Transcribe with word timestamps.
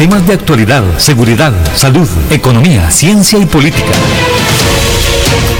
Temas 0.00 0.26
de 0.26 0.32
actualidad, 0.32 0.82
seguridad, 0.96 1.52
salud, 1.74 2.08
economía, 2.30 2.90
ciencia 2.90 3.38
y 3.38 3.44
política. 3.44 3.92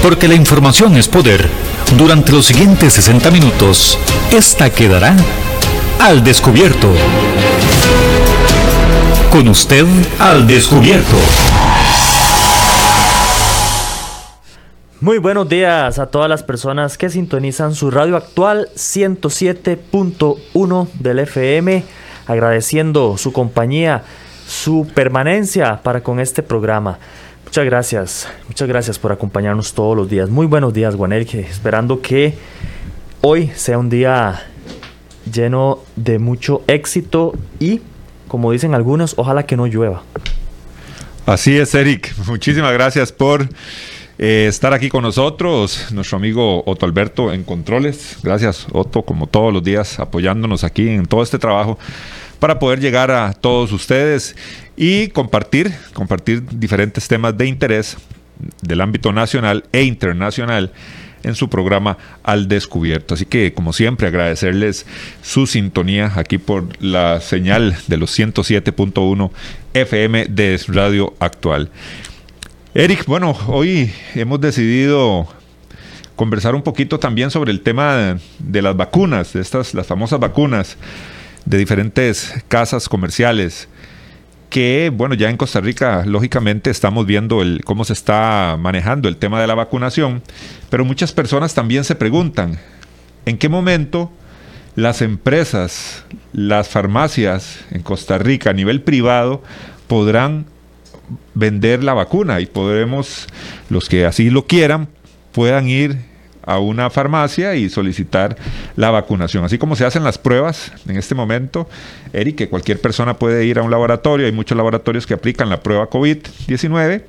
Porque 0.01 0.27
la 0.27 0.33
información 0.33 0.97
es 0.97 1.07
poder. 1.07 1.47
Durante 1.95 2.31
los 2.31 2.47
siguientes 2.47 2.93
60 2.93 3.29
minutos, 3.29 3.99
esta 4.31 4.71
quedará 4.71 5.15
al 5.99 6.23
descubierto. 6.23 6.91
Con 9.31 9.47
usted 9.47 9.85
al 10.17 10.47
descubierto. 10.47 11.17
Muy 15.01 15.19
buenos 15.19 15.47
días 15.49 15.99
a 15.99 16.07
todas 16.07 16.29
las 16.29 16.41
personas 16.41 16.97
que 16.97 17.11
sintonizan 17.11 17.75
su 17.75 17.91
radio 17.91 18.17
actual 18.17 18.69
107.1 18.75 20.87
del 20.93 21.19
FM, 21.19 21.83
agradeciendo 22.25 23.19
su 23.19 23.31
compañía 23.31 24.03
su 24.51 24.85
permanencia 24.93 25.81
para 25.81 26.03
con 26.03 26.19
este 26.19 26.43
programa. 26.43 26.99
Muchas 27.45 27.65
gracias, 27.65 28.27
muchas 28.47 28.67
gracias 28.67 28.99
por 28.99 29.13
acompañarnos 29.13 29.73
todos 29.73 29.95
los 29.95 30.09
días. 30.09 30.29
Muy 30.29 30.45
buenos 30.45 30.73
días, 30.73 30.95
Guanelke. 30.95 31.39
Esperando 31.39 32.01
que 32.01 32.33
hoy 33.21 33.49
sea 33.55 33.77
un 33.77 33.89
día 33.89 34.43
lleno 35.31 35.79
de 35.95 36.19
mucho 36.19 36.63
éxito 36.67 37.33
y, 37.59 37.81
como 38.27 38.51
dicen 38.51 38.73
algunos, 38.73 39.13
ojalá 39.17 39.45
que 39.45 39.55
no 39.55 39.67
llueva. 39.67 40.03
Así 41.25 41.57
es, 41.57 41.73
Eric. 41.73 42.13
Muchísimas 42.27 42.73
gracias 42.73 43.13
por 43.13 43.47
eh, 44.17 44.47
estar 44.49 44.73
aquí 44.73 44.89
con 44.89 45.03
nosotros. 45.03 45.93
Nuestro 45.93 46.17
amigo 46.17 46.61
Otto 46.65 46.85
Alberto 46.85 47.31
en 47.31 47.45
Controles. 47.45 48.17
Gracias, 48.21 48.67
Otto, 48.73 49.03
como 49.03 49.27
todos 49.27 49.53
los 49.53 49.63
días, 49.63 49.97
apoyándonos 49.99 50.65
aquí 50.65 50.89
en 50.89 51.05
todo 51.05 51.23
este 51.23 51.39
trabajo 51.39 51.79
para 52.41 52.57
poder 52.57 52.79
llegar 52.79 53.11
a 53.11 53.33
todos 53.33 53.71
ustedes 53.71 54.35
y 54.75 55.09
compartir, 55.09 55.71
compartir 55.93 56.43
diferentes 56.49 57.07
temas 57.07 57.37
de 57.37 57.45
interés 57.45 57.97
del 58.63 58.81
ámbito 58.81 59.13
nacional 59.13 59.63
e 59.71 59.83
internacional 59.83 60.71
en 61.21 61.35
su 61.35 61.51
programa 61.51 61.99
Al 62.23 62.47
Descubierto. 62.47 63.13
Así 63.13 63.27
que, 63.27 63.53
como 63.53 63.73
siempre, 63.73 64.07
agradecerles 64.07 64.87
su 65.21 65.45
sintonía 65.45 66.13
aquí 66.15 66.39
por 66.39 66.65
la 66.81 67.21
señal 67.21 67.77
de 67.87 67.97
los 67.97 68.17
107.1 68.17 69.29
FM 69.75 70.25
de 70.25 70.59
Radio 70.67 71.13
Actual. 71.19 71.69
Eric, 72.73 73.05
bueno, 73.05 73.37
hoy 73.49 73.93
hemos 74.15 74.41
decidido 74.41 75.27
conversar 76.15 76.55
un 76.55 76.63
poquito 76.63 76.97
también 76.97 77.29
sobre 77.29 77.51
el 77.51 77.61
tema 77.61 78.17
de 78.39 78.61
las 78.63 78.75
vacunas, 78.75 79.33
de 79.33 79.41
estas, 79.41 79.75
las 79.75 79.85
famosas 79.85 80.19
vacunas 80.19 80.75
de 81.45 81.57
diferentes 81.57 82.33
casas 82.47 82.87
comerciales 82.89 83.67
que, 84.49 84.91
bueno, 84.93 85.15
ya 85.15 85.29
en 85.29 85.37
Costa 85.37 85.61
Rica, 85.61 86.03
lógicamente, 86.05 86.69
estamos 86.69 87.05
viendo 87.05 87.41
el, 87.41 87.63
cómo 87.63 87.85
se 87.85 87.93
está 87.93 88.57
manejando 88.59 89.07
el 89.07 89.15
tema 89.15 89.39
de 89.39 89.47
la 89.47 89.55
vacunación, 89.55 90.21
pero 90.69 90.83
muchas 90.83 91.13
personas 91.13 91.53
también 91.53 91.85
se 91.85 91.95
preguntan, 91.95 92.59
¿en 93.25 93.37
qué 93.37 93.47
momento 93.47 94.11
las 94.75 95.01
empresas, 95.01 96.03
las 96.33 96.67
farmacias 96.67 97.59
en 97.71 97.81
Costa 97.81 98.17
Rica 98.17 98.49
a 98.49 98.53
nivel 98.53 98.81
privado 98.81 99.41
podrán 99.87 100.45
vender 101.33 101.83
la 101.83 101.93
vacuna 101.93 102.41
y 102.41 102.45
podremos, 102.45 103.27
los 103.69 103.87
que 103.87 104.05
así 104.05 104.29
lo 104.29 104.47
quieran, 104.47 104.89
puedan 105.31 105.69
ir 105.69 106.10
a 106.43 106.59
una 106.59 106.89
farmacia 106.89 107.55
y 107.55 107.69
solicitar 107.69 108.35
la 108.75 108.91
vacunación. 108.91 109.43
Así 109.43 109.57
como 109.57 109.75
se 109.75 109.85
hacen 109.85 110.03
las 110.03 110.17
pruebas 110.17 110.71
en 110.87 110.97
este 110.97 111.15
momento, 111.15 111.69
Eric, 112.13 112.35
que 112.37 112.49
cualquier 112.49 112.79
persona 112.79 113.15
puede 113.15 113.45
ir 113.45 113.59
a 113.59 113.63
un 113.63 113.71
laboratorio, 113.71 114.25
hay 114.25 114.31
muchos 114.31 114.57
laboratorios 114.57 115.05
que 115.05 115.13
aplican 115.13 115.49
la 115.49 115.61
prueba 115.61 115.89
COVID-19, 115.89 117.03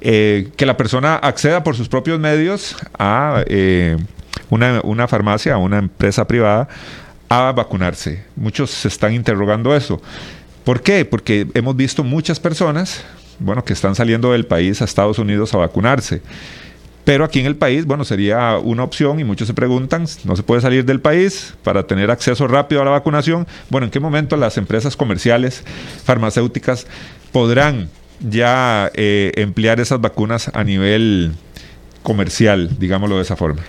eh, 0.00 0.48
que 0.56 0.66
la 0.66 0.76
persona 0.76 1.16
acceda 1.16 1.64
por 1.64 1.76
sus 1.76 1.88
propios 1.88 2.20
medios 2.20 2.76
a 2.98 3.42
eh, 3.46 3.96
una, 4.50 4.80
una 4.84 5.08
farmacia, 5.08 5.54
a 5.54 5.58
una 5.58 5.78
empresa 5.78 6.26
privada, 6.26 6.68
a 7.28 7.52
vacunarse. 7.52 8.24
Muchos 8.36 8.70
se 8.70 8.88
están 8.88 9.14
interrogando 9.14 9.74
eso. 9.74 10.00
¿Por 10.64 10.82
qué? 10.82 11.04
Porque 11.04 11.46
hemos 11.54 11.76
visto 11.76 12.04
muchas 12.04 12.40
personas, 12.40 13.04
bueno, 13.38 13.64
que 13.64 13.72
están 13.72 13.94
saliendo 13.94 14.32
del 14.32 14.46
país 14.46 14.80
a 14.80 14.84
Estados 14.84 15.18
Unidos 15.18 15.52
a 15.54 15.58
vacunarse. 15.58 16.22
Pero 17.04 17.24
aquí 17.24 17.40
en 17.40 17.46
el 17.46 17.56
país, 17.56 17.84
bueno, 17.84 18.04
sería 18.04 18.58
una 18.58 18.82
opción 18.82 19.20
y 19.20 19.24
muchos 19.24 19.46
se 19.46 19.54
preguntan, 19.54 20.06
¿no 20.24 20.36
se 20.36 20.42
puede 20.42 20.62
salir 20.62 20.86
del 20.86 21.00
país 21.00 21.54
para 21.62 21.86
tener 21.86 22.10
acceso 22.10 22.48
rápido 22.48 22.80
a 22.80 22.84
la 22.84 22.92
vacunación? 22.92 23.46
Bueno, 23.68 23.86
¿en 23.86 23.90
qué 23.90 24.00
momento 24.00 24.36
las 24.36 24.56
empresas 24.56 24.96
comerciales 24.96 25.64
farmacéuticas 26.04 26.86
podrán 27.30 27.90
ya 28.20 28.90
eh, 28.94 29.32
emplear 29.36 29.80
esas 29.80 30.00
vacunas 30.00 30.50
a 30.54 30.64
nivel 30.64 31.32
comercial, 32.02 32.70
digámoslo 32.78 33.16
de 33.16 33.22
esa 33.22 33.36
forma? 33.36 33.62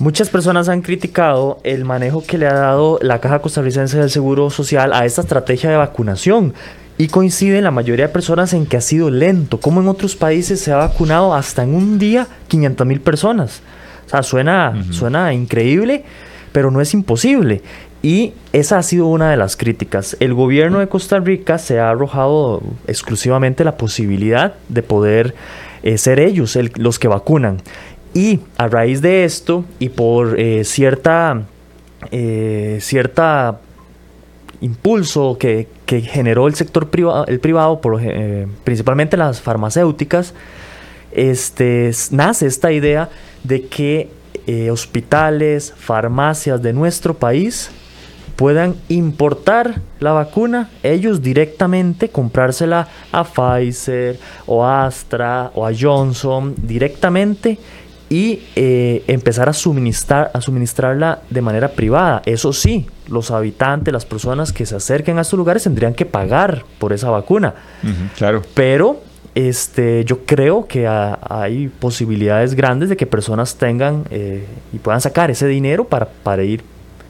Muchas 0.00 0.30
personas 0.30 0.68
han 0.68 0.82
criticado 0.82 1.60
el 1.62 1.84
manejo 1.84 2.24
que 2.26 2.38
le 2.38 2.46
ha 2.48 2.54
dado 2.54 2.98
la 3.02 3.20
Caja 3.20 3.40
Costarricense 3.40 3.98
del 3.98 4.10
Seguro 4.10 4.50
Social 4.50 4.92
a 4.92 5.04
esta 5.04 5.20
estrategia 5.20 5.70
de 5.70 5.76
vacunación 5.76 6.54
y 6.98 7.08
coinciden 7.08 7.64
la 7.64 7.70
mayoría 7.70 8.06
de 8.06 8.12
personas 8.12 8.52
en 8.52 8.66
que 8.66 8.76
ha 8.76 8.80
sido 8.80 9.10
lento, 9.10 9.60
como 9.60 9.80
en 9.80 9.88
otros 9.88 10.16
países 10.16 10.60
se 10.60 10.72
ha 10.72 10.76
vacunado 10.76 11.34
hasta 11.34 11.62
en 11.62 11.74
un 11.74 11.98
día 11.98 12.26
500 12.48 12.86
mil 12.86 13.00
personas. 13.00 13.62
O 14.06 14.10
sea, 14.10 14.22
suena, 14.22 14.84
suena 14.90 15.32
increíble, 15.32 16.04
pero 16.52 16.70
no 16.70 16.80
es 16.80 16.92
imposible. 16.94 17.62
Y 18.02 18.32
esa 18.52 18.78
ha 18.78 18.82
sido 18.82 19.06
una 19.06 19.30
de 19.30 19.36
las 19.36 19.56
críticas. 19.56 20.16
El 20.18 20.34
gobierno 20.34 20.80
de 20.80 20.88
Costa 20.88 21.20
Rica 21.20 21.58
se 21.58 21.78
ha 21.78 21.88
arrojado 21.88 22.62
exclusivamente 22.88 23.64
la 23.64 23.76
posibilidad 23.76 24.54
de 24.68 24.82
poder 24.82 25.34
eh, 25.82 25.98
ser 25.98 26.18
ellos 26.18 26.58
los 26.76 26.98
que 26.98 27.08
vacunan. 27.08 27.58
Y 28.12 28.40
a 28.58 28.68
raíz 28.68 29.00
de 29.00 29.24
esto 29.24 29.64
y 29.78 29.88
por 29.88 30.38
eh, 30.38 30.64
cierta, 30.64 31.42
eh, 32.10 32.78
cierta 32.80 33.60
impulso 34.62 35.36
que, 35.38 35.68
generó 35.86 36.46
el 36.46 36.54
sector 36.54 36.88
privado, 36.88 37.26
el 37.26 37.38
privado 37.38 37.78
eh, 38.00 38.46
principalmente 38.64 39.18
las 39.18 39.42
farmacéuticas, 39.42 40.32
este, 41.10 41.90
nace 42.12 42.46
esta 42.46 42.72
idea 42.72 43.10
de 43.44 43.66
que 43.66 44.08
eh, 44.46 44.70
hospitales, 44.70 45.74
farmacias 45.76 46.62
de 46.62 46.72
nuestro 46.72 47.12
país 47.12 47.70
puedan 48.36 48.76
importar 48.88 49.82
la 50.00 50.12
vacuna, 50.12 50.70
ellos 50.82 51.20
directamente 51.20 52.08
comprársela 52.08 52.88
a 53.12 53.24
Pfizer 53.24 54.18
o 54.46 54.64
Astra 54.64 55.50
o 55.54 55.66
a 55.66 55.72
Johnson 55.78 56.54
directamente 56.56 57.58
y 58.12 58.42
eh, 58.56 59.04
empezar 59.06 59.48
a, 59.48 59.54
suministrar, 59.54 60.30
a 60.34 60.42
suministrarla 60.42 61.20
de 61.30 61.40
manera 61.40 61.68
privada. 61.68 62.20
Eso 62.26 62.52
sí, 62.52 62.86
los 63.08 63.30
habitantes, 63.30 63.90
las 63.90 64.04
personas 64.04 64.52
que 64.52 64.66
se 64.66 64.76
acerquen 64.76 65.16
a 65.16 65.22
estos 65.22 65.38
lugares 65.38 65.62
tendrían 65.62 65.94
que 65.94 66.04
pagar 66.04 66.62
por 66.78 66.92
esa 66.92 67.08
vacuna. 67.08 67.54
claro. 68.18 68.42
Pero 68.52 69.00
este, 69.34 70.04
yo 70.04 70.26
creo 70.26 70.66
que 70.66 70.86
hay 70.86 71.68
posibilidades 71.68 72.54
grandes 72.54 72.90
de 72.90 72.98
que 72.98 73.06
personas 73.06 73.56
tengan 73.56 74.04
eh, 74.10 74.46
y 74.74 74.78
puedan 74.78 75.00
sacar 75.00 75.30
ese 75.30 75.46
dinero 75.46 75.84
para, 75.84 76.04
para 76.04 76.44
ir 76.44 76.62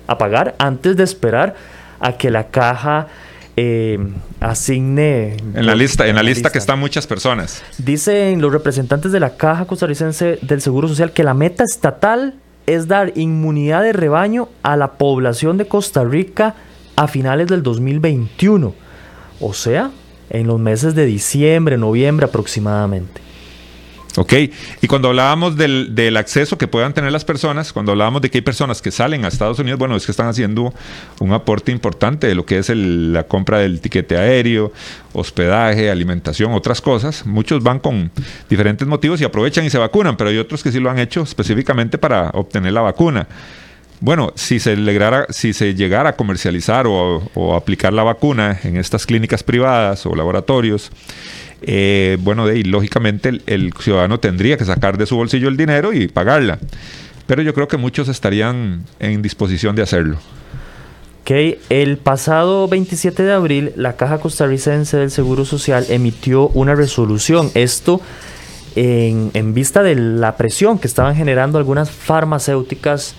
a 0.06 0.18
pagar 0.18 0.54
antes 0.58 0.96
de 0.96 1.02
esperar 1.02 1.56
a 1.98 2.12
que 2.12 2.30
la 2.30 2.46
caja 2.46 3.08
eh, 3.56 3.98
asigne... 4.42 5.36
En 5.54 5.66
la 5.66 5.74
lista, 5.74 6.06
en 6.06 6.16
la, 6.16 6.22
lista, 6.22 6.50
que 6.50 6.58
están 6.58 6.78
muchas 6.78 7.06
personas. 7.06 7.62
Dicen 7.78 8.40
los 8.40 8.52
representantes 8.52 9.12
de 9.12 9.20
la 9.20 9.36
Caja 9.36 9.66
Costarricense 9.66 10.38
del 10.42 10.60
Seguro 10.60 10.88
Social 10.88 11.12
que 11.12 11.24
la 11.24 11.34
meta 11.34 11.64
estatal 11.64 12.34
es 12.66 12.88
dar 12.88 13.12
inmunidad 13.16 13.82
de 13.82 13.92
rebaño 13.92 14.48
a 14.62 14.76
la 14.76 14.92
población 14.92 15.58
de 15.58 15.66
Costa 15.66 16.04
Rica 16.04 16.54
a 16.96 17.08
finales 17.08 17.46
del 17.48 17.62
2021. 17.62 18.74
O 19.40 19.54
sea, 19.54 19.90
en 20.30 20.46
los 20.46 20.60
meses 20.60 20.94
de 20.94 21.06
diciembre, 21.06 21.76
noviembre 21.78 22.26
aproximadamente. 22.26 23.20
Ok, 24.16 24.34
y 24.82 24.86
cuando 24.88 25.08
hablábamos 25.08 25.56
del, 25.56 26.16
acceso 26.18 26.58
que 26.58 26.68
puedan 26.68 26.92
tener 26.92 27.10
las 27.12 27.24
personas, 27.24 27.72
cuando 27.72 27.92
hablábamos 27.92 28.20
de 28.20 28.30
que 28.30 28.38
hay 28.38 28.42
personas 28.42 28.82
que 28.82 28.90
salen 28.90 29.24
a 29.24 29.28
Estados 29.28 29.58
Unidos, 29.58 29.78
bueno, 29.78 29.96
es 29.96 30.04
que 30.04 30.12
están 30.12 30.28
haciendo 30.28 30.74
un 31.18 31.32
aporte 31.32 31.72
importante 31.72 32.26
de 32.26 32.34
lo 32.34 32.44
que 32.44 32.58
es 32.58 32.68
la 32.68 33.22
compra 33.24 33.58
del 33.58 33.80
tiquete 33.80 34.18
aéreo, 34.18 34.70
hospedaje, 35.14 35.90
alimentación, 35.90 36.52
otras 36.52 36.82
cosas. 36.82 37.24
Muchos 37.24 37.62
van 37.62 37.78
con 37.78 38.10
diferentes 38.50 38.86
motivos 38.86 39.18
y 39.22 39.24
aprovechan 39.24 39.64
y 39.64 39.70
se 39.70 39.78
vacunan, 39.78 40.18
pero 40.18 40.28
hay 40.28 40.36
otros 40.36 40.62
que 40.62 40.70
sí 40.70 40.78
lo 40.78 40.90
han 40.90 40.98
hecho 40.98 41.22
específicamente 41.22 41.96
para 41.96 42.28
obtener 42.34 42.74
la 42.74 42.82
vacuna. 42.82 43.26
Bueno, 44.00 44.32
si 44.34 44.58
se, 44.58 44.76
llegara, 44.76 45.26
si 45.30 45.54
se 45.54 45.74
llegara 45.74 46.10
a 46.10 46.16
comercializar 46.16 46.86
o 46.86 47.54
aplicar 47.56 47.92
la 47.92 48.02
vacuna 48.02 48.58
en 48.64 48.76
estas 48.76 49.06
clínicas 49.06 49.42
privadas 49.42 50.04
o 50.04 50.14
laboratorios, 50.14 50.90
eh, 51.62 52.18
bueno, 52.20 52.46
de, 52.46 52.62
lógicamente 52.64 53.40
el, 53.46 53.72
ciudadano 53.78 54.20
tendría 54.20 54.56
que 54.56 54.64
sacar 54.64 54.98
de 54.98 55.06
su 55.06 55.16
bolsillo 55.16 55.48
el 55.48 55.56
dinero 55.56 55.92
y 55.92 56.08
pagarla. 56.08 56.58
Pero 57.26 57.42
yo 57.42 57.54
creo 57.54 57.68
que 57.68 57.76
muchos 57.76 58.08
estarían 58.08 58.84
en 58.98 59.22
disposición 59.22 59.76
de 59.76 59.82
hacerlo. 59.82 60.18
Ok, 61.22 61.30
el 61.70 61.98
pasado 61.98 62.66
27 62.66 63.22
de 63.22 63.32
abril, 63.32 63.72
la 63.76 63.96
Caja 63.96 64.18
Costarricense 64.18 64.96
del 64.96 65.10
Seguro 65.10 65.44
Social 65.44 65.86
emitió 65.88 66.48
una 66.48 66.74
resolución. 66.74 67.50
Esto 67.54 68.00
en, 68.74 69.30
en, 69.34 69.54
vista 69.54 69.84
de 69.84 69.94
la 69.94 70.36
presión 70.36 70.78
que 70.78 70.88
estaban 70.88 71.14
generando 71.14 71.58
algunas 71.58 71.90
farmacéuticas, 71.92 73.14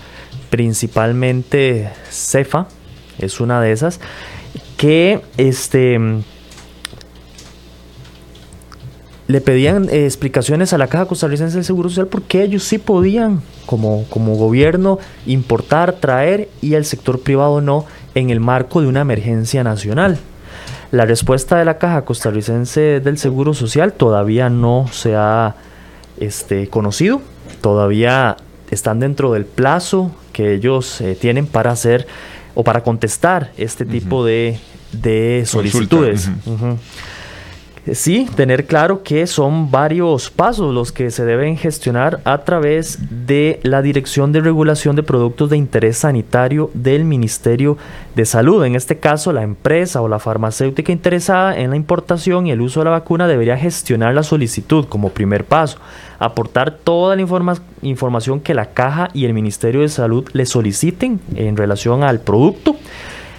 principalmente 0.50 1.88
Cefa, 2.10 2.68
es 3.18 3.40
una 3.40 3.60
de 3.60 3.72
esas, 3.72 4.00
que 4.76 5.22
este, 5.36 5.98
le 9.26 9.40
pedían 9.40 9.88
eh, 9.88 10.04
explicaciones 10.04 10.72
a 10.72 10.78
la 10.78 10.88
Caja 10.88 11.06
Costarricense 11.06 11.56
del 11.56 11.64
Seguro 11.64 11.88
Social 11.88 12.08
porque 12.08 12.42
ellos 12.42 12.64
sí 12.64 12.78
podían, 12.78 13.42
como, 13.66 14.04
como 14.10 14.36
gobierno, 14.36 14.98
importar, 15.26 15.94
traer 15.94 16.48
y 16.60 16.74
el 16.74 16.84
sector 16.84 17.20
privado 17.20 17.60
no, 17.60 17.86
en 18.14 18.30
el 18.30 18.40
marco 18.40 18.80
de 18.80 18.88
una 18.88 19.00
emergencia 19.00 19.64
nacional. 19.64 20.18
La 20.90 21.06
respuesta 21.06 21.56
de 21.56 21.64
la 21.64 21.78
Caja 21.78 22.04
Costarricense 22.04 23.00
del 23.00 23.18
Seguro 23.18 23.54
Social 23.54 23.92
todavía 23.94 24.48
no 24.50 24.86
se 24.92 25.16
ha 25.16 25.56
este, 26.20 26.68
conocido, 26.68 27.20
todavía 27.60 28.36
están 28.70 29.00
dentro 29.00 29.32
del 29.32 29.44
plazo 29.44 30.12
que 30.32 30.54
ellos 30.54 31.00
eh, 31.00 31.16
tienen 31.18 31.46
para 31.46 31.70
hacer 31.70 32.06
o 32.54 32.62
para 32.62 32.82
contestar 32.82 33.52
este 33.56 33.84
tipo 33.84 34.24
de, 34.24 34.58
de, 34.92 35.44
solicitudes. 35.46 36.30
Sí, 37.92 38.26
tener 38.34 38.64
claro 38.64 39.02
que 39.02 39.26
son 39.26 39.70
varios 39.70 40.30
pasos 40.30 40.72
los 40.72 40.90
que 40.90 41.10
se 41.10 41.26
deben 41.26 41.58
gestionar 41.58 42.20
a 42.24 42.38
través 42.38 42.98
de 43.26 43.60
la 43.62 43.82
Dirección 43.82 44.32
de 44.32 44.40
Regulación 44.40 44.96
de 44.96 45.02
Productos 45.02 45.50
de 45.50 45.58
Interés 45.58 45.98
Sanitario 45.98 46.70
del 46.72 47.04
Ministerio 47.04 47.76
de 48.14 48.24
Salud. 48.24 48.64
En 48.64 48.74
este 48.74 48.96
caso, 48.96 49.34
la 49.34 49.42
empresa 49.42 50.00
o 50.00 50.08
la 50.08 50.18
farmacéutica 50.18 50.92
interesada 50.92 51.58
en 51.58 51.68
la 51.68 51.76
importación 51.76 52.46
y 52.46 52.52
el 52.52 52.62
uso 52.62 52.80
de 52.80 52.84
la 52.84 52.92
vacuna 52.92 53.28
debería 53.28 53.58
gestionar 53.58 54.14
la 54.14 54.22
solicitud 54.22 54.86
como 54.86 55.10
primer 55.10 55.44
paso, 55.44 55.76
aportar 56.18 56.70
toda 56.70 57.16
la 57.16 57.56
información 57.82 58.40
que 58.40 58.54
la 58.54 58.70
caja 58.70 59.10
y 59.12 59.26
el 59.26 59.34
Ministerio 59.34 59.82
de 59.82 59.90
Salud 59.90 60.26
le 60.32 60.46
soliciten 60.46 61.20
en 61.36 61.58
relación 61.58 62.02
al 62.02 62.20
producto 62.20 62.76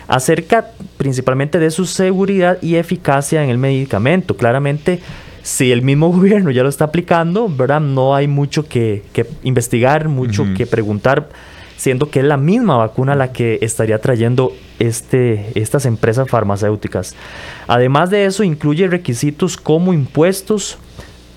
acerca 0.07 0.67
principalmente 0.97 1.59
de 1.59 1.71
su 1.71 1.85
seguridad 1.85 2.57
y 2.61 2.75
eficacia 2.75 3.43
en 3.43 3.49
el 3.49 3.57
medicamento. 3.57 4.37
Claramente, 4.37 4.99
si 5.41 5.71
el 5.71 5.81
mismo 5.81 6.09
gobierno 6.13 6.51
ya 6.51 6.63
lo 6.63 6.69
está 6.69 6.85
aplicando, 6.85 7.47
¿verdad? 7.49 7.81
No 7.81 8.15
hay 8.15 8.27
mucho 8.27 8.67
que, 8.67 9.03
investigar, 9.43 10.09
mucho 10.09 10.45
que 10.55 10.65
preguntar, 10.65 11.29
siendo 11.77 12.09
que 12.09 12.19
es 12.19 12.25
la 12.25 12.37
misma 12.37 12.77
vacuna 12.77 13.15
la 13.15 13.31
que 13.31 13.59
estaría 13.61 13.99
trayendo 13.99 14.53
este, 14.79 15.51
estas 15.55 15.85
empresas 15.85 16.29
farmacéuticas. 16.29 17.15
Además 17.67 18.09
de 18.09 18.25
eso, 18.25 18.43
incluye 18.43 18.87
requisitos 18.87 19.57
como 19.57 19.93
impuestos, 19.93 20.77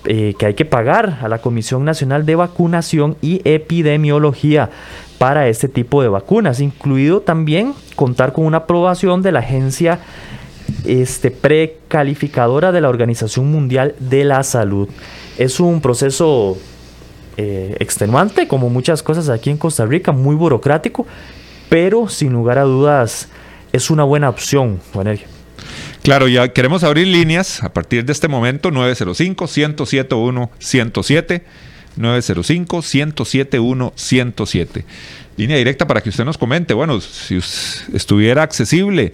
eh, 0.05 0.33
que 0.39 0.45
hay 0.45 0.53
que 0.53 0.63
pagar 0.63 1.19
a 1.21 1.27
la 1.27 1.39
Comisión 1.39 1.83
Nacional 1.83 2.25
de 2.25 2.35
Vacunación 2.35 3.17
y 3.21 3.41
Epidemiología 3.43 4.69
para 5.19 5.47
este 5.49 5.67
tipo 5.67 6.01
de 6.01 6.07
vacunas, 6.07 6.61
incluido 6.61 7.21
también 7.21 7.75
contar 7.95 8.33
con 8.33 8.45
una 8.45 8.57
aprobación 8.59 9.21
de 9.21 9.31
la 9.31 9.39
agencia 9.39 9.99
este, 10.85 11.29
precalificadora 11.29 12.71
de 12.71 12.81
la 12.81 12.89
Organización 12.89 13.51
Mundial 13.51 13.93
de 13.99 14.23
la 14.23 14.41
Salud. 14.43 14.87
Es 15.37 15.59
un 15.59 15.81
proceso 15.81 16.57
eh, 17.37 17.75
extenuante, 17.79 18.47
como 18.47 18.69
muchas 18.69 19.03
cosas 19.03 19.29
aquí 19.29 19.49
en 19.49 19.57
Costa 19.57 19.85
Rica, 19.85 20.13
muy 20.13 20.35
burocrático, 20.35 21.05
pero 21.67 22.07
sin 22.07 22.31
lugar 22.33 22.57
a 22.57 22.63
dudas 22.63 23.27
es 23.73 23.89
una 23.91 24.05
buena 24.05 24.29
opción, 24.29 24.79
Juan 24.93 25.19
Claro, 26.01 26.29
ya 26.29 26.53
queremos 26.53 26.85
abrir 26.85 27.07
líneas 27.07 27.61
a 27.61 27.73
partir 27.73 28.05
de 28.05 28.13
este 28.13 28.29
momento, 28.29 28.71
905-107-107. 28.71 31.41
905-107-107. 31.99 34.83
Línea 35.37 35.57
directa 35.57 35.87
para 35.87 36.01
que 36.01 36.09
usted 36.09 36.25
nos 36.25 36.37
comente, 36.37 36.73
bueno, 36.73 36.99
si 37.01 37.39
estuviera 37.93 38.43
accesible 38.43 39.11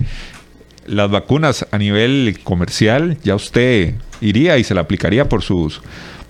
las 0.85 1.09
vacunas 1.09 1.65
a 1.71 1.77
nivel 1.77 2.39
comercial, 2.43 3.17
ya 3.23 3.35
usted 3.35 3.95
iría 4.21 4.57
y 4.57 4.63
se 4.63 4.73
la 4.73 4.81
aplicaría 4.81 5.27
por 5.27 5.41
sus 5.41 5.81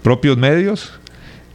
propios 0.01 0.37
medios. 0.37 0.93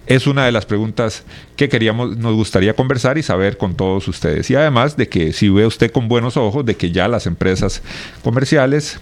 Es 0.06 0.26
una 0.26 0.44
de 0.44 0.52
las 0.52 0.66
preguntas 0.66 1.24
que 1.56 1.68
queríamos, 1.68 2.16
nos 2.16 2.34
gustaría 2.34 2.74
conversar 2.74 3.16
y 3.16 3.22
saber 3.22 3.56
con 3.56 3.76
todos 3.76 4.08
ustedes. 4.08 4.50
Y 4.50 4.56
además 4.56 4.96
de 4.96 5.08
que 5.08 5.32
si 5.32 5.48
ve 5.48 5.66
usted 5.66 5.92
con 5.92 6.08
buenos 6.08 6.36
ojos 6.36 6.66
de 6.66 6.74
que 6.74 6.90
ya 6.90 7.06
las 7.06 7.26
empresas 7.26 7.82
comerciales 8.22 9.00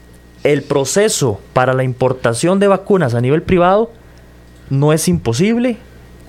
el 0.45 0.63
proceso 0.63 1.41
para 1.53 1.75
la 1.75 1.85
importación 1.85 2.59
de 2.59 2.69
vacunas 2.69 3.15
a 3.15 3.21
nivel 3.21 3.43
privado 3.43 3.91
no 4.71 4.93
es 4.93 5.09
imposible, 5.09 5.79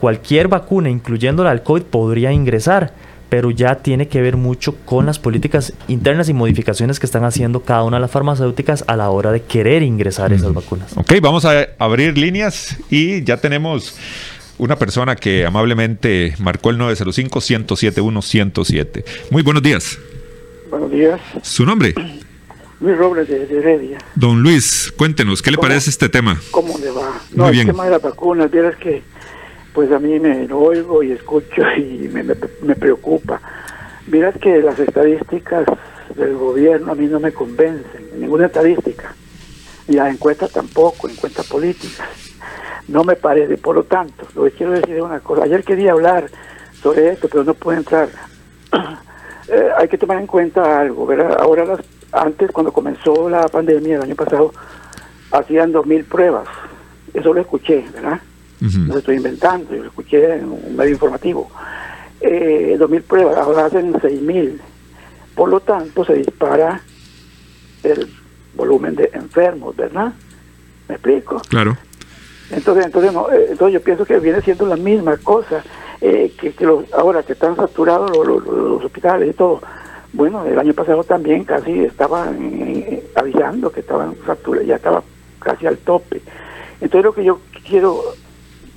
cualquier 0.04 0.50
vacuna, 0.50 0.90
incluyendo 0.90 1.46
la 1.46 1.52
del 1.52 1.64
COVID, 1.64 1.84
podría 1.84 2.34
ingresar, 2.34 2.94
pero 3.30 3.52
ya 3.52 3.76
tiene 3.76 4.10
que 4.10 4.22
ver 4.22 4.36
mucho 4.36 4.76
con 4.84 5.06
las 5.06 5.18
políticas 5.18 5.72
internas 5.88 6.28
y 6.28 6.34
modificaciones 6.34 7.00
que 7.00 7.06
están 7.06 7.24
haciendo 7.24 7.62
cada 7.62 7.86
una 7.86 7.96
de 7.96 8.02
las 8.02 8.12
farmacéuticas 8.12 8.84
a 8.88 8.98
la 8.98 9.10
hora 9.12 9.32
de 9.32 9.44
querer 9.44 9.82
ingresar 9.82 10.34
esas 10.34 10.54
vacunas. 10.54 10.92
Ok, 10.98 11.14
vamos 11.22 11.46
a 11.46 11.70
abrir 11.80 12.18
líneas 12.18 12.76
y 12.90 13.24
ya 13.24 13.38
tenemos 13.38 13.96
una 14.58 14.76
persona 14.76 15.16
que 15.16 15.46
amablemente 15.46 16.36
marcó 16.38 16.72
el 16.72 16.80
905-107-107. 16.80 19.06
Muy 19.32 19.42
buenos 19.42 19.64
días. 19.64 19.98
Buenos 20.70 20.92
días. 20.92 21.22
¿Su 21.44 21.66
nombre? 21.66 21.94
Luis 22.82 22.98
Robles 22.98 23.30
de, 23.30 23.44
Heredia. 23.44 24.00
Don 24.16 24.44
Luis, 24.44 24.94
cuéntenos, 24.98 25.42
¿qué 25.42 25.52
le 25.52 25.58
parece 25.58 25.90
este 25.90 26.10
tema? 26.10 26.42
¿Cómo 26.52 26.78
le 26.78 26.92
va? 26.92 27.22
No, 27.34 27.48
el 27.48 27.66
tema 27.66 27.86
de 27.86 27.92
las 27.92 28.02
vacunas, 28.02 28.52
vieras 28.52 28.76
que 28.76 29.02
pues 29.74 29.92
a 29.92 30.00
mí 30.00 30.20
me 30.20 30.52
oigo 30.52 31.04
y 31.04 31.12
escucho 31.12 31.62
y 31.78 32.10
me, 32.12 32.76
preocupa. 32.76 33.42
Miras 34.08 34.38
que 34.38 34.62
las 34.62 34.80
estadísticas 34.80 35.66
del 36.16 36.36
gobierno 36.36 36.92
a 36.92 36.96
mí 36.96 37.08
no 37.08 37.20
me 37.20 37.32
convencen, 37.32 38.20
ninguna 38.20 38.46
estadística. 38.46 39.16
Y 39.88 39.94
la 39.94 40.10
encuesta 40.10 40.48
tampoco, 40.48 41.10
encuestas 41.10 41.48
políticas. 41.48 42.08
No 42.88 43.04
me 43.04 43.16
parece, 43.16 43.58
por 43.58 43.76
lo 43.76 43.84
tanto, 43.84 44.26
lo 44.36 44.44
que 44.44 44.52
quiero 44.52 44.74
decir 44.74 44.96
es 44.96 45.02
una 45.02 45.20
cosa. 45.20 45.44
Ayer 45.44 45.64
quería 45.64 45.94
hablar 45.94 46.30
sobre 46.82 47.10
esto, 47.10 47.28
pero 47.30 47.44
no 47.44 47.54
puedo 47.54 47.78
entrar. 47.78 48.10
Eh, 49.50 49.70
hay 49.78 49.90
que 49.90 49.98
tomar 49.98 50.20
en 50.20 50.26
cuenta 50.26 50.80
algo, 50.80 51.06
¿verdad? 51.06 51.38
Ahora, 51.38 51.66
las, 51.66 51.82
antes, 52.14 52.50
cuando 52.54 52.72
comenzó 52.72 53.30
la 53.30 53.46
pandemia 53.50 53.98
el 53.98 54.04
año 54.04 54.16
pasado, 54.16 54.54
hacían 55.32 55.74
dos 55.74 55.86
mil 55.86 56.06
pruebas. 56.06 56.48
Eso 57.14 57.34
lo 57.34 57.42
escuché, 57.42 57.84
¿verdad? 57.94 58.22
No 58.64 58.94
lo 58.94 59.00
estoy 59.00 59.18
inventando, 59.18 59.76
yo 59.76 59.84
lo 59.84 59.90
escuché 59.90 60.36
en 60.36 60.46
un 60.46 60.76
medio 60.76 60.94
informativo. 60.94 61.50
eh, 62.22 62.78
2.000 62.80 63.02
pruebas, 63.04 63.38
ahora 63.38 63.66
hacen 63.66 63.94
6.000. 63.94 64.60
Por 65.36 65.50
lo 65.50 65.60
tanto, 65.60 66.06
se 66.06 66.14
dispara 66.14 66.82
el 67.84 68.08
volumen 68.56 68.96
de 68.96 69.10
enfermos, 69.14 69.76
¿verdad? 69.76 70.14
¿Me 70.88 70.96
explico? 70.96 71.42
Claro. 71.50 71.78
Entonces, 72.52 72.86
entonces, 72.86 73.12
eh, 73.14 73.48
entonces 73.52 73.74
yo 73.74 73.82
pienso 73.82 74.06
que 74.06 74.20
viene 74.20 74.42
siendo 74.42 74.66
la 74.66 74.76
misma 74.76 75.18
cosa, 75.18 75.64
eh, 76.02 76.34
que, 76.40 76.54
los, 76.66 76.92
ahora 76.94 77.24
que 77.24 77.34
están 77.34 77.56
saturados 77.56 78.12
los, 78.12 78.84
hospitales 78.84 79.30
y 79.30 79.34
todo. 79.34 79.62
Bueno, 80.12 80.46
el 80.46 80.60
año 80.60 80.74
pasado 80.74 81.04
también 81.04 81.44
casi 81.44 81.86
estaban 81.86 82.38
eh, 82.42 83.04
avisando 83.16 83.72
que 83.72 83.80
estaban 83.80 84.16
saturados, 84.26 84.68
ya 84.68 84.76
estaba 84.76 85.04
casi 85.40 85.66
al 85.66 85.78
tope. 85.78 86.22
Entonces 86.80 87.04
lo 87.04 87.14
que 87.14 87.24
yo 87.24 87.40
quiero, 87.68 88.02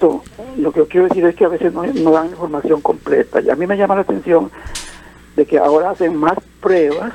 lo 0.00 0.72
que 0.72 0.80
yo 0.80 0.88
quiero 0.88 1.08
decir 1.08 1.24
es 1.24 1.34
que 1.34 1.44
a 1.44 1.48
veces 1.48 1.72
no, 1.72 1.84
no 1.84 2.10
dan 2.10 2.28
información 2.28 2.80
completa. 2.80 3.40
Y 3.40 3.50
a 3.50 3.56
mí 3.56 3.66
me 3.66 3.76
llama 3.76 3.94
la 3.94 4.02
atención 4.02 4.50
de 5.36 5.46
que 5.46 5.58
ahora 5.58 5.90
hacen 5.90 6.16
más 6.16 6.38
pruebas, 6.60 7.12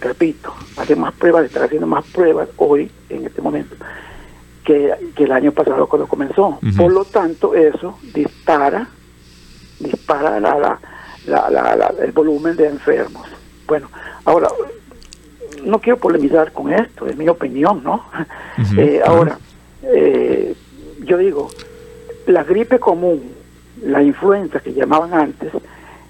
repito, 0.00 0.54
hacen 0.76 1.00
más 1.00 1.12
pruebas, 1.14 1.44
están 1.44 1.64
haciendo 1.64 1.86
más 1.86 2.04
pruebas 2.06 2.48
hoy, 2.56 2.90
en 3.08 3.26
este 3.26 3.42
momento, 3.42 3.74
que, 4.64 4.94
el 5.16 5.32
año 5.32 5.52
pasado 5.52 5.88
cuando 5.88 6.06
comenzó. 6.06 6.58
Por 6.76 6.92
lo 6.92 7.04
tanto, 7.04 7.54
eso 7.54 7.98
dispara, 8.14 8.88
dispara 9.80 10.38
la, 10.38 10.78
la, 11.26 11.94
el 12.00 12.12
volumen 12.12 12.56
de 12.56 12.68
enfermos. 12.68 13.26
Bueno, 13.66 13.88
ahora, 14.24 14.48
no 15.64 15.80
quiero 15.80 15.98
polemizar 15.98 16.52
con 16.52 16.72
esto, 16.72 17.06
es 17.06 17.16
mi 17.16 17.28
opinión, 17.28 17.82
¿no? 17.82 18.04
Eh, 18.78 19.00
ahora, 19.04 19.36
eh, 19.82 20.54
yo 21.00 21.18
digo, 21.18 21.50
la 22.26 22.44
gripe 22.44 22.78
común, 22.78 23.22
la 23.82 24.02
influenza 24.02 24.60
que 24.60 24.72
llamaban 24.72 25.14
antes, 25.14 25.52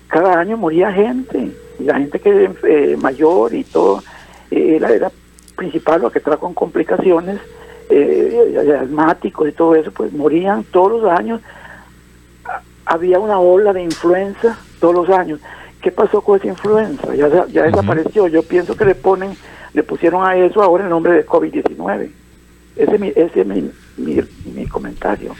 cada 0.08 0.38
año 0.38 0.56
moría 0.56 0.92
gente, 0.92 1.50
y 1.78 1.84
la 1.84 1.98
gente 1.98 2.20
que 2.20 2.50
eh, 2.68 2.96
mayor 2.96 3.54
y 3.54 3.64
todo, 3.64 4.02
eh, 4.50 4.76
era 4.80 5.10
principal, 5.56 6.02
lo 6.02 6.10
que 6.10 6.18
estaba 6.18 6.36
con 6.36 6.54
complicaciones, 6.54 7.40
eh, 7.90 8.78
asmáticos 8.80 9.48
y 9.48 9.52
todo 9.52 9.74
eso, 9.74 9.90
pues 9.92 10.12
morían 10.12 10.64
todos 10.64 11.02
los 11.02 11.10
años. 11.10 11.40
Había 12.86 13.18
una 13.18 13.38
ola 13.38 13.72
de 13.72 13.82
influenza 13.82 14.58
todos 14.78 14.94
los 14.94 15.10
años. 15.10 15.40
¿Qué 15.80 15.90
pasó 15.90 16.20
con 16.20 16.38
esa 16.38 16.48
influenza? 16.48 17.14
Ya, 17.14 17.46
ya 17.46 17.64
desapareció. 17.64 18.26
Yo 18.28 18.42
pienso 18.42 18.76
que 18.76 18.84
le 18.84 18.94
ponen, 18.94 19.36
le 19.72 19.82
pusieron 19.82 20.24
a 20.24 20.36
eso 20.36 20.62
ahora 20.62 20.84
el 20.84 20.90
nombre 20.90 21.12
de 21.12 21.26
COVID-19. 21.26 22.10
Ese 22.76 22.94
es 22.94 23.00
mi, 23.00 23.08
ese 23.08 23.40
es 23.40 23.46
mi, 23.46 23.70
mi 23.96 24.66
comentario. 24.66 25.34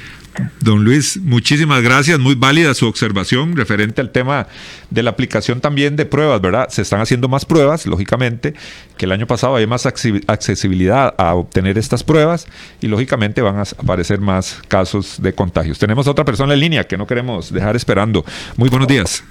Don 0.61 0.85
Luis, 0.85 1.19
muchísimas 1.23 1.83
gracias. 1.83 2.19
Muy 2.19 2.35
válida 2.35 2.75
su 2.75 2.89
observación 2.89 3.57
referente 3.57 4.01
al 4.01 4.11
tema 4.11 4.47
de 4.91 5.03
la 5.03 5.11
aplicación 5.11 5.61
también 5.61 5.97
de 5.97 6.07
pruebas, 6.07 6.41
¿verdad? 6.41 6.69
Se 6.71 6.83
están 6.83 7.01
haciendo 7.01 7.29
más 7.29 7.45
pruebas, 7.45 7.87
lógicamente, 7.87 8.55
que 8.97 9.07
el 9.07 9.13
año 9.13 9.27
pasado 9.27 9.57
hay 9.57 9.67
más 9.67 9.87
accesibilidad 9.87 11.15
a 11.19 11.35
obtener 11.35 11.79
estas 11.79 12.03
pruebas 12.03 12.47
y 12.81 12.89
lógicamente 12.89 13.43
van 13.43 13.59
a 13.59 13.63
aparecer 13.63 14.21
más 14.21 14.61
casos 14.69 15.23
de 15.23 15.33
contagios. 15.35 15.79
Tenemos 15.79 16.07
otra 16.07 16.25
persona 16.25 16.55
en 16.55 16.61
línea 16.61 16.85
que 16.85 16.97
no 16.97 17.07
queremos 17.07 17.53
dejar 17.53 17.77
esperando. 17.77 18.25
Muy 18.57 18.69
buenos 18.69 18.89
días. 18.89 19.23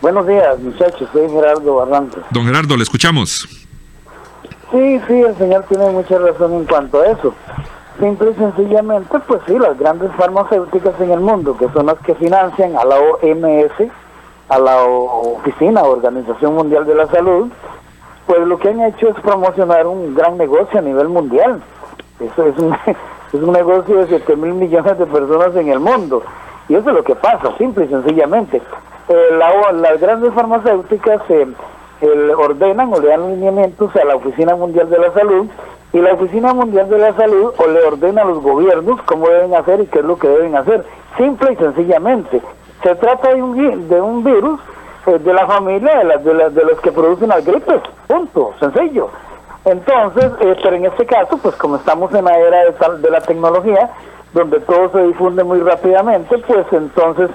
Buenos 0.00 0.26
días, 0.26 0.58
muchachos. 0.60 1.08
Soy 1.12 1.28
Gerardo 1.28 1.74
Barranco. 1.74 2.20
Don 2.30 2.46
Gerardo, 2.46 2.76
le 2.76 2.82
escuchamos. 2.82 3.48
Sí, 4.70 5.00
sí, 5.08 5.14
el 5.14 5.36
señor 5.36 5.64
tiene 5.68 5.90
mucha 5.90 6.16
razón 6.18 6.54
en 6.54 6.64
cuanto 6.64 7.00
a 7.00 7.08
eso. 7.08 7.34
Simple 8.00 8.30
y 8.30 8.34
sencillamente, 8.34 9.18
pues 9.28 9.42
sí, 9.46 9.58
las 9.58 9.78
grandes 9.78 10.10
farmacéuticas 10.12 10.98
en 11.02 11.10
el 11.10 11.20
mundo, 11.20 11.54
que 11.58 11.68
son 11.68 11.84
las 11.84 11.98
que 11.98 12.14
financian 12.14 12.74
a 12.78 12.84
la 12.86 12.96
OMS, 12.96 13.90
a 14.48 14.58
la 14.58 14.82
Oficina, 14.84 15.82
Organización 15.82 16.54
Mundial 16.54 16.86
de 16.86 16.94
la 16.94 17.06
Salud, 17.08 17.50
pues 18.26 18.40
lo 18.46 18.58
que 18.58 18.70
han 18.70 18.80
hecho 18.80 19.08
es 19.10 19.20
promocionar 19.20 19.86
un 19.86 20.14
gran 20.14 20.38
negocio 20.38 20.78
a 20.78 20.82
nivel 20.82 21.08
mundial. 21.08 21.62
Eso 22.18 22.46
es 22.46 22.56
un, 22.58 22.74
es 22.86 23.34
un 23.34 23.52
negocio 23.52 23.98
de 23.98 24.06
7 24.06 24.34
mil 24.36 24.54
millones 24.54 24.98
de 24.98 25.04
personas 25.04 25.54
en 25.56 25.68
el 25.68 25.80
mundo. 25.80 26.22
Y 26.70 26.76
eso 26.76 26.88
es 26.88 26.96
lo 26.96 27.04
que 27.04 27.16
pasa, 27.16 27.54
simple 27.58 27.84
y 27.84 27.88
sencillamente. 27.88 28.62
Eh, 29.08 29.38
las 29.74 30.00
grandes 30.00 30.32
farmacéuticas 30.32 31.20
se 31.28 31.42
eh, 31.42 32.34
ordenan 32.34 32.94
o 32.94 32.98
le 32.98 33.08
dan 33.08 33.28
lineamientos 33.28 33.94
a 33.94 34.06
la 34.06 34.16
Oficina 34.16 34.56
Mundial 34.56 34.88
de 34.88 34.98
la 34.98 35.12
Salud 35.12 35.46
y 35.92 35.98
la 35.98 36.14
Oficina 36.14 36.52
Mundial 36.54 36.88
de 36.88 36.98
la 36.98 37.12
Salud 37.14 37.52
o 37.56 37.66
le 37.68 37.82
ordena 37.84 38.22
a 38.22 38.24
los 38.26 38.40
gobiernos 38.40 39.00
cómo 39.02 39.28
deben 39.28 39.54
hacer 39.54 39.80
y 39.80 39.86
qué 39.86 39.98
es 39.98 40.04
lo 40.04 40.18
que 40.18 40.28
deben 40.28 40.56
hacer. 40.56 40.84
Simple 41.16 41.52
y 41.52 41.56
sencillamente. 41.56 42.40
Se 42.82 42.94
trata 42.94 43.34
de 43.34 43.42
un, 43.42 43.88
de 43.88 44.00
un 44.00 44.22
virus 44.22 44.60
eh, 45.06 45.18
de 45.18 45.32
la 45.32 45.46
familia 45.46 45.98
de, 45.98 46.04
las 46.04 46.24
de, 46.24 46.50
de 46.50 46.64
los 46.64 46.80
que 46.80 46.92
producen 46.92 47.28
las 47.28 47.44
gripes. 47.44 47.80
Punto. 48.06 48.52
Sencillo. 48.60 49.10
Entonces, 49.64 50.32
eh, 50.40 50.56
pero 50.62 50.76
en 50.76 50.86
este 50.86 51.04
caso, 51.06 51.36
pues 51.38 51.54
como 51.56 51.76
estamos 51.76 52.14
en 52.14 52.24
la 52.24 52.38
era 52.38 52.64
de, 52.64 52.98
de 52.98 53.10
la 53.10 53.20
tecnología, 53.20 53.90
donde 54.32 54.60
todo 54.60 54.90
se 54.90 55.02
difunde 55.02 55.44
muy 55.44 55.60
rápidamente, 55.60 56.38
pues 56.38 56.66
entonces 56.70 57.30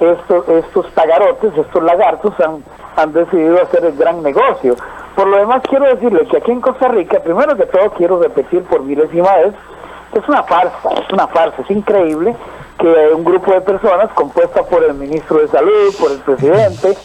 estos, 0.00 0.48
estos 0.48 0.90
tagarotes, 0.94 1.56
estos 1.56 1.82
lagartos 1.82 2.32
han, 2.40 2.64
han 2.96 3.12
decidido 3.12 3.62
hacer 3.62 3.84
el 3.84 3.96
gran 3.96 4.22
negocio. 4.22 4.74
Por 5.18 5.26
lo 5.26 5.36
demás, 5.36 5.62
quiero 5.68 5.84
decirle 5.86 6.28
que 6.28 6.36
aquí 6.36 6.52
en 6.52 6.60
Costa 6.60 6.86
Rica, 6.86 7.18
primero 7.18 7.56
que 7.56 7.66
todo, 7.66 7.90
quiero 7.90 8.22
repetir 8.22 8.62
por 8.62 8.82
milésima 8.84 9.34
vez, 9.38 9.52
es 10.12 10.28
una 10.28 10.44
farsa, 10.44 10.90
es 10.92 11.12
una 11.12 11.26
farsa, 11.26 11.60
es 11.60 11.70
increíble 11.72 12.36
que 12.78 12.86
un 13.12 13.24
grupo 13.24 13.50
de 13.50 13.60
personas 13.62 14.12
compuesta 14.12 14.62
por 14.62 14.84
el 14.84 14.94
ministro 14.94 15.38
de 15.38 15.48
Salud, 15.48 15.92
por 15.98 16.12
el 16.12 16.18
presidente, 16.18 16.96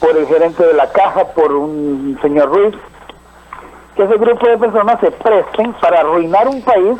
por 0.00 0.16
el 0.16 0.26
gerente 0.26 0.66
de 0.66 0.72
la 0.72 0.90
caja, 0.90 1.26
por 1.26 1.52
un 1.52 2.18
señor 2.20 2.48
Ruiz, 2.48 2.74
que 3.94 4.02
ese 4.02 4.16
grupo 4.16 4.48
de 4.48 4.58
personas 4.58 4.98
se 4.98 5.12
presten 5.12 5.72
para 5.74 6.00
arruinar 6.00 6.48
un 6.48 6.62
país 6.62 6.98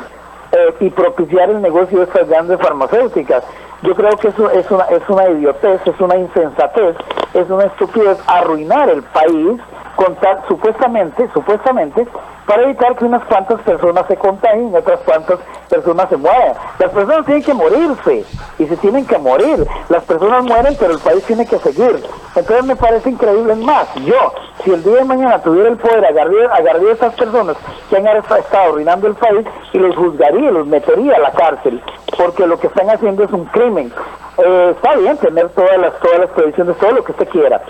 eh, 0.53 0.73
y 0.79 0.89
propiciar 0.89 1.49
el 1.49 1.61
negocio 1.61 1.97
de 1.97 2.05
estas 2.05 2.29
grandes 2.29 2.57
farmacéuticas. 2.61 3.43
Yo 3.83 3.95
creo 3.95 4.15
que 4.17 4.27
eso 4.27 4.49
es 4.51 4.69
una, 4.69 4.83
es 4.85 5.01
una 5.09 5.29
idiotez, 5.29 5.81
es 5.85 5.99
una 5.99 6.15
insensatez, 6.15 6.95
es 7.33 7.49
una 7.49 7.65
estupidez 7.65 8.17
arruinar 8.27 8.89
el 8.89 9.01
país 9.03 9.59
contar 9.95 10.41
supuestamente, 10.47 11.29
supuestamente, 11.33 12.07
para 12.45 12.63
evitar 12.63 12.95
que 12.95 13.05
unas 13.05 13.23
cuantas 13.25 13.61
personas 13.61 14.05
se 14.07 14.17
contagien 14.17 14.71
y 14.71 14.75
otras 14.75 14.99
cuantas 15.01 15.39
personas 15.69 16.09
se 16.09 16.17
mueran. 16.17 16.53
Las 16.79 16.91
personas 16.91 17.25
tienen 17.25 17.43
que 17.43 17.53
morirse 17.53 18.25
y 18.59 18.65
se 18.65 18.77
tienen 18.77 19.05
que 19.05 19.17
morir. 19.17 19.65
Las 19.89 20.03
personas 20.03 20.43
mueren, 20.43 20.75
pero 20.79 20.93
el 20.93 20.99
país 20.99 21.23
tiene 21.25 21.45
que 21.45 21.57
seguir. 21.59 22.03
Entonces 22.35 22.65
me 22.65 22.75
parece 22.75 23.09
increíble. 23.09 23.55
más, 23.55 23.93
yo, 23.95 24.33
si 24.63 24.71
el 24.71 24.83
día 24.83 24.97
de 24.97 25.05
mañana 25.05 25.39
tuviera 25.39 25.69
el 25.69 25.77
poder, 25.77 26.03
agarraría, 26.03 26.89
a 26.89 26.91
estas 26.91 27.13
personas 27.13 27.55
que 27.89 27.97
han 27.97 28.07
estado 28.07 28.69
arruinando 28.69 29.07
el 29.07 29.15
país 29.15 29.45
y 29.73 29.77
los 29.77 29.95
juzgaría, 29.95 30.51
los 30.51 30.67
metería 30.67 31.15
a 31.15 31.19
la 31.19 31.31
cárcel, 31.31 31.81
porque 32.21 32.45
lo 32.45 32.59
que 32.59 32.67
están 32.67 32.89
haciendo 32.89 33.23
es 33.23 33.31
un 33.31 33.45
crimen. 33.45 33.91
Eh, 34.37 34.73
está 34.75 34.95
bien 34.95 35.17
tener 35.17 35.49
todas 35.49 35.77
las, 35.77 35.99
todas 35.99 36.19
las 36.19 36.29
previsiones, 36.31 36.77
todo 36.77 36.91
lo 36.91 37.03
que 37.03 37.11
usted 37.11 37.29
quiera, 37.29 37.61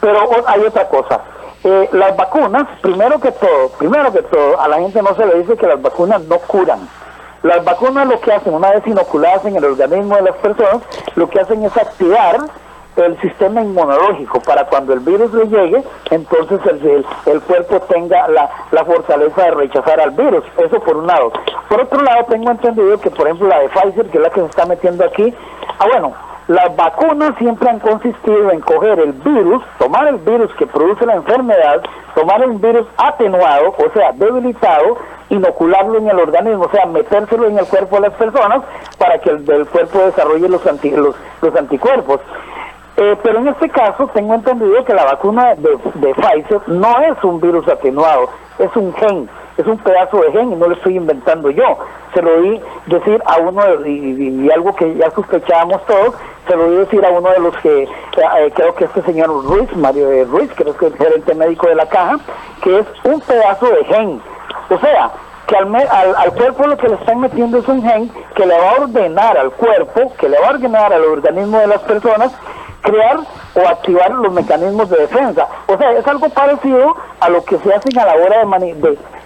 pero 0.00 0.20
hay 0.46 0.60
otra 0.62 0.88
cosa 0.88 1.20
eh, 1.64 1.88
las 1.92 2.16
vacunas, 2.16 2.68
primero 2.80 3.18
que 3.20 3.32
todo, 3.32 3.68
primero 3.78 4.12
que 4.12 4.22
todo, 4.22 4.60
a 4.60 4.68
la 4.68 4.78
gente 4.78 5.02
no 5.02 5.14
se 5.16 5.26
le 5.26 5.40
dice 5.40 5.56
que 5.56 5.66
las 5.66 5.82
vacunas 5.82 6.22
no 6.22 6.38
curan. 6.38 6.88
Las 7.42 7.64
vacunas 7.64 8.06
lo 8.06 8.20
que 8.20 8.32
hacen, 8.32 8.54
una 8.54 8.70
vez 8.70 8.86
inoculadas 8.86 9.44
en 9.44 9.56
el 9.56 9.64
organismo 9.64 10.16
de 10.16 10.22
las 10.22 10.36
personas, 10.36 10.82
lo 11.16 11.28
que 11.28 11.40
hacen 11.40 11.64
es 11.64 11.76
activar 11.76 12.38
el 13.04 13.20
sistema 13.20 13.62
inmunológico 13.62 14.40
para 14.40 14.64
cuando 14.64 14.92
el 14.92 15.00
virus 15.00 15.32
le 15.32 15.46
llegue, 15.46 15.82
entonces 16.10 16.60
el, 16.66 17.04
el, 17.26 17.40
cuerpo 17.42 17.80
tenga 17.88 18.28
la, 18.28 18.48
la, 18.70 18.84
fortaleza 18.84 19.44
de 19.44 19.50
rechazar 19.52 20.00
al 20.00 20.10
virus. 20.10 20.44
Eso 20.58 20.80
por 20.80 20.96
un 20.96 21.06
lado. 21.06 21.32
Por 21.68 21.80
otro 21.80 22.02
lado, 22.02 22.24
tengo 22.28 22.50
entendido 22.50 22.98
que, 23.00 23.10
por 23.10 23.26
ejemplo, 23.26 23.48
la 23.48 23.60
de 23.60 23.68
Pfizer, 23.68 24.06
que 24.10 24.18
es 24.18 24.22
la 24.22 24.30
que 24.30 24.40
se 24.40 24.46
está 24.46 24.66
metiendo 24.66 25.04
aquí, 25.04 25.34
ah, 25.78 25.86
bueno, 25.90 26.14
las 26.48 26.74
vacunas 26.76 27.36
siempre 27.36 27.68
han 27.68 27.78
consistido 27.78 28.50
en 28.50 28.60
coger 28.60 28.98
el 29.00 29.12
virus, 29.12 29.62
tomar 29.78 30.08
el 30.08 30.16
virus 30.16 30.50
que 30.54 30.66
produce 30.66 31.04
la 31.04 31.16
enfermedad, 31.16 31.82
tomar 32.14 32.40
un 32.48 32.58
virus 32.58 32.86
atenuado, 32.96 33.74
o 33.76 33.90
sea, 33.92 34.12
debilitado, 34.12 34.96
inocularlo 35.28 35.98
en 35.98 36.08
el 36.08 36.18
organismo, 36.18 36.64
o 36.64 36.70
sea, 36.70 36.86
metérselo 36.86 37.48
en 37.48 37.58
el 37.58 37.66
cuerpo 37.66 37.96
de 37.96 38.08
las 38.08 38.14
personas 38.14 38.62
para 38.96 39.18
que 39.18 39.28
el, 39.28 39.44
cuerpo 39.66 39.98
desarrolle 39.98 40.48
los, 40.48 40.62
los, 41.42 41.54
anticuerpos. 41.54 42.20
Eh, 43.00 43.16
pero 43.22 43.38
en 43.38 43.48
este 43.48 43.68
caso 43.68 44.08
tengo 44.12 44.34
entendido 44.34 44.84
que 44.84 44.92
la 44.92 45.04
vacuna 45.04 45.54
de, 45.54 45.78
de 45.94 46.14
Pfizer 46.14 46.60
no 46.68 47.00
es 47.00 47.22
un 47.22 47.40
virus 47.40 47.66
atenuado, 47.68 48.28
es 48.58 48.74
un 48.74 48.92
gen 48.94 49.28
es 49.58 49.66
un 49.66 49.76
pedazo 49.78 50.18
de 50.22 50.30
gen 50.30 50.52
y 50.52 50.56
no 50.56 50.68
lo 50.68 50.74
estoy 50.74 50.96
inventando 50.96 51.50
yo. 51.50 51.78
Se 52.14 52.22
lo 52.22 52.38
oí 52.38 52.62
decir 52.86 53.20
a 53.26 53.38
uno, 53.38 53.60
y, 53.84 54.48
algo 54.50 54.74
que 54.74 54.94
ya 54.94 55.10
sospechábamos 55.10 55.84
todos, 55.84 56.14
se 56.46 56.56
lo 56.56 56.66
oí 56.66 56.76
decir 56.76 57.04
a 57.04 57.10
uno 57.10 57.28
de 57.30 57.40
los 57.40 57.56
que, 57.58 57.82
eh, 57.82 57.88
eh, 58.16 58.52
creo 58.54 58.74
que 58.76 58.84
este 58.84 59.02
señor 59.02 59.28
Ruiz, 59.44 59.76
Mario 59.76 60.24
Ruiz, 60.26 60.50
creo 60.54 60.76
que 60.76 60.86
es 60.86 60.92
el 60.92 60.98
gerente 60.98 61.34
médico 61.34 61.66
de 61.66 61.74
la 61.74 61.86
caja, 61.86 62.18
que 62.62 62.78
es 62.78 62.86
un 63.02 63.20
pedazo 63.20 63.66
de 63.66 63.84
gen. 63.84 64.22
O 64.70 64.78
sea, 64.78 65.10
que 65.48 65.56
al, 65.56 65.74
al, 65.74 66.16
al, 66.16 66.32
cuerpo 66.34 66.66
lo 66.66 66.76
que 66.76 66.88
le 66.88 66.94
están 66.94 67.18
metiendo 67.18 67.58
es 67.58 67.66
un 67.66 67.82
gen 67.82 68.12
que 68.36 68.46
le 68.46 68.56
va 68.56 68.70
a 68.70 68.82
ordenar 68.82 69.36
al 69.38 69.50
cuerpo, 69.50 70.12
que 70.18 70.28
le 70.28 70.38
va 70.38 70.48
a 70.48 70.50
ordenar 70.50 70.92
al 70.92 71.04
organismo 71.04 71.58
de 71.58 71.66
las 71.66 71.80
personas 71.80 72.32
crear 72.88 73.18
o 73.54 73.68
activar 73.68 74.10
los 74.10 74.32
mecanismos 74.32 74.88
de 74.90 74.98
defensa. 74.98 75.46
O 75.66 75.76
sea, 75.76 75.92
es 75.92 76.06
algo 76.06 76.28
parecido 76.28 76.96
a 77.20 77.28
lo 77.28 77.44
que 77.44 77.58
se 77.58 77.74
hace 77.74 77.88
a 77.98 78.06
la 78.06 78.14
hora 78.14 78.44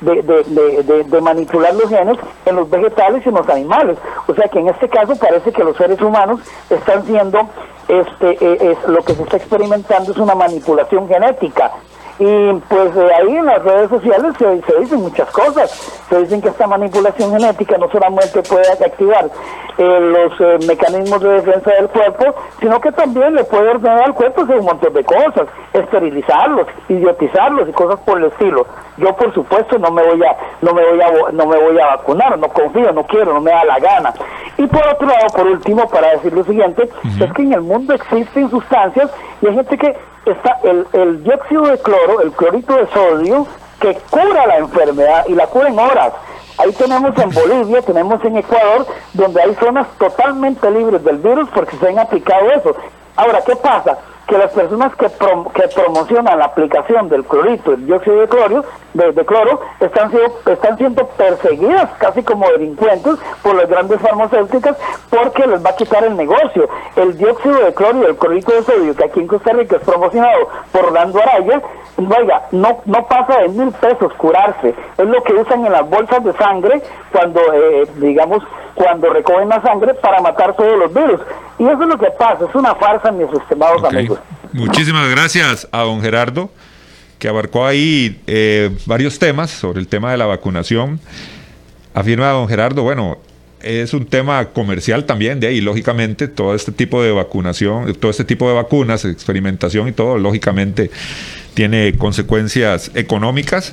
de, 0.00 1.04
de, 1.04 1.20
manipular 1.20 1.74
los 1.74 1.88
genes 1.88 2.18
en 2.46 2.56
los 2.56 2.68
vegetales 2.68 3.24
y 3.24 3.28
en 3.28 3.34
los 3.34 3.48
animales. 3.48 3.98
O 4.26 4.34
sea 4.34 4.48
que 4.48 4.58
en 4.58 4.68
este 4.68 4.88
caso 4.88 5.16
parece 5.16 5.52
que 5.52 5.64
los 5.64 5.76
seres 5.76 6.00
humanos 6.00 6.40
están 6.70 7.04
siendo, 7.04 7.40
este, 7.88 8.36
eh, 8.40 8.76
lo 8.86 9.02
que 9.02 9.14
se 9.14 9.22
está 9.22 9.36
experimentando 9.36 10.12
es 10.12 10.18
una 10.18 10.34
manipulación 10.34 11.08
genética 11.08 11.70
y 12.18 12.52
pues 12.68 12.94
de 12.94 13.14
ahí 13.14 13.36
en 13.36 13.46
las 13.46 13.62
redes 13.64 13.88
sociales 13.88 14.34
se, 14.38 14.80
dicen 14.80 15.00
muchas 15.00 15.30
cosas. 15.30 15.70
Se 16.08 16.18
dicen 16.18 16.42
que 16.42 16.48
esta 16.48 16.66
manipulación 16.66 17.32
genética 17.32 17.78
no 17.78 17.90
solamente 17.90 18.42
puede 18.42 18.70
activar 18.70 19.30
eh, 19.78 20.00
los 20.00 20.32
eh, 20.40 20.66
mecanismos 20.66 21.20
de 21.22 21.30
defensa 21.40 21.70
del 21.72 21.88
cuerpo, 21.88 22.34
sino 22.60 22.80
que 22.80 22.92
también 22.92 23.34
le 23.34 23.44
puede 23.44 23.70
ordenar 23.70 24.02
al 24.02 24.14
cuerpo 24.14 24.42
hacer 24.42 24.58
un 24.58 24.66
montón 24.66 24.92
de 24.92 25.04
cosas, 25.04 25.48
esterilizarlos, 25.72 26.66
idiotizarlos 26.88 27.68
y 27.68 27.72
cosas 27.72 27.98
por 28.00 28.18
el 28.18 28.24
estilo. 28.26 28.66
Yo 28.98 29.16
por 29.16 29.32
supuesto 29.32 29.78
no 29.78 29.90
me 29.90 30.02
voy 30.02 30.22
a 30.22 30.36
no 30.60 30.74
me 30.74 30.84
voy 30.84 31.00
a 31.00 31.32
no 31.32 31.46
me 31.46 31.56
voy 31.58 31.78
a 31.80 31.96
vacunar, 31.96 32.38
no 32.38 32.48
confío, 32.48 32.92
no 32.92 33.04
quiero, 33.04 33.32
no 33.32 33.40
me 33.40 33.50
da 33.50 33.64
la 33.64 33.78
gana. 33.78 34.12
Y 34.58 34.66
por 34.66 34.86
otro 34.86 35.08
lado, 35.08 35.26
por 35.34 35.46
último, 35.46 35.88
para 35.88 36.10
decir 36.10 36.32
lo 36.34 36.44
siguiente, 36.44 36.88
es 37.20 37.32
que 37.32 37.42
en 37.42 37.54
el 37.54 37.62
mundo 37.62 37.94
existen 37.94 38.50
sustancias 38.50 39.10
y 39.40 39.46
hay 39.46 39.54
gente 39.54 39.78
que 39.78 39.96
está 40.26 40.58
el, 40.62 40.86
el 40.92 41.24
dióxido 41.24 41.62
de 41.62 41.78
cloro, 41.78 42.01
el 42.22 42.32
clorito 42.32 42.74
de 42.76 42.86
sodio, 42.88 43.46
que 43.80 43.94
cura 44.10 44.46
la 44.46 44.58
enfermedad 44.58 45.24
y 45.28 45.34
la 45.34 45.46
cura 45.46 45.68
en 45.68 45.78
horas. 45.78 46.12
Ahí 46.58 46.72
tenemos 46.72 47.16
en 47.18 47.30
Bolivia, 47.30 47.82
tenemos 47.82 48.24
en 48.24 48.36
Ecuador, 48.36 48.86
donde 49.14 49.42
hay 49.42 49.54
zonas 49.56 49.86
totalmente 49.98 50.70
libres 50.70 51.02
del 51.02 51.18
virus 51.18 51.48
porque 51.54 51.76
se 51.76 51.88
han 51.88 51.98
aplicado 51.98 52.50
eso. 52.52 52.76
Ahora, 53.16 53.40
¿qué 53.44 53.56
pasa? 53.56 53.98
Que 54.32 54.38
las 54.38 54.52
personas 54.52 54.96
que, 54.96 55.08
que 55.08 55.68
promocionan 55.68 56.38
la 56.38 56.46
aplicación 56.46 57.10
del 57.10 57.22
clorito, 57.22 57.74
el 57.74 57.84
dióxido 57.84 58.20
de 58.20 58.28
cloro, 58.28 58.64
de, 58.94 59.24
cloro, 59.26 59.60
están 59.78 60.10
siendo, 60.10 60.32
están 60.46 60.78
siendo 60.78 61.06
perseguidas 61.06 61.90
casi 61.98 62.22
como 62.22 62.48
delincuentes 62.48 63.16
por 63.42 63.54
las 63.56 63.68
grandes 63.68 64.00
farmacéuticas 64.00 64.78
porque 65.10 65.46
les 65.46 65.62
va 65.62 65.68
a 65.68 65.76
quitar 65.76 66.02
el 66.04 66.16
negocio. 66.16 66.66
El 66.96 67.18
dióxido 67.18 67.62
de 67.62 67.74
cloro 67.74 68.02
y 68.02 68.06
el 68.06 68.16
clorito 68.16 68.52
de 68.52 68.62
sodio, 68.62 68.96
que 68.96 69.04
aquí 69.04 69.20
en 69.20 69.26
Costa 69.26 69.52
Rica 69.52 69.76
es 69.76 69.82
promocionado 69.82 70.48
por 70.72 70.86
Orlando 70.86 71.20
Araya, 71.20 71.60
vaya, 71.98 72.42
no, 72.52 72.80
no 72.86 73.06
pasa 73.06 73.38
de 73.40 73.48
mil 73.50 73.70
pesos 73.72 74.14
curarse. 74.14 74.74
Es 74.96 75.06
lo 75.06 75.22
que 75.24 75.34
usan 75.34 75.66
en 75.66 75.72
las 75.72 75.88
bolsas 75.90 76.24
de 76.24 76.32
sangre 76.34 76.80
cuando, 77.12 77.40
eh, 77.52 77.86
digamos, 77.96 78.42
cuando 78.74 79.10
recogen 79.10 79.50
la 79.50 79.60
sangre 79.60 79.92
para 79.94 80.22
matar 80.22 80.54
todos 80.54 80.78
los 80.78 80.94
virus. 80.94 81.20
Y 81.58 81.64
eso 81.68 81.82
es 81.82 81.88
lo 81.88 81.98
que 81.98 82.10
pasa, 82.12 82.46
es 82.48 82.54
una 82.54 82.74
farsa, 82.74 83.12
mis 83.12 83.30
estimados 83.30 83.84
amigos. 83.84 84.18
Muchísimas 84.52 85.08
gracias 85.10 85.66
a 85.72 85.80
don 85.80 86.02
Gerardo, 86.02 86.52
que 87.18 87.26
abarcó 87.26 87.66
ahí 87.66 88.20
eh, 88.26 88.70
varios 88.84 89.18
temas 89.18 89.50
sobre 89.50 89.80
el 89.80 89.88
tema 89.88 90.10
de 90.10 90.18
la 90.18 90.26
vacunación. 90.26 91.00
Afirma 91.94 92.28
don 92.28 92.48
Gerardo, 92.48 92.82
bueno, 92.82 93.18
es 93.62 93.94
un 93.94 94.04
tema 94.04 94.46
comercial 94.46 95.06
también, 95.06 95.40
de 95.40 95.46
ahí, 95.46 95.62
lógicamente, 95.62 96.28
todo 96.28 96.54
este 96.54 96.70
tipo 96.70 97.02
de 97.02 97.12
vacunación, 97.12 97.94
todo 97.94 98.10
este 98.10 98.24
tipo 98.24 98.46
de 98.46 98.54
vacunas, 98.54 99.06
experimentación 99.06 99.88
y 99.88 99.92
todo, 99.92 100.18
lógicamente, 100.18 100.90
tiene 101.54 101.94
consecuencias 101.96 102.90
económicas. 102.94 103.72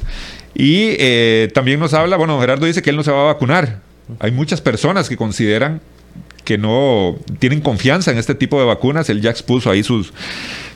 Y 0.56 0.96
eh, 0.98 1.52
también 1.54 1.82
nos 1.82 1.94
habla, 1.94 2.16
bueno, 2.16 2.40
Gerardo 2.40 2.66
dice 2.66 2.82
que 2.82 2.92
él 2.92 2.96
no 2.96 3.04
se 3.04 3.12
va 3.12 3.22
a 3.22 3.34
vacunar. 3.34 3.82
Hay 4.20 4.32
muchas 4.32 4.62
personas 4.62 5.10
que 5.10 5.18
consideran 5.18 5.82
que 6.44 6.58
no 6.58 7.16
tienen 7.38 7.62
confianza 7.62 8.12
en 8.12 8.18
este 8.18 8.34
tipo 8.34 8.60
de 8.60 8.66
vacunas. 8.66 9.08
Él 9.10 9.22
ya 9.22 9.30
expuso 9.30 9.70
ahí 9.70 9.84
sus, 9.84 10.14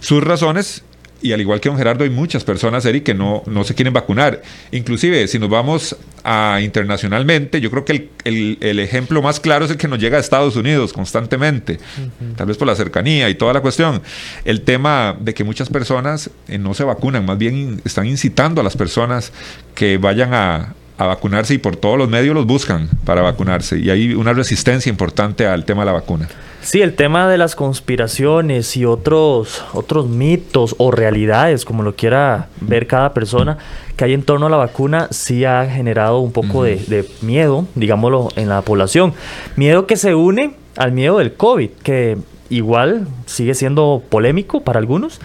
sus 0.04 0.24
razones. 0.24 0.84
Y 1.22 1.32
al 1.32 1.40
igual 1.40 1.62
que 1.62 1.70
don 1.70 1.78
Gerardo, 1.78 2.04
hay 2.04 2.10
muchas 2.10 2.44
personas, 2.44 2.84
Eric, 2.84 3.04
que 3.04 3.14
no, 3.14 3.44
no 3.46 3.64
se 3.64 3.74
quieren 3.76 3.94
vacunar. 3.94 4.42
Inclusive, 4.72 5.26
si 5.30 5.40
nos 5.40 5.50
vamos 5.50 5.96
a 6.26 6.60
internacionalmente, 6.62 7.62
yo 7.62 7.72
creo 7.72 7.86
que 7.86 8.10
el, 8.26 8.80
ejemplo 8.80 9.22
más 9.22 9.40
claro 9.40 9.64
es 9.64 9.72
el 9.72 9.78
que 9.78 9.88
nos 9.88 10.00
llega 10.00 10.18
a 10.18 10.20
Estados 10.20 10.58
Unidos 10.58 10.92
constantemente, 10.92 11.80
tal 12.36 12.48
vez 12.48 12.58
por 12.58 12.68
la 12.68 12.76
cercanía 12.76 13.30
y 13.30 13.36
toda 13.36 13.54
la 13.54 13.62
cuestión. 13.62 14.02
El 14.44 14.64
tema 14.64 15.16
de 15.18 15.34
que 15.34 15.46
muchas 15.46 15.70
personas 15.70 16.30
eh, 16.50 16.58
no 16.58 16.74
se 16.74 16.84
vacunan, 16.84 17.26
más 17.26 17.38
bien 17.38 17.82
están 17.86 18.06
incitando 18.06 18.60
a 18.60 18.64
las 18.66 18.76
personas 18.76 19.32
que 19.76 19.98
vayan 19.98 20.34
a, 20.34 20.76
a 20.98 21.06
vacunarse 21.06 21.54
y 21.54 21.58
por 21.58 21.78
todos 21.78 21.98
los 21.98 22.10
medios 22.10 22.36
los 22.36 22.46
buscan 22.46 22.90
para 23.06 23.22
vacunarse. 23.22 23.80
Y 23.80 23.90
hay 23.90 24.14
una 24.14 24.34
resistencia 24.34 24.90
importante 24.90 25.48
al 25.48 25.64
tema 25.64 25.84
de 25.84 25.86
la 25.86 25.94
vacuna. 25.94 26.28
Sí, 26.64 26.82
el 26.82 26.96
tema 26.96 27.28
de 27.28 27.38
las 27.38 27.56
conspiraciones 27.58 28.78
y 28.78 28.86
otros, 28.86 29.66
otros 29.74 30.08
mitos 30.08 30.76
o 30.78 30.92
realidades, 30.92 31.66
como 31.66 31.84
lo 31.84 31.96
quiera 31.96 32.48
ver 32.62 32.88
cada 32.88 33.14
persona, 33.14 33.58
que 33.98 34.06
hay 34.06 34.14
en 34.14 34.24
torno 34.24 34.46
a 34.46 34.50
la 34.50 34.56
vacuna, 34.56 35.10
sí 35.12 35.44
ha 35.44 35.70
generado 35.70 36.20
un 36.20 36.32
poco 36.32 36.64
de, 36.64 36.78
de, 36.78 37.06
miedo, 37.22 37.68
digámoslo, 37.76 38.30
en 38.38 38.48
la 38.48 38.62
población. 38.62 39.14
Miedo 39.58 39.88
que 39.88 39.98
se 39.98 40.16
une 40.16 40.56
al 40.78 40.94
miedo 40.94 41.18
del 41.18 41.34
COVID, 41.34 41.70
que 41.84 42.18
igual 42.50 43.08
sigue 43.26 43.56
siendo 43.56 44.02
polémico 44.10 44.62
para 44.62 44.80
algunos, 44.80 45.20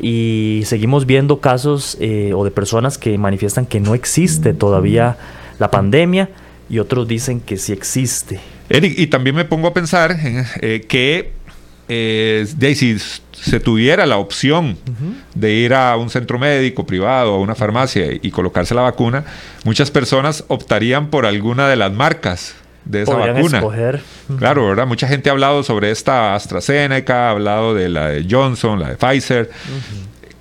y 0.00 0.62
seguimos 0.64 1.06
viendo 1.06 1.40
casos 1.40 1.96
eh, 2.00 2.32
o 2.34 2.44
de 2.44 2.52
personas 2.52 2.98
que 2.98 3.18
manifiestan 3.18 3.66
que 3.66 3.80
no 3.80 3.94
existe 3.96 4.54
todavía 4.54 5.16
la 5.58 5.72
pandemia 5.72 6.30
y 6.70 6.78
otros 6.78 7.08
dicen 7.08 7.40
que 7.40 7.56
sí 7.56 7.72
existe. 7.72 8.38
Eric, 8.68 8.98
y 8.98 9.06
también 9.06 9.36
me 9.36 9.44
pongo 9.44 9.68
a 9.68 9.74
pensar 9.74 10.12
en, 10.12 10.44
eh, 10.60 10.84
que 10.86 11.32
eh, 11.88 12.46
de 12.56 12.74
si 12.74 12.98
se 12.98 13.60
tuviera 13.60 14.04
la 14.04 14.18
opción 14.18 14.76
de 15.34 15.52
ir 15.52 15.72
a 15.72 15.96
un 15.96 16.10
centro 16.10 16.38
médico 16.38 16.84
privado 16.84 17.34
a 17.34 17.38
una 17.38 17.54
farmacia 17.54 18.06
y 18.20 18.30
colocarse 18.30 18.74
la 18.74 18.82
vacuna, 18.82 19.24
muchas 19.64 19.90
personas 19.90 20.44
optarían 20.48 21.08
por 21.08 21.24
alguna 21.24 21.68
de 21.68 21.76
las 21.76 21.92
marcas 21.92 22.54
de 22.84 23.02
esa 23.02 23.14
vacuna. 23.14 23.62
Claro, 24.38 24.66
¿verdad? 24.66 24.86
Mucha 24.86 25.08
gente 25.08 25.30
ha 25.30 25.32
hablado 25.32 25.62
sobre 25.62 25.90
esta 25.90 26.34
AstraZeneca, 26.34 27.28
ha 27.28 27.30
hablado 27.30 27.74
de 27.74 27.88
la 27.88 28.08
de 28.08 28.26
Johnson, 28.28 28.80
la 28.80 28.90
de 28.90 28.96
Pfizer. 28.96 29.50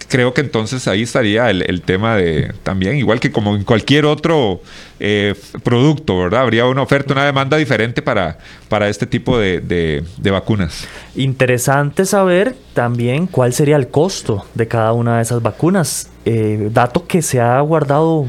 Creo 0.07 0.33
que 0.33 0.41
entonces 0.41 0.87
ahí 0.87 1.03
estaría 1.03 1.49
el, 1.49 1.81
tema 1.81 2.15
de 2.15 2.53
también, 2.63 2.95
igual 2.95 3.19
que 3.19 3.31
como 3.31 3.55
en 3.55 3.63
cualquier 3.63 4.05
otro 4.05 4.61
eh, 5.01 5.35
producto, 5.63 6.17
¿verdad? 6.17 6.41
Habría 6.41 6.65
una 6.65 6.81
oferta, 6.81 7.13
una 7.13 7.25
demanda 7.25 7.57
diferente 7.57 8.01
para, 8.01 8.37
para 8.69 8.87
este 8.87 9.05
tipo 9.05 9.37
de, 9.37 10.03
vacunas. 10.31 10.87
Interesante 11.15 12.05
saber 12.05 12.55
también 12.73 13.27
cuál 13.27 13.51
sería 13.51 13.75
el 13.75 13.89
costo 13.89 14.45
de 14.53 14.67
cada 14.67 14.93
una 14.93 15.17
de 15.17 15.23
esas 15.23 15.41
vacunas. 15.41 16.09
Eh, 16.23 16.69
dato 16.71 17.05
que 17.05 17.21
se 17.21 17.41
ha 17.41 17.59
guardado 17.59 18.25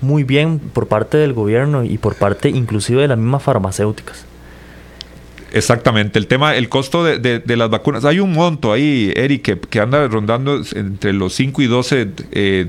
muy 0.00 0.24
bien 0.24 0.58
por 0.58 0.88
parte 0.88 1.16
del 1.16 1.32
gobierno 1.32 1.84
y 1.84 1.98
por 1.98 2.16
parte 2.16 2.48
inclusive 2.48 3.02
de 3.02 3.08
las 3.08 3.18
mismas 3.18 3.42
farmacéuticas. 3.42 4.29
Exactamente, 5.52 6.18
el 6.18 6.26
tema, 6.26 6.54
el 6.56 6.68
costo 6.68 7.04
de, 7.04 7.42
las 7.56 7.70
vacunas, 7.70 8.04
hay 8.04 8.20
un 8.20 8.32
monto 8.32 8.72
ahí, 8.72 9.12
Eric, 9.16 9.68
que, 9.68 9.80
anda 9.80 10.06
rondando 10.08 10.62
entre 10.74 11.12
los 11.12 11.34
5 11.34 11.62
y 11.62 11.66
12 11.66 12.08
eh, 12.32 12.66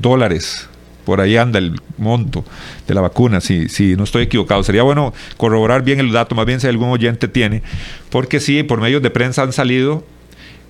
dólares. 0.00 0.68
Por 1.04 1.20
ahí 1.20 1.36
anda 1.36 1.58
el 1.58 1.78
monto 1.98 2.44
de 2.86 2.94
la 2.94 3.02
vacuna, 3.02 3.42
si, 3.42 3.68
si 3.68 3.94
no 3.94 4.04
estoy 4.04 4.22
equivocado. 4.22 4.62
Sería 4.62 4.82
bueno 4.82 5.12
corroborar 5.36 5.82
bien 5.82 6.00
el 6.00 6.12
dato, 6.12 6.34
más 6.34 6.46
bien 6.46 6.60
si 6.60 6.66
algún 6.66 6.88
oyente 6.88 7.28
tiene, 7.28 7.62
porque 8.08 8.40
sí, 8.40 8.62
por 8.62 8.80
medios 8.80 9.02
de 9.02 9.10
prensa 9.10 9.42
han 9.42 9.52
salido 9.52 10.04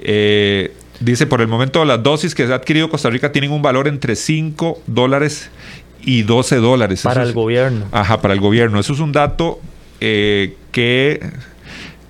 eh, 0.00 0.72
Dice, 1.00 1.26
por 1.26 1.40
el 1.40 1.48
momento 1.48 1.85
las 1.85 2.02
dosis 2.02 2.35
que 2.35 2.44
ha 2.44 2.54
adquirido 2.54 2.88
Costa 2.88 3.11
Rica 3.11 3.33
tienen 3.33 3.50
un 3.50 3.62
valor 3.62 3.88
entre 3.88 4.14
5 4.14 4.83
dólares 4.87 5.50
y 6.02 6.22
12 6.22 6.57
dólares. 6.57 7.02
Para 7.02 7.22
el 7.22 7.33
gobierno. 7.33 7.87
Ajá, 7.90 8.20
para 8.20 8.35
el 8.35 8.40
gobierno. 8.40 8.78
Eso 8.78 8.92
es 8.92 9.00
un 9.00 9.12
dato 9.12 9.61
eh, 10.00 10.57
que 10.72 11.20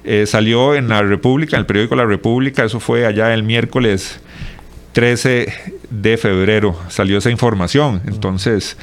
eh, 0.04 0.26
salió 0.26 0.74
en 0.74 0.88
la 0.88 1.02
República, 1.02 1.56
en 1.56 1.60
el 1.60 1.66
periódico 1.66 1.96
La 1.96 2.06
República, 2.06 2.64
eso 2.64 2.80
fue 2.80 3.06
allá 3.06 3.32
el 3.32 3.42
miércoles 3.42 4.20
13 4.94 5.52
de 5.90 6.16
febrero 6.16 6.76
salió 6.88 7.18
esa 7.18 7.30
información. 7.30 8.00
Entonces, 8.06 8.76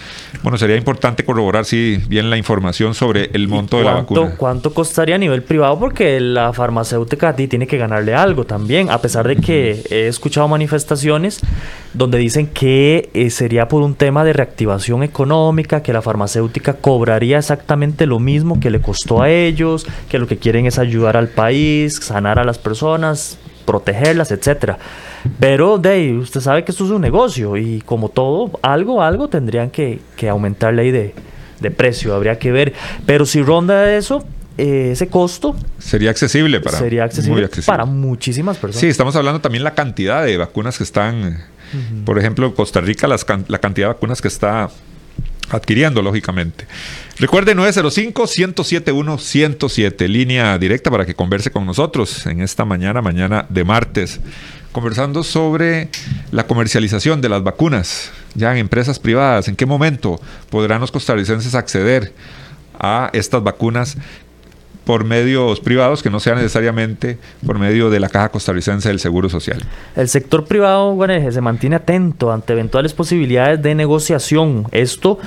bueno, 0.43 0.57
sería 0.57 0.75
importante 0.75 1.23
corroborar 1.23 1.63
si 1.65 1.97
bien 2.07 2.29
la 2.29 2.37
información 2.37 2.93
sobre 2.93 3.31
el 3.33 3.47
monto 3.47 3.77
de 3.77 3.85
la 3.85 3.93
vacuna. 3.93 4.35
¿Cuánto 4.37 4.73
costaría 4.73 5.15
a 5.15 5.17
nivel 5.17 5.41
privado? 5.41 5.79
Porque 5.79 6.19
la 6.19 6.51
farmacéutica 6.51 7.29
a 7.29 7.35
ti 7.35 7.47
tiene 7.47 7.65
que 7.65 7.77
ganarle 7.77 8.13
algo 8.13 8.43
también, 8.43 8.89
a 8.89 8.99
pesar 8.99 9.25
de 9.25 9.37
que 9.37 9.83
he 9.89 10.07
escuchado 10.07 10.47
manifestaciones 10.49 11.39
donde 11.93 12.17
dicen 12.17 12.47
que 12.47 13.09
eh, 13.13 13.29
sería 13.29 13.69
por 13.69 13.81
un 13.81 13.95
tema 13.95 14.25
de 14.25 14.33
reactivación 14.33 15.03
económica, 15.03 15.81
que 15.81 15.93
la 15.93 16.01
farmacéutica 16.01 16.73
cobraría 16.73 17.37
exactamente 17.37 18.05
lo 18.05 18.19
mismo 18.19 18.59
que 18.59 18.69
le 18.69 18.81
costó 18.81 19.21
a 19.21 19.29
ellos, 19.29 19.87
que 20.09 20.19
lo 20.19 20.27
que 20.27 20.37
quieren 20.37 20.65
es 20.65 20.77
ayudar 20.77 21.15
al 21.15 21.29
país, 21.29 21.95
sanar 21.95 22.37
a 22.37 22.43
las 22.43 22.57
personas, 22.57 23.37
protegerlas, 23.71 24.31
etcétera. 24.31 24.77
Pero, 25.39 25.77
Dave, 25.77 26.17
usted 26.17 26.41
sabe 26.41 26.65
que 26.65 26.71
esto 26.71 26.83
es 26.83 26.91
un 26.91 27.01
negocio 27.01 27.55
y 27.55 27.81
como 27.81 28.09
todo, 28.09 28.59
algo, 28.61 29.01
algo 29.01 29.29
tendrían 29.29 29.69
que, 29.69 30.01
que 30.17 30.27
aumentar 30.27 30.73
la 30.73 30.81
de, 30.81 31.15
de 31.61 31.71
precio, 31.71 32.13
habría 32.13 32.37
que 32.37 32.51
ver. 32.51 32.73
Pero 33.05 33.25
si 33.25 33.41
ronda 33.41 33.95
eso, 33.95 34.25
eh, 34.57 34.89
ese 34.91 35.07
costo 35.07 35.55
sería 35.79 36.09
accesible 36.09 36.59
para 36.59 36.77
sería 36.77 37.05
accesible, 37.05 37.49
para 37.65 37.85
muchísimas 37.85 38.57
personas. 38.57 38.81
Sí, 38.81 38.87
estamos 38.87 39.15
hablando 39.15 39.39
también 39.39 39.63
la 39.63 39.73
cantidad 39.73 40.25
de 40.25 40.35
vacunas 40.35 40.77
que 40.77 40.83
están, 40.83 41.37
por 42.03 42.19
ejemplo, 42.19 42.53
Costa 42.53 42.81
Rica, 42.81 43.07
la 43.07 43.17
cantidad 43.59 43.87
de 43.87 43.93
vacunas 43.93 44.21
que 44.21 44.27
está 44.27 44.69
adquiriendo, 45.49 46.01
lógicamente. 46.01 46.65
Recuerde 47.17 47.55
905-107-107, 47.55 50.07
línea 50.07 50.57
directa 50.57 50.89
para 50.89 51.05
que 51.05 51.15
converse 51.15 51.51
con 51.51 51.65
nosotros 51.65 52.25
en 52.25 52.41
esta 52.41 52.65
mañana, 52.65 53.01
mañana 53.01 53.45
de 53.49 53.63
martes, 53.63 54.19
conversando 54.71 55.23
sobre 55.23 55.89
la 56.31 56.47
comercialización 56.47 57.21
de 57.21 57.29
las 57.29 57.43
vacunas 57.43 58.11
ya 58.33 58.51
en 58.51 58.57
empresas 58.57 58.99
privadas. 58.99 59.47
¿En 59.47 59.55
qué 59.55 59.65
momento 59.65 60.19
podrán 60.49 60.81
los 60.81 60.91
costarricenses 60.91 61.55
acceder 61.55 62.13
a 62.79 63.09
estas 63.13 63.43
vacunas 63.43 63.97
por 64.85 65.03
medios 65.03 65.59
privados 65.59 66.01
que 66.01 66.09
no 66.09 66.19
sean 66.19 66.37
necesariamente 66.37 67.17
por 67.45 67.59
medio 67.59 67.89
de 67.89 67.99
la 67.99 68.09
Caja 68.09 68.29
Costarricense 68.29 68.89
del 68.89 68.99
Seguro 68.99 69.29
Social. 69.29 69.59
El 69.95 70.09
sector 70.09 70.45
privado, 70.45 70.93
Guaneje, 70.93 71.31
se 71.31 71.41
mantiene 71.41 71.75
atento 71.75 72.31
ante 72.31 72.53
eventuales 72.53 72.93
posibilidades 72.93 73.61
de 73.61 73.75
negociación. 73.75 74.67
Esto 74.71 75.19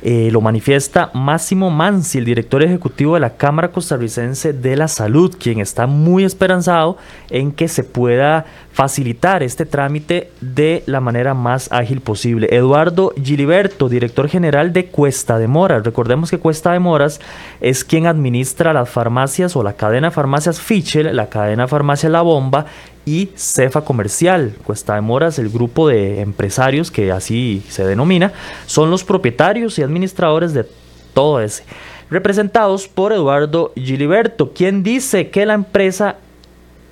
eh, 0.00 0.28
lo 0.30 0.40
manifiesta 0.40 1.10
Máximo 1.12 1.70
Mansi, 1.70 2.18
el 2.18 2.24
director 2.24 2.62
ejecutivo 2.62 3.14
de 3.14 3.20
la 3.20 3.36
Cámara 3.36 3.72
Costarricense 3.72 4.52
de 4.52 4.76
la 4.76 4.86
Salud, 4.86 5.34
quien 5.38 5.58
está 5.58 5.86
muy 5.86 6.24
esperanzado 6.24 6.98
en 7.30 7.50
que 7.50 7.66
se 7.66 7.82
pueda 7.82 8.46
facilitar 8.72 9.42
este 9.42 9.66
trámite 9.66 10.30
de 10.40 10.84
la 10.86 11.00
manera 11.00 11.34
más 11.34 11.72
ágil 11.72 12.00
posible. 12.00 12.46
Eduardo 12.54 13.12
Giliberto, 13.20 13.88
director 13.88 14.28
general 14.28 14.72
de 14.72 14.86
Cuesta 14.86 15.36
de 15.36 15.48
Moras. 15.48 15.82
Recordemos 15.82 16.30
que 16.30 16.38
Cuesta 16.38 16.72
de 16.72 16.78
Moras 16.78 17.20
es 17.60 17.82
quien 17.82 18.06
administra 18.06 18.72
las 18.72 18.88
farmacias 18.88 19.56
o 19.56 19.64
la 19.64 19.72
cadena 19.72 20.08
de 20.08 20.14
farmacias 20.14 20.60
Fichel, 20.60 21.16
la 21.16 21.28
cadena 21.28 21.64
de 21.64 21.68
farmacia 21.68 22.08
La 22.08 22.22
Bomba 22.22 22.66
y 23.08 23.30
Cefa 23.36 23.80
Comercial. 23.80 24.54
Cuesta 24.64 24.94
de 24.94 25.00
Moras, 25.00 25.38
el 25.38 25.48
grupo 25.48 25.88
de 25.88 26.20
empresarios 26.20 26.90
que 26.90 27.10
así 27.10 27.62
se 27.70 27.84
denomina, 27.86 28.32
son 28.66 28.90
los 28.90 29.02
propietarios 29.02 29.78
y 29.78 29.82
administradores 29.82 30.52
de 30.52 30.66
todo 31.14 31.40
ese. 31.40 31.64
Representados 32.10 32.86
por 32.86 33.12
Eduardo 33.12 33.72
Giliberto, 33.74 34.52
quien 34.52 34.82
dice 34.82 35.30
que 35.30 35.46
la 35.46 35.54
empresa 35.54 36.16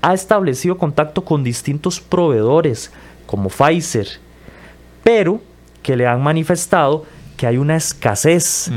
ha 0.00 0.14
establecido 0.14 0.79
contacto 0.79 1.22
con 1.22 1.44
distintos 1.44 2.00
proveedores 2.00 2.90
como 3.26 3.50
Pfizer, 3.50 4.09
pero 5.05 5.40
que 5.83 5.96
le 5.96 6.07
han 6.07 6.22
manifestado 6.22 7.05
que 7.37 7.46
hay 7.46 7.59
una 7.59 7.76
escasez 7.76 8.70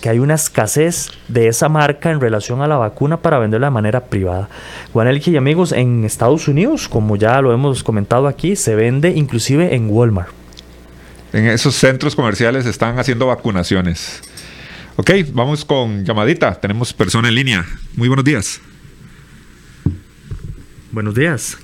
que 0.00 0.08
hay 0.08 0.18
una 0.18 0.34
escasez 0.34 1.10
de 1.28 1.48
esa 1.48 1.68
marca 1.68 2.10
en 2.10 2.20
relación 2.20 2.62
a 2.62 2.66
la 2.66 2.76
vacuna 2.76 3.18
para 3.18 3.38
venderla 3.38 3.68
de 3.68 3.72
manera 3.72 4.04
privada. 4.04 4.48
Guanelki 4.92 5.30
y 5.30 5.36
amigos, 5.36 5.72
en 5.72 6.04
Estados 6.04 6.48
Unidos, 6.48 6.88
como 6.88 7.16
ya 7.16 7.40
lo 7.40 7.52
hemos 7.52 7.82
comentado 7.82 8.26
aquí, 8.26 8.56
se 8.56 8.74
vende 8.74 9.10
inclusive 9.10 9.74
en 9.74 9.90
Walmart. 9.90 10.30
En 11.32 11.46
esos 11.46 11.74
centros 11.74 12.14
comerciales 12.16 12.66
están 12.66 12.98
haciendo 12.98 13.26
vacunaciones. 13.26 14.22
Ok, 14.96 15.10
vamos 15.32 15.64
con 15.64 16.04
llamadita. 16.04 16.58
Tenemos 16.58 16.94
persona 16.94 17.28
en 17.28 17.34
línea. 17.34 17.66
Muy 17.94 18.08
buenos 18.08 18.24
días. 18.24 18.60
Buenos 20.90 21.14
días. 21.14 21.58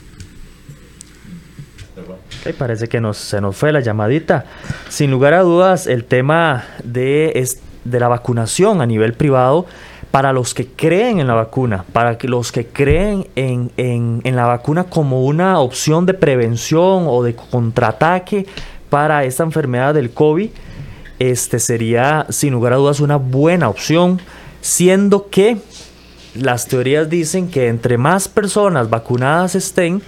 parece 2.59 2.89
que 2.89 3.01
nos, 3.01 3.17
se 3.17 3.41
nos 3.41 3.57
fue 3.57 3.73
la 3.73 3.81
llamadita. 3.81 4.45
Sin 4.91 5.11
lugar 5.11 5.33
a 5.33 5.41
dudas, 5.41 5.87
el 5.87 6.05
tema 6.05 6.65
de 6.85 7.33
de 7.85 8.01
la 8.01 8.09
vacunación 8.09 8.81
a 8.81 8.87
nivel 8.87 9.15
privado 9.15 9.67
para 10.11 10.33
los 10.33 10.53
que 10.53 10.67
creen 10.67 11.21
en 11.21 11.27
la 11.27 11.35
vacuna, 11.35 11.85
para 11.93 12.19
los 12.23 12.53
que 12.53 12.67
creen 12.67 13.27
en, 13.35 13.73
en, 13.79 14.37
la 14.37 14.45
vacuna 14.45 14.85
como 14.85 15.25
una 15.25 15.59
opción 15.59 16.05
de 16.05 16.13
prevención 16.13 17.07
o 17.09 17.23
de 17.23 17.35
contraataque 17.35 18.47
para 18.91 19.25
esta 19.25 19.43
enfermedad 19.43 19.95
del 19.95 20.11
COVID, 20.11 20.51
este 21.19 21.59
sería 21.59 22.27
sin 22.29 22.53
lugar 22.53 22.75
a 22.75 22.77
dudas 22.77 23.01
una 23.01 23.17
buena 23.17 23.71
opción, 23.71 24.21
siendo 24.61 25.31
que 25.31 25.57
las 26.35 26.67
teorías 26.67 27.09
dicen 27.09 27.49
que 27.49 27.69
entre 27.69 27.97
más 27.97 28.29
personas 28.29 28.91
vacunadas 28.91 29.55
estén, 29.55 30.03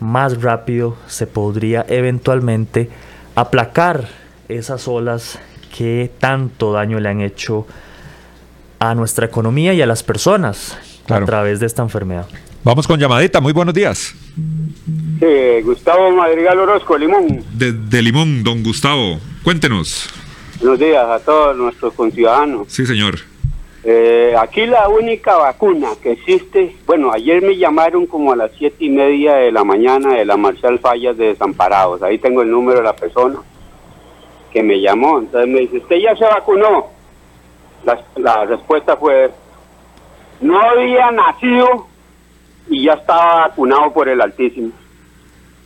más 0.00 0.42
rápido 0.42 0.96
se 1.06 1.28
podría 1.28 1.86
eventualmente 1.88 2.90
aplacar 3.36 4.08
esas 4.48 4.88
olas 4.88 5.38
que 5.76 6.10
tanto 6.18 6.72
daño 6.72 7.00
le 7.00 7.08
han 7.08 7.20
hecho 7.20 7.66
a 8.78 8.94
nuestra 8.94 9.26
economía 9.26 9.74
y 9.74 9.82
a 9.82 9.86
las 9.86 10.02
personas 10.02 10.78
a 11.08 11.24
través 11.24 11.60
de 11.60 11.66
esta 11.66 11.82
enfermedad. 11.82 12.26
Vamos 12.64 12.86
con 12.86 12.98
llamadita, 12.98 13.40
muy 13.40 13.52
buenos 13.52 13.74
días. 13.74 14.14
Gustavo 15.64 16.10
Madrigal 16.12 16.58
Orozco, 16.58 16.96
Limón. 16.96 17.44
De, 17.52 18.02
Limón, 18.02 18.44
don 18.44 18.62
Gustavo, 18.62 19.18
cuéntenos. 19.42 20.08
Buenos 20.60 20.78
días 20.78 21.04
a 21.04 21.18
todos 21.20 21.56
nuestros 21.56 21.94
conciudadanos. 21.94 22.68
Sí, 22.68 22.86
señor. 22.86 23.18
Eh, 23.84 24.34
aquí 24.38 24.66
la 24.66 24.88
única 24.88 25.36
vacuna 25.36 25.88
que 26.02 26.12
existe, 26.12 26.76
bueno, 26.86 27.12
ayer 27.12 27.42
me 27.42 27.56
llamaron 27.56 28.06
como 28.06 28.32
a 28.32 28.36
las 28.36 28.50
siete 28.58 28.84
y 28.84 28.90
media 28.90 29.34
de 29.34 29.52
la 29.52 29.64
mañana 29.64 30.14
de 30.14 30.24
la 30.24 30.36
Marcial 30.36 30.78
Fallas 30.78 31.16
de 31.16 31.28
Desamparados, 31.28 32.02
ahí 32.02 32.18
tengo 32.18 32.42
el 32.42 32.50
número 32.50 32.78
de 32.78 32.84
la 32.84 32.96
persona 32.96 33.38
que 34.52 34.62
me 34.62 34.80
llamó. 34.80 35.18
Entonces 35.18 35.48
me 35.48 35.60
dice, 35.60 35.78
¿usted 35.78 35.96
ya 35.96 36.16
se 36.16 36.24
vacunó? 36.24 36.86
La, 38.16 38.44
respuesta 38.44 38.96
fue, 38.96 39.30
no 40.40 40.60
había 40.60 41.10
nacido 41.10 41.86
y 42.68 42.84
ya 42.84 42.94
estaba 42.94 43.48
vacunado 43.48 43.92
por 43.92 44.08
el 44.08 44.20
Altísimo. 44.20 44.72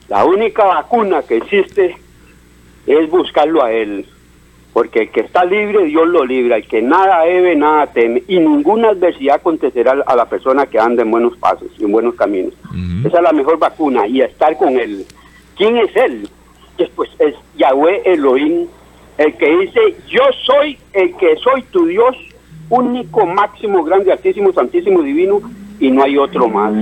La 0.09 0.25
única 0.25 0.65
vacuna 0.65 1.23
que 1.23 1.39
existe 1.39 1.97
es 2.87 3.11
buscarlo 3.11 3.63
a 3.63 3.73
Él. 3.73 4.07
Porque 4.73 5.01
el 5.01 5.11
que 5.11 5.21
está 5.21 5.45
libre, 5.45 5.85
Dios 5.85 6.07
lo 6.09 6.25
libra. 6.25 6.57
El 6.57 6.67
que 6.67 6.81
nada 6.81 7.25
debe, 7.25 7.55
nada 7.55 7.87
teme. 7.89 8.23
Y 8.27 8.39
ninguna 8.39 8.91
adversidad 8.91 9.37
acontecerá 9.37 10.03
a 10.07 10.17
la 10.17 10.27
persona 10.27 10.67
que 10.67 10.79
anda 10.79 11.03
en 11.03 11.11
buenos 11.11 11.37
pasos 11.37 11.69
y 11.79 11.85
en 11.85 11.93
buenos 11.93 12.15
caminos. 12.15 12.55
Esa 13.05 13.19
es 13.19 13.23
la 13.23 13.33
mejor 13.33 13.59
vacuna 13.59 14.07
y 14.07 14.23
estar 14.23 14.57
con 14.57 14.79
Él. 14.79 15.05
¿Quién 15.57 15.77
es 15.77 15.95
Él? 15.97 16.29
Después 16.79 17.11
es 17.19 17.35
Yahweh 17.57 18.03
Elohim, 18.05 18.67
el 19.19 19.37
que 19.37 19.59
dice, 19.59 19.81
yo 20.09 20.23
soy 20.45 20.79
el 20.93 21.15
que 21.17 21.37
soy 21.37 21.63
tu 21.65 21.87
Dios, 21.87 22.17
único, 22.71 23.27
máximo, 23.27 23.85
grande, 23.85 24.13
altísimo, 24.13 24.53
santísimo, 24.53 25.03
divino, 25.03 25.41
y 25.79 25.91
no 25.91 26.03
hay 26.03 26.17
otro 26.17 26.49
más. 26.49 26.73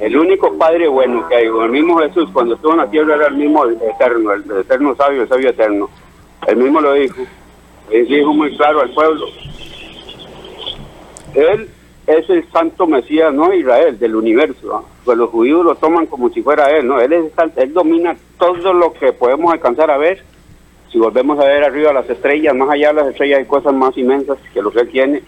El 0.00 0.16
único 0.16 0.56
Padre 0.56 0.88
bueno 0.88 1.28
que 1.28 1.36
hay, 1.36 1.46
el 1.46 1.70
mismo 1.70 1.98
Jesús, 1.98 2.30
cuando 2.32 2.54
estuvo 2.54 2.72
en 2.72 2.78
la 2.78 2.90
tierra 2.90 3.16
era 3.16 3.26
el 3.26 3.34
mismo 3.34 3.66
eterno, 3.66 4.32
el, 4.32 4.44
eterno 4.58 4.96
sabio, 4.96 5.22
el 5.22 5.28
sabio 5.28 5.50
eterno. 5.50 5.90
Él 6.46 6.56
mismo 6.56 6.80
lo 6.80 6.94
dijo, 6.94 7.22
él 7.90 8.06
dijo 8.08 8.32
muy 8.32 8.56
claro 8.56 8.80
al 8.80 8.90
pueblo. 8.90 9.26
Él 11.34 11.68
es 12.06 12.30
el 12.30 12.50
santo 12.50 12.86
Mesías, 12.86 13.32
no 13.34 13.52
Israel, 13.52 13.98
del 13.98 14.16
universo. 14.16 14.84
Pues 15.04 15.18
los 15.18 15.28
judíos 15.28 15.64
lo 15.64 15.74
toman 15.74 16.06
como 16.06 16.30
si 16.30 16.42
fuera 16.42 16.70
él, 16.70 16.86
¿no? 16.86 16.98
Él, 16.98 17.12
es, 17.12 17.32
él 17.56 17.72
domina 17.74 18.16
todo 18.40 18.72
lo 18.72 18.92
que 18.94 19.12
podemos 19.12 19.52
alcanzar 19.52 19.90
a 19.92 19.98
ver 19.98 20.24
si 20.90 20.98
volvemos 20.98 21.38
a 21.38 21.44
ver 21.44 21.62
arriba 21.62 21.92
las 21.92 22.10
estrellas, 22.10 22.54
más 22.54 22.68
allá 22.70 22.88
de 22.88 22.94
las 22.94 23.08
estrellas 23.08 23.38
hay 23.38 23.44
cosas 23.44 23.72
más 23.72 23.96
inmensas 23.96 24.38
que 24.52 24.60
lo 24.60 24.72
que 24.72 24.84
tiene. 24.86 25.22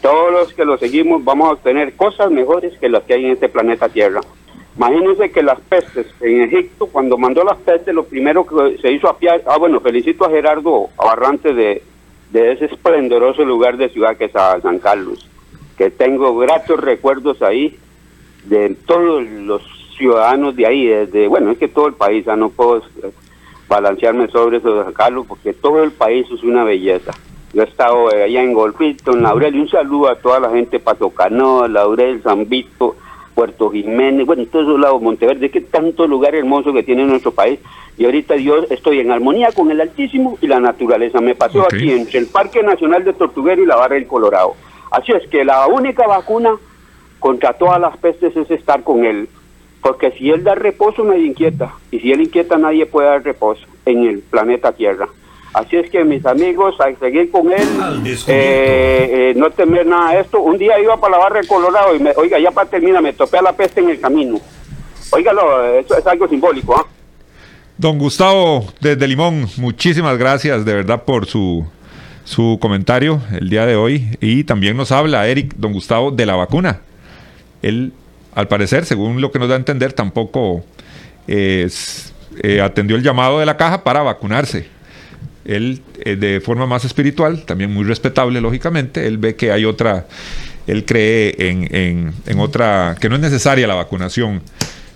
Todos 0.00 0.30
los 0.30 0.54
que 0.54 0.64
lo 0.64 0.78
seguimos 0.78 1.24
vamos 1.24 1.48
a 1.48 1.52
obtener 1.54 1.96
cosas 1.96 2.30
mejores 2.30 2.78
que 2.78 2.88
las 2.88 3.02
que 3.02 3.14
hay 3.14 3.24
en 3.24 3.32
este 3.32 3.48
planeta 3.48 3.88
Tierra. 3.88 4.20
Imagínense 4.76 5.32
que 5.32 5.42
las 5.42 5.60
pestes 5.62 6.06
en 6.20 6.42
Egipto, 6.42 6.86
cuando 6.86 7.18
mandó 7.18 7.42
las 7.42 7.58
pestes, 7.58 7.92
lo 7.92 8.04
primero 8.04 8.46
que 8.46 8.78
se 8.78 8.92
hizo 8.92 9.08
apiar, 9.08 9.42
ah 9.46 9.58
bueno, 9.58 9.80
felicito 9.80 10.24
a 10.24 10.30
Gerardo 10.30 10.90
Abarrante 10.96 11.52
de, 11.54 11.82
ese 12.32 12.66
esplendoroso 12.66 13.44
lugar 13.44 13.76
de 13.76 13.88
ciudad 13.88 14.16
que 14.16 14.26
es 14.26 14.32
San 14.32 14.78
Carlos, 14.78 15.28
que 15.76 15.90
tengo 15.90 16.36
gratos 16.36 16.78
recuerdos 16.78 17.42
ahí 17.42 17.76
de 18.44 18.76
todos 18.86 19.24
los 19.24 19.79
ciudadanos 20.00 20.56
de 20.56 20.66
ahí, 20.66 20.86
desde, 20.86 21.28
bueno, 21.28 21.50
es 21.50 21.58
que 21.58 21.68
todo 21.68 21.86
el 21.86 21.94
país, 21.94 22.26
no 22.26 22.48
puedo 22.48 22.82
balancearme 23.68 24.28
sobre 24.28 24.56
eso 24.56 24.82
de 24.82 24.92
Carlos, 24.94 25.26
porque 25.28 25.52
todo 25.52 25.84
el 25.84 25.92
país 25.92 26.26
es 26.32 26.42
una 26.42 26.64
belleza. 26.64 27.12
Yo 27.52 27.62
he 27.62 27.66
estado 27.66 28.08
allá 28.08 28.42
en 28.42 28.54
Golfito, 28.54 29.12
en 29.12 29.22
Laurel, 29.22 29.54
y 29.54 29.60
un 29.60 29.68
saludo 29.68 30.08
a 30.08 30.16
toda 30.16 30.40
la 30.40 30.50
gente, 30.50 30.80
Paso 30.80 31.10
Canoa, 31.10 31.68
Laurel, 31.68 32.22
San 32.22 32.48
Vito, 32.48 32.96
Puerto 33.34 33.70
Jiménez, 33.70 34.26
bueno, 34.26 34.44
todos 34.46 34.66
esos 34.66 34.80
lados, 34.80 35.02
Monteverde, 35.02 35.50
que 35.50 35.60
tanto 35.60 36.06
lugar 36.06 36.34
hermoso 36.34 36.72
que 36.72 36.82
tiene 36.82 37.04
nuestro 37.04 37.32
país. 37.32 37.60
Y 37.98 38.06
ahorita 38.06 38.36
yo 38.36 38.64
estoy 38.70 39.00
en 39.00 39.10
armonía 39.10 39.50
con 39.52 39.70
el 39.70 39.80
Altísimo 39.80 40.38
y 40.40 40.46
la 40.46 40.60
naturaleza. 40.60 41.20
Me 41.20 41.34
pasó 41.34 41.62
aquí 41.62 41.92
entre 41.92 42.20
el 42.20 42.26
Parque 42.26 42.62
Nacional 42.62 43.04
de 43.04 43.12
Tortuguero 43.12 43.62
y 43.62 43.66
la 43.66 43.76
Barra 43.76 43.96
del 43.96 44.06
Colorado. 44.06 44.54
Así 44.90 45.12
es 45.12 45.28
que 45.28 45.44
la 45.44 45.66
única 45.66 46.06
vacuna 46.06 46.56
contra 47.18 47.52
todas 47.52 47.80
las 47.80 47.96
pestes 47.98 48.34
es 48.36 48.50
estar 48.50 48.82
con 48.82 49.04
él. 49.04 49.28
Porque 49.82 50.10
si 50.12 50.30
él 50.30 50.44
da 50.44 50.54
reposo, 50.54 51.04
nadie 51.04 51.26
inquieta. 51.26 51.74
Y 51.90 52.00
si 52.00 52.12
él 52.12 52.20
inquieta, 52.20 52.58
nadie 52.58 52.86
puede 52.86 53.08
dar 53.08 53.22
reposo 53.22 53.62
en 53.86 54.04
el 54.04 54.20
planeta 54.20 54.72
Tierra. 54.72 55.08
Así 55.52 55.76
es 55.76 55.90
que 55.90 56.04
mis 56.04 56.24
amigos, 56.26 56.76
a 56.80 56.96
seguir 56.98 57.30
con 57.30 57.50
él, 57.50 57.66
eh, 58.06 58.20
eh, 58.28 59.34
no 59.36 59.50
temer 59.50 59.84
nada 59.84 60.12
de 60.12 60.20
esto. 60.20 60.40
Un 60.40 60.58
día 60.58 60.78
iba 60.78 61.00
para 61.00 61.16
la 61.16 61.18
barra 61.18 61.40
de 61.40 61.48
Colorado 61.48 61.96
y 61.96 61.98
me, 61.98 62.12
oiga, 62.16 62.38
ya 62.38 62.52
para 62.52 62.70
terminar, 62.70 63.02
me 63.02 63.12
topé 63.12 63.38
a 63.38 63.42
la 63.42 63.52
peste 63.52 63.80
en 63.80 63.90
el 63.90 64.00
camino. 64.00 64.38
Óigalo, 65.10 65.64
eso 65.74 65.98
es 65.98 66.06
algo 66.06 66.28
simbólico. 66.28 66.76
¿ah? 66.76 66.86
Don 67.76 67.98
Gustavo, 67.98 68.66
desde 68.80 69.08
Limón, 69.08 69.48
muchísimas 69.56 70.16
gracias 70.18 70.64
de 70.64 70.74
verdad 70.74 71.02
por 71.02 71.26
su, 71.26 71.66
su 72.24 72.58
comentario 72.60 73.20
el 73.32 73.50
día 73.50 73.66
de 73.66 73.74
hoy. 73.74 74.16
Y 74.20 74.44
también 74.44 74.76
nos 74.76 74.92
habla 74.92 75.26
Eric, 75.26 75.54
don 75.56 75.72
Gustavo, 75.72 76.12
de 76.12 76.26
la 76.26 76.36
vacuna. 76.36 76.82
Él, 77.62 77.92
al 78.34 78.48
parecer, 78.48 78.84
según 78.86 79.20
lo 79.20 79.30
que 79.30 79.38
nos 79.38 79.48
da 79.48 79.54
a 79.54 79.58
entender, 79.58 79.92
tampoco 79.92 80.64
es, 81.26 82.12
eh, 82.42 82.60
atendió 82.60 82.96
el 82.96 83.02
llamado 83.02 83.38
de 83.40 83.46
la 83.46 83.56
caja 83.56 83.84
para 83.84 84.02
vacunarse. 84.02 84.68
Él, 85.44 85.82
eh, 86.04 86.16
de 86.16 86.40
forma 86.40 86.66
más 86.66 86.84
espiritual, 86.84 87.44
también 87.44 87.72
muy 87.72 87.84
respetable, 87.84 88.40
lógicamente, 88.40 89.06
él 89.06 89.18
ve 89.18 89.36
que 89.36 89.52
hay 89.52 89.64
otra, 89.64 90.06
él 90.66 90.84
cree 90.84 91.34
en, 91.38 92.12
en 92.26 92.40
otra, 92.40 92.96
que 93.00 93.08
no 93.08 93.16
es 93.16 93.20
necesaria 93.20 93.66
la 93.66 93.74
vacunación 93.74 94.42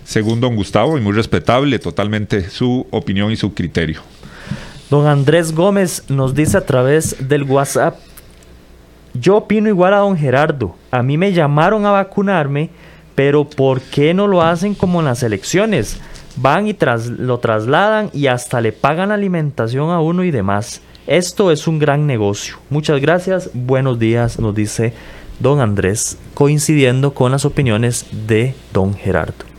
según 0.05 0.39
don 0.39 0.55
Gustavo, 0.55 0.97
y 0.97 1.01
muy 1.01 1.13
respetable 1.13 1.79
totalmente 1.79 2.49
su 2.49 2.85
opinión 2.91 3.31
y 3.31 3.35
su 3.35 3.53
criterio. 3.53 4.01
Don 4.89 5.07
Andrés 5.07 5.51
Gómez 5.51 6.03
nos 6.09 6.35
dice 6.35 6.57
a 6.57 6.65
través 6.65 7.27
del 7.27 7.43
WhatsApp, 7.43 7.97
yo 9.15 9.37
opino 9.37 9.67
igual 9.67 9.93
a 9.93 9.97
don 9.97 10.15
Gerardo, 10.15 10.75
a 10.91 11.01
mí 11.01 11.17
me 11.17 11.33
llamaron 11.33 11.85
a 11.85 11.91
vacunarme, 11.91 12.69
pero 13.15 13.45
¿por 13.45 13.81
qué 13.81 14.13
no 14.13 14.27
lo 14.27 14.41
hacen 14.41 14.75
como 14.75 14.99
en 14.99 15.05
las 15.05 15.23
elecciones? 15.23 15.97
Van 16.37 16.67
y 16.67 16.73
tras, 16.73 17.07
lo 17.07 17.39
trasladan 17.39 18.09
y 18.13 18.27
hasta 18.27 18.61
le 18.61 18.73
pagan 18.73 19.11
alimentación 19.11 19.89
a 19.89 20.01
uno 20.01 20.23
y 20.23 20.31
demás. 20.31 20.81
Esto 21.07 21.51
es 21.51 21.67
un 21.67 21.79
gran 21.79 22.05
negocio. 22.05 22.57
Muchas 22.69 22.99
gracias, 22.99 23.49
buenos 23.53 23.99
días, 23.99 24.39
nos 24.39 24.53
dice 24.53 24.93
don 25.39 25.59
Andrés, 25.59 26.17
coincidiendo 26.33 27.13
con 27.13 27.31
las 27.31 27.45
opiniones 27.45 28.05
de 28.27 28.53
don 28.73 28.93
Gerardo. 28.93 29.54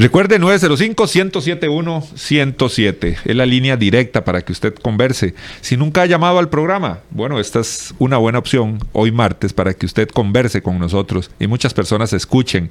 Recuerde 0.00 0.40
905-107-107. 0.40 3.18
Es 3.22 3.36
la 3.36 3.44
línea 3.44 3.76
directa 3.76 4.24
para 4.24 4.40
que 4.40 4.52
usted 4.52 4.74
converse. 4.74 5.34
Si 5.60 5.76
nunca 5.76 6.00
ha 6.00 6.06
llamado 6.06 6.38
al 6.38 6.48
programa, 6.48 7.00
bueno, 7.10 7.38
esta 7.38 7.60
es 7.60 7.92
una 7.98 8.16
buena 8.16 8.38
opción 8.38 8.78
hoy 8.92 9.12
martes 9.12 9.52
para 9.52 9.74
que 9.74 9.84
usted 9.84 10.08
converse 10.08 10.62
con 10.62 10.78
nosotros 10.78 11.30
y 11.38 11.48
muchas 11.48 11.74
personas 11.74 12.14
escuchen 12.14 12.70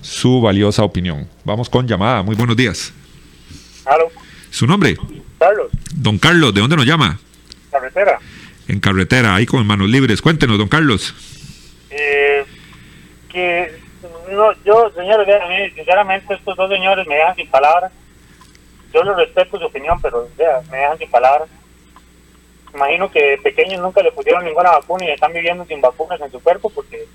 su 0.00 0.40
valiosa 0.40 0.82
opinión. 0.82 1.28
Vamos 1.44 1.70
con 1.70 1.86
llamada. 1.86 2.24
Muy 2.24 2.34
buenos 2.34 2.56
días. 2.56 2.92
¿Aló? 3.84 4.10
¿Su 4.50 4.66
nombre? 4.66 4.96
Carlos. 5.38 5.68
Don 5.94 6.18
Carlos, 6.18 6.52
¿de 6.52 6.60
dónde 6.60 6.74
nos 6.74 6.86
llama? 6.86 7.20
Carretera. 7.70 8.18
En 8.66 8.80
carretera, 8.80 9.36
ahí 9.36 9.46
con 9.46 9.64
manos 9.64 9.88
libres. 9.88 10.20
Cuéntenos, 10.20 10.58
don 10.58 10.66
Carlos. 10.66 11.14
Eh, 11.90 12.44
que 13.28 13.83
no, 14.30 14.52
yo, 14.64 14.90
señores, 14.90 15.74
sinceramente, 15.74 16.34
estos 16.34 16.56
dos 16.56 16.70
señores 16.70 17.06
me 17.06 17.16
dejan 17.16 17.36
sin 17.36 17.50
palabras. 17.50 17.92
Yo 18.92 19.02
les 19.02 19.16
respeto 19.16 19.58
su 19.58 19.66
opinión, 19.66 20.00
pero 20.00 20.28
me 20.70 20.78
dejan 20.78 20.98
sin 20.98 21.10
palabras. 21.10 21.48
Imagino 22.74 23.10
que 23.10 23.38
pequeños 23.42 23.80
nunca 23.80 24.02
le 24.02 24.12
pusieron 24.12 24.44
ninguna 24.44 24.70
vacuna 24.70 25.04
y 25.04 25.10
están 25.10 25.32
viviendo 25.32 25.64
sin 25.64 25.80
vacunas 25.80 26.20
en 26.20 26.30
su 26.30 26.42
cuerpo 26.42 26.70
porque 26.70 27.06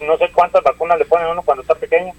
no 0.00 0.16
sé 0.16 0.30
cuántas 0.32 0.62
vacunas 0.62 0.98
le 0.98 1.04
ponen 1.04 1.28
uno 1.28 1.42
cuando 1.42 1.62
está 1.62 1.74
pequeño. 1.74 2.12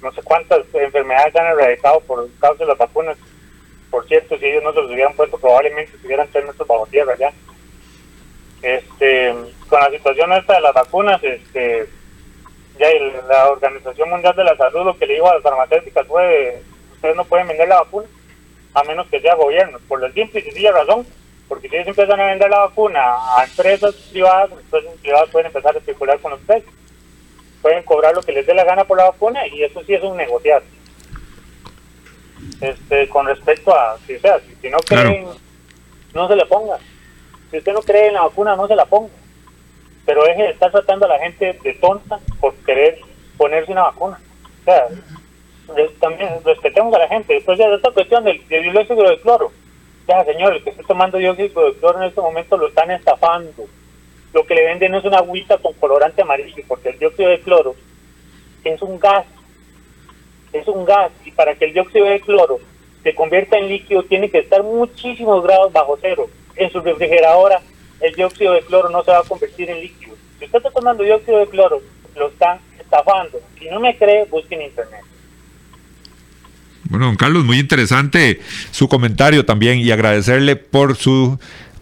No 0.00 0.10
sé 0.12 0.22
cuántas 0.22 0.60
enfermedades 0.74 1.36
han 1.36 1.46
erradicado 1.46 2.00
por 2.00 2.28
causa 2.40 2.64
de 2.64 2.68
las 2.68 2.78
vacunas. 2.78 3.16
Por 3.90 4.06
cierto, 4.08 4.38
si 4.38 4.46
ellos 4.46 4.62
no 4.62 4.72
se 4.72 4.80
los 4.80 4.90
hubieran 4.90 5.14
puesto, 5.14 5.38
probablemente 5.38 5.94
estuvieran 5.94 6.28
tres 6.32 6.46
metros 6.46 6.66
bajo 6.66 6.86
tierra 6.86 7.14
ya. 7.18 7.32
Este, 8.62 9.34
con 9.68 9.80
la 9.80 9.90
situación 9.90 10.32
esta 10.32 10.54
de 10.54 10.60
las 10.60 10.74
vacunas, 10.74 11.22
este 11.22 11.88
ya 12.82 13.22
la 13.28 13.50
Organización 13.50 14.10
Mundial 14.10 14.34
de 14.34 14.44
la 14.44 14.56
Salud 14.56 14.84
lo 14.84 14.98
que 14.98 15.06
le 15.06 15.14
dijo 15.14 15.30
a 15.30 15.34
las 15.34 15.42
farmacéuticas 15.42 16.06
fue, 16.06 16.60
ustedes 16.94 17.16
no 17.16 17.24
pueden 17.24 17.46
vender 17.46 17.68
la 17.68 17.80
vacuna 17.80 18.08
a 18.74 18.82
menos 18.84 19.06
que 19.08 19.20
sea 19.20 19.34
gobierno, 19.34 19.78
por 19.86 20.00
la 20.00 20.10
simple 20.12 20.40
y 20.40 20.44
sencilla 20.44 20.72
razón, 20.72 21.06
porque 21.46 21.68
si 21.68 21.76
ellos 21.76 21.88
empiezan 21.88 22.18
a 22.18 22.26
vender 22.26 22.48
la 22.48 22.60
vacuna 22.60 23.00
a 23.36 23.44
empresas 23.44 23.94
privadas, 24.10 24.50
las 24.50 24.60
empresas 24.60 24.98
privadas 25.00 25.30
pueden 25.30 25.46
empezar 25.46 25.74
a 25.74 25.78
especular 25.78 26.18
con 26.20 26.30
los 26.32 26.40
precios, 26.40 26.72
pueden 27.60 27.82
cobrar 27.84 28.14
lo 28.14 28.22
que 28.22 28.32
les 28.32 28.46
dé 28.46 28.54
la 28.54 28.64
gana 28.64 28.84
por 28.84 28.96
la 28.96 29.10
vacuna 29.10 29.46
y 29.46 29.62
eso 29.62 29.82
sí 29.84 29.94
es 29.94 30.02
un 30.02 30.16
negociar. 30.16 30.62
Este, 32.60 33.08
con 33.08 33.26
respecto 33.26 33.74
a, 33.74 33.98
si, 34.06 34.18
sea, 34.18 34.40
si, 34.60 34.70
no 34.70 34.78
creen, 34.78 35.26
no 36.14 36.28
se 36.28 36.36
le 36.36 36.46
ponga. 36.46 36.78
Si 37.50 37.58
usted 37.58 37.72
no 37.72 37.82
cree 37.82 38.08
en 38.08 38.14
la 38.14 38.22
vacuna, 38.22 38.56
no 38.56 38.66
se 38.66 38.74
la 38.74 38.86
ponga 38.86 39.10
pero 40.04 40.24
de 40.24 40.50
estar 40.50 40.70
tratando 40.70 41.06
a 41.06 41.10
la 41.10 41.18
gente 41.18 41.58
de 41.62 41.74
tonta 41.74 42.18
por 42.40 42.54
querer 42.64 42.98
ponerse 43.36 43.72
una 43.72 43.82
vacuna. 43.82 44.20
O 44.60 44.64
sea, 44.64 44.88
también 46.00 46.28
respetemos 46.44 46.94
a 46.94 46.98
la 46.98 47.08
gente. 47.08 47.34
Después 47.34 47.58
de 47.58 47.74
esta 47.74 47.90
cuestión 47.90 48.24
del, 48.24 48.46
dióxido 48.48 49.08
de 49.08 49.20
cloro, 49.20 49.52
ya 50.08 50.24
señor, 50.24 50.54
el 50.54 50.64
que 50.64 50.70
está 50.70 50.82
tomando 50.82 51.18
dióxido 51.18 51.66
de 51.66 51.74
cloro 51.74 51.98
en 51.98 52.08
este 52.08 52.20
momento 52.20 52.56
lo 52.56 52.68
están 52.68 52.90
estafando. 52.90 53.64
Lo 54.32 54.46
que 54.46 54.54
le 54.54 54.64
venden 54.64 54.94
es 54.94 55.04
una 55.04 55.18
agüita 55.18 55.58
con 55.58 55.74
colorante 55.74 56.22
amarillo, 56.22 56.62
porque 56.66 56.90
el 56.90 56.98
dióxido 56.98 57.28
de 57.28 57.40
cloro 57.40 57.74
es 58.64 58.82
un 58.82 58.98
gas. 58.98 59.26
Es 60.52 60.66
un 60.66 60.84
gas. 60.84 61.12
Y 61.24 61.30
para 61.32 61.54
que 61.54 61.66
el 61.66 61.74
dióxido 61.74 62.06
de 62.06 62.20
cloro 62.20 62.58
se 63.02 63.14
convierta 63.14 63.58
en 63.58 63.68
líquido, 63.68 64.02
tiene 64.04 64.30
que 64.30 64.38
estar 64.38 64.62
muchísimos 64.62 65.42
grados 65.44 65.72
bajo 65.72 65.98
cero. 66.00 66.28
En 66.56 66.70
su 66.70 66.80
refrigeradora 66.80 67.60
el 68.02 68.14
dióxido 68.14 68.52
de 68.52 68.62
cloro 68.62 68.90
no 68.90 69.02
se 69.04 69.10
va 69.10 69.18
a 69.18 69.22
convertir 69.22 69.70
en 69.70 69.80
líquido. 69.80 70.14
Si 70.38 70.44
usted 70.44 70.58
está 70.58 70.70
tomando 70.70 71.04
dióxido 71.04 71.38
de 71.38 71.46
cloro, 71.46 71.80
lo 72.16 72.28
están 72.28 72.58
estafando. 72.78 73.40
Si 73.58 73.66
no 73.70 73.80
me 73.80 73.96
cree, 73.96 74.26
busque 74.26 74.54
en 74.54 74.62
internet. 74.62 75.00
Bueno, 76.84 77.06
don 77.06 77.16
Carlos, 77.16 77.44
muy 77.44 77.58
interesante 77.58 78.40
su 78.70 78.88
comentario 78.88 79.46
también 79.46 79.78
y 79.78 79.90
agradecerle 79.90 80.56
por 80.56 80.96
su, 80.96 81.38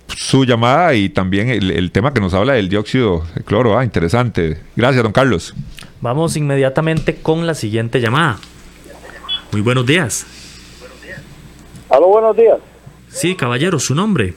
su 0.07 0.45
llamada 0.45 0.95
y 0.95 1.09
también 1.09 1.49
el, 1.49 1.91
tema 1.91 2.13
que 2.13 2.21
nos 2.21 2.35
habla 2.35 2.53
del 2.53 2.69
dióxido 2.69 3.27
de 3.35 3.43
cloro. 3.43 3.79
Ah, 3.79 3.85
interesante. 3.85 4.61
Gracias, 4.77 5.03
don 5.03 5.13
Carlos. 5.13 5.55
Vamos 6.01 6.37
inmediatamente 6.37 7.17
con 7.17 7.47
la 7.47 7.55
siguiente 7.55 8.01
llamada. 8.01 8.39
Muy 9.53 9.63
buenos 9.63 9.87
días. 9.87 10.27
Aló, 11.89 12.07
buenos 12.07 12.37
días. 12.37 12.59
Sí, 13.09 13.35
caballero, 13.35 13.81
su 13.81 13.97
nombre. 13.97 14.35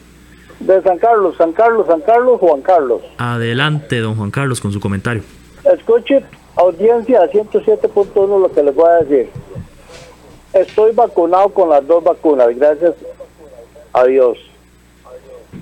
De 0.66 0.82
San 0.82 0.98
Carlos, 0.98 1.36
San 1.38 1.52
Carlos, 1.52 1.86
San 1.88 2.00
Carlos, 2.00 2.40
Juan 2.40 2.62
Carlos. 2.62 3.02
Adelante, 3.18 4.00
don 4.00 4.16
Juan 4.16 4.32
Carlos, 4.32 4.62
con 4.62 4.72
su 4.72 4.80
comentario. 4.80 5.22
Escuche, 5.66 6.24
audiencia 6.56 7.30
107.1, 7.30 8.42
lo 8.42 8.50
que 8.50 8.64
les 8.64 8.74
voy 8.74 8.90
a 8.90 9.04
decir. 9.04 9.30
Estoy 10.54 10.94
vacunado 10.94 11.50
con 11.50 11.70
las 11.70 11.86
dos 11.86 12.02
vacunas, 12.02 12.48
gracias 12.58 12.94
a 13.92 14.06
Dios. 14.06 14.38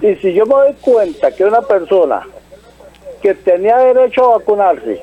Y 0.01 0.13
si 0.17 0.33
yo 0.33 0.45
me 0.45 0.53
doy 0.53 0.73
cuenta 0.81 1.31
que 1.31 1.45
una 1.45 1.61
persona 1.61 2.21
que 3.23 3.33
tenía 3.33 3.79
derecho 3.79 4.25
a 4.25 4.37
vacunarse 4.37 5.01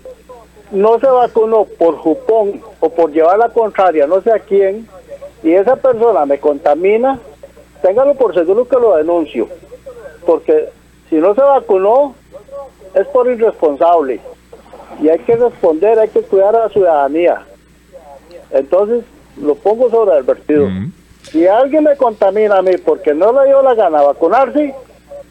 no 0.71 1.01
se 1.01 1.07
vacunó 1.07 1.65
por 1.65 1.97
jupón 1.97 2.63
o 2.79 2.89
por 2.89 3.11
llevar 3.11 3.39
la 3.39 3.49
contraria, 3.49 4.07
no 4.07 4.21
sé 4.21 4.31
a 4.31 4.39
quién, 4.39 4.87
y 5.43 5.55
esa 5.55 5.75
persona 5.75 6.25
me 6.25 6.39
contamina, 6.39 7.19
téngalo 7.83 8.15
por 8.15 8.33
seguro 8.33 8.69
que 8.69 8.77
lo 8.77 8.97
denuncio 8.97 9.49
porque 10.29 10.69
si 11.09 11.15
no 11.15 11.35
se 11.35 11.41
vacunó 11.41 12.15
es 12.95 13.07
por 13.07 13.31
irresponsable 13.31 14.21
y 15.01 15.09
hay 15.09 15.21
que 15.21 15.37
responder, 15.37 15.99
hay 15.99 16.11
que 16.11 16.21
cuidar 16.21 16.55
a 16.55 16.65
la 16.65 16.69
ciudadanía. 16.69 17.47
Entonces 18.51 19.05
lo 19.41 19.55
pongo 19.55 19.89
sobre 19.89 20.19
el 20.19 20.25
vertido. 20.25 20.69
Si 21.23 21.47
alguien 21.47 21.85
me 21.85 21.97
contamina 21.97 22.59
a 22.59 22.63
mí 22.63 22.73
porque 22.85 23.15
no 23.15 23.33
le 23.33 23.49
dio 23.49 23.63
la 23.63 23.75
gana 23.75 24.03
vacunarse, 24.03 24.75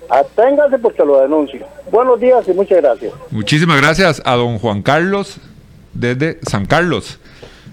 aténgase 0.09 0.79
porque 0.79 1.05
lo 1.05 1.21
denuncio. 1.21 1.63
Buenos 1.91 2.19
días 2.19 2.47
y 2.47 2.53
muchas 2.53 2.79
gracias. 2.79 3.13
Muchísimas 3.29 3.79
gracias 3.79 4.19
a 4.25 4.35
don 4.35 4.57
Juan 4.57 4.81
Carlos 4.81 5.37
desde 5.93 6.39
San 6.41 6.65
Carlos. 6.65 7.19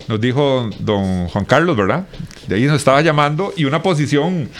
Nos 0.09 0.21
dijo 0.21 0.69
don 0.79 1.29
Juan 1.29 1.47
Carlos, 1.47 1.75
¿verdad? 1.75 2.05
De 2.49 2.57
ahí 2.57 2.67
nos 2.67 2.77
estaba 2.77 3.01
llamando 3.01 3.55
y 3.57 3.65
una 3.65 3.81
posición 3.81 4.51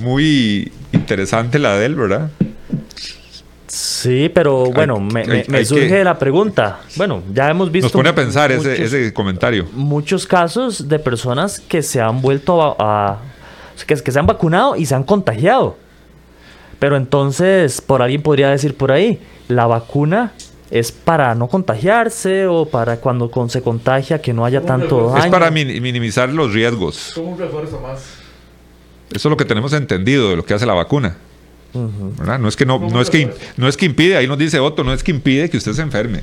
muy 0.00 0.72
interesante 0.92 1.58
la 1.58 1.76
de 1.76 1.86
él, 1.86 1.94
¿verdad? 1.94 2.30
Sí, 3.66 4.30
pero 4.32 4.66
bueno, 4.66 5.00
me, 5.00 5.64
surge 5.64 6.02
la 6.04 6.18
pregunta. 6.18 6.80
Bueno, 6.96 7.22
ya 7.32 7.50
hemos 7.50 7.70
visto. 7.70 7.86
Nos 7.86 7.92
pone 7.92 8.08
a 8.08 8.14
pensar 8.14 8.52
ese, 8.52 9.12
comentario. 9.12 9.66
Muchos 9.72 10.26
casos 10.26 10.88
de 10.88 10.98
personas 10.98 11.60
que 11.60 11.82
se 11.82 12.00
han 12.00 12.22
vuelto 12.22 12.76
a. 12.78 13.18
que, 13.86 13.94
que 13.96 14.12
se 14.12 14.18
han 14.18 14.26
vacunado 14.26 14.76
y 14.76 14.86
se 14.86 14.94
han 14.94 15.02
contagiado. 15.02 15.76
Pero 16.78 16.96
entonces, 16.96 17.80
por 17.80 18.02
alguien 18.02 18.22
podría 18.22 18.50
decir 18.50 18.76
por 18.76 18.92
ahí, 18.92 19.20
la 19.48 19.66
vacuna 19.66 20.32
es 20.70 20.92
para 20.92 21.34
no 21.34 21.48
contagiarse 21.48 22.46
o 22.46 22.66
para 22.66 22.98
cuando 22.98 23.30
se 23.48 23.62
contagia 23.62 24.20
que 24.20 24.32
no 24.32 24.44
haya 24.44 24.62
tanto 24.62 25.10
daño. 25.10 25.24
Es 25.24 25.30
para 25.30 25.50
minimizar 25.50 26.28
los 26.28 26.52
riesgos. 26.52 27.12
Como 27.14 27.32
un 27.32 27.38
refuerzo 27.38 27.80
más. 27.80 28.25
Eso 29.12 29.28
es 29.28 29.30
lo 29.30 29.36
que 29.36 29.44
tenemos 29.44 29.72
entendido 29.72 30.30
de 30.30 30.36
lo 30.36 30.44
que 30.44 30.54
hace 30.54 30.66
la 30.66 30.74
vacuna. 30.74 31.16
No 31.72 32.48
es 32.48 32.56
que 32.56 32.64
no, 32.64 32.78
no 32.78 33.00
es 33.00 33.10
que 33.10 33.30
no 33.56 33.68
es 33.68 33.76
que 33.76 33.84
impide, 33.84 34.16
ahí 34.16 34.26
nos 34.26 34.38
dice 34.38 34.58
Otto, 34.60 34.82
no 34.82 34.94
es 34.94 35.02
que 35.02 35.10
impide 35.10 35.50
que 35.50 35.58
usted 35.58 35.72
se 35.72 35.82
enferme. 35.82 36.22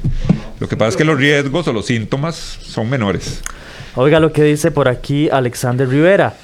Lo 0.59 0.67
que 0.67 0.75
pasa 0.75 0.89
es 0.89 0.97
que 0.97 1.03
los 1.03 1.17
riesgos 1.17 1.67
o 1.67 1.73
los 1.73 1.85
síntomas 1.85 2.35
son 2.35 2.89
menores. 2.89 3.41
Oiga 3.95 4.19
lo 4.19 4.33
que 4.33 4.43
dice 4.43 4.71
por 4.71 4.87
aquí 4.87 5.29
Alexander 5.29 5.87
Rivera. 5.87 6.35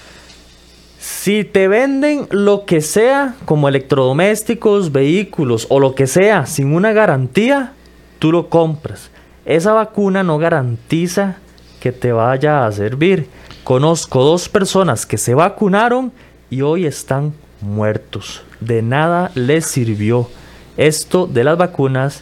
Si 0.99 1.43
te 1.43 1.67
venden 1.67 2.27
lo 2.29 2.65
que 2.65 2.81
sea, 2.81 3.35
como 3.45 3.69
electrodomésticos, 3.69 4.91
vehículos 4.91 5.65
o 5.69 5.79
lo 5.79 5.95
que 5.95 6.05
sea, 6.05 6.45
sin 6.45 6.73
una 6.75 6.91
garantía, 6.91 7.73
tú 8.19 8.31
lo 8.31 8.49
compras. 8.49 9.09
Esa 9.45 9.73
vacuna 9.73 10.23
no 10.23 10.37
garantiza 10.37 11.37
que 11.79 11.91
te 11.91 12.11
vaya 12.11 12.65
a 12.65 12.71
servir. 12.71 13.27
Conozco 13.63 14.23
dos 14.23 14.49
personas 14.49 15.05
que 15.05 15.17
se 15.17 15.33
vacunaron 15.33 16.11
y 16.49 16.61
hoy 16.61 16.85
están 16.85 17.33
muertos. 17.61 18.43
De 18.59 18.81
nada 18.81 19.31
les 19.35 19.65
sirvió. 19.65 20.29
Esto 20.77 21.27
de 21.27 21.43
las 21.43 21.57
vacunas 21.57 22.21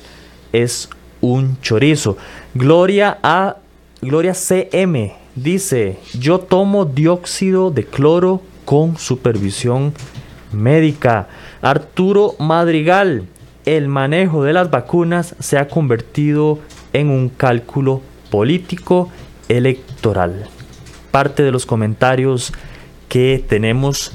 es 0.52 0.90
un 1.22 1.60
chorizo. 1.62 2.18
Gloria 2.54 3.18
a 3.24 3.58
Gloria 4.02 4.34
CM 4.34 5.16
dice, 5.36 6.00
"Yo 6.20 6.40
tomo 6.40 6.86
dióxido 6.86 7.72
de 7.72 7.86
cloro 7.86 8.42
con 8.66 8.98
supervisión 8.98 9.94
médica." 10.52 11.28
Arturo 11.62 12.36
Madrigal, 12.40 13.28
el 13.66 13.88
manejo 13.88 14.44
de 14.44 14.54
las 14.54 14.70
vacunas 14.70 15.36
se 15.40 15.58
ha 15.58 15.68
convertido 15.68 16.60
en 16.94 17.10
un 17.10 17.30
cálculo 17.30 18.02
político 18.30 19.10
electoral. 19.50 20.48
Parte 21.12 21.44
de 21.44 21.52
los 21.52 21.66
comentarios 21.66 22.54
que 23.08 23.44
tenemos 23.48 24.14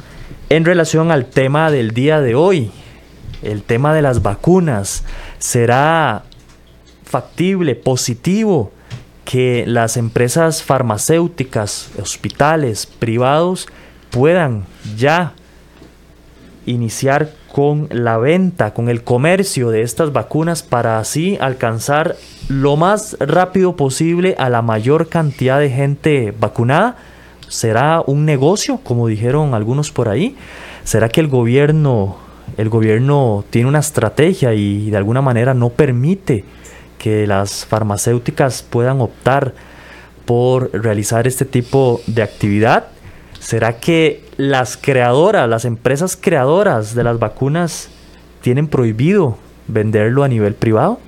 en 0.48 0.64
relación 0.64 1.10
al 1.10 1.26
tema 1.26 1.70
del 1.70 1.92
día 1.92 2.20
de 2.20 2.34
hoy, 2.34 2.70
el 3.42 3.62
tema 3.62 3.94
de 3.94 4.02
las 4.02 4.22
vacunas, 4.22 5.04
¿será 5.38 6.24
factible, 7.04 7.74
positivo 7.74 8.72
que 9.24 9.64
las 9.66 9.96
empresas 9.96 10.62
farmacéuticas, 10.62 11.90
hospitales, 12.00 12.86
privados 12.86 13.66
puedan 14.10 14.64
ya 14.96 15.32
iniciar 16.66 17.30
con 17.52 17.88
la 17.90 18.18
venta, 18.18 18.72
con 18.72 18.88
el 18.88 19.04
comercio 19.04 19.70
de 19.70 19.82
estas 19.82 20.12
vacunas 20.12 20.62
para 20.62 20.98
así 20.98 21.36
alcanzar 21.40 22.16
lo 22.48 22.76
más 22.76 23.16
rápido 23.20 23.76
posible 23.76 24.34
a 24.38 24.48
la 24.48 24.62
mayor 24.62 25.08
cantidad 25.08 25.60
de 25.60 25.70
gente 25.70 26.34
vacunada? 26.38 26.96
¿Será 27.52 28.02
un 28.06 28.24
negocio, 28.24 28.80
como 28.82 29.08
dijeron 29.08 29.52
algunos 29.52 29.90
por 29.90 30.08
ahí? 30.08 30.38
¿Será 30.84 31.10
que 31.10 31.20
el 31.20 31.28
gobierno, 31.28 32.16
el 32.56 32.70
gobierno 32.70 33.44
tiene 33.50 33.68
una 33.68 33.80
estrategia 33.80 34.54
y 34.54 34.88
de 34.88 34.96
alguna 34.96 35.20
manera 35.20 35.52
no 35.52 35.68
permite 35.68 36.46
que 36.96 37.26
las 37.26 37.66
farmacéuticas 37.66 38.62
puedan 38.62 39.02
optar 39.02 39.52
por 40.24 40.70
realizar 40.72 41.26
este 41.26 41.44
tipo 41.44 42.00
de 42.06 42.22
actividad? 42.22 42.86
¿Será 43.38 43.78
que 43.80 44.24
las 44.38 44.78
creadoras, 44.78 45.46
las 45.46 45.66
empresas 45.66 46.16
creadoras 46.18 46.94
de 46.94 47.04
las 47.04 47.18
vacunas 47.18 47.90
tienen 48.40 48.66
prohibido 48.66 49.36
venderlo 49.68 50.24
a 50.24 50.28
nivel 50.28 50.54
privado? 50.54 51.00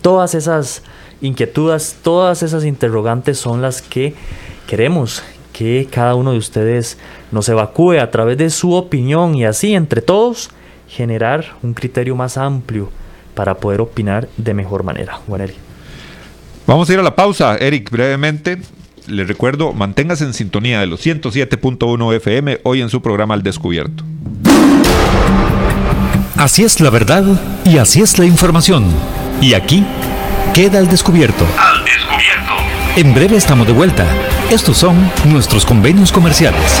Todas 0.00 0.34
esas 0.34 0.82
inquietudes, 1.20 1.98
todas 2.02 2.42
esas 2.42 2.64
interrogantes 2.64 3.36
son 3.36 3.60
las 3.60 3.82
que 3.82 4.14
queremos 4.66 5.22
que 5.52 5.88
cada 5.90 6.14
uno 6.14 6.32
de 6.32 6.38
ustedes 6.38 6.98
nos 7.32 7.48
evacúe 7.48 7.98
a 8.00 8.10
través 8.10 8.38
de 8.38 8.50
su 8.50 8.74
opinión 8.74 9.34
y 9.34 9.44
así 9.44 9.74
entre 9.74 10.02
todos 10.02 10.50
generar 10.88 11.56
un 11.62 11.74
criterio 11.74 12.16
más 12.16 12.36
amplio 12.38 12.90
para 13.34 13.54
poder 13.54 13.80
opinar 13.80 14.28
de 14.36 14.54
mejor 14.54 14.82
manera. 14.82 15.20
Bueno, 15.26 15.44
Vamos 16.66 16.90
a 16.90 16.92
ir 16.92 16.98
a 16.98 17.02
la 17.02 17.16
pausa, 17.16 17.56
Eric, 17.56 17.90
brevemente. 17.90 18.58
Les 19.06 19.26
recuerdo, 19.26 19.72
manténgase 19.72 20.24
en 20.24 20.34
sintonía 20.34 20.80
de 20.80 20.86
los 20.86 21.04
107.1 21.04 22.14
FM 22.16 22.60
hoy 22.62 22.82
en 22.82 22.90
su 22.90 23.00
programa 23.00 23.32
Al 23.32 23.42
Descubierto. 23.42 24.04
Así 26.36 26.62
es 26.62 26.80
la 26.80 26.90
verdad 26.90 27.24
y 27.64 27.78
así 27.78 28.02
es 28.02 28.18
la 28.18 28.26
información. 28.26 28.84
Y 29.40 29.54
aquí 29.54 29.82
queda 30.52 30.78
al 30.78 30.88
descubierto. 30.88 31.46
Al 31.56 31.84
descubierto. 31.84 32.52
En 32.96 33.14
breve 33.14 33.36
estamos 33.36 33.66
de 33.66 33.72
vuelta. 33.72 34.06
Estos 34.50 34.78
son 34.78 35.12
nuestros 35.26 35.66
convenios 35.66 36.10
comerciales. 36.10 36.80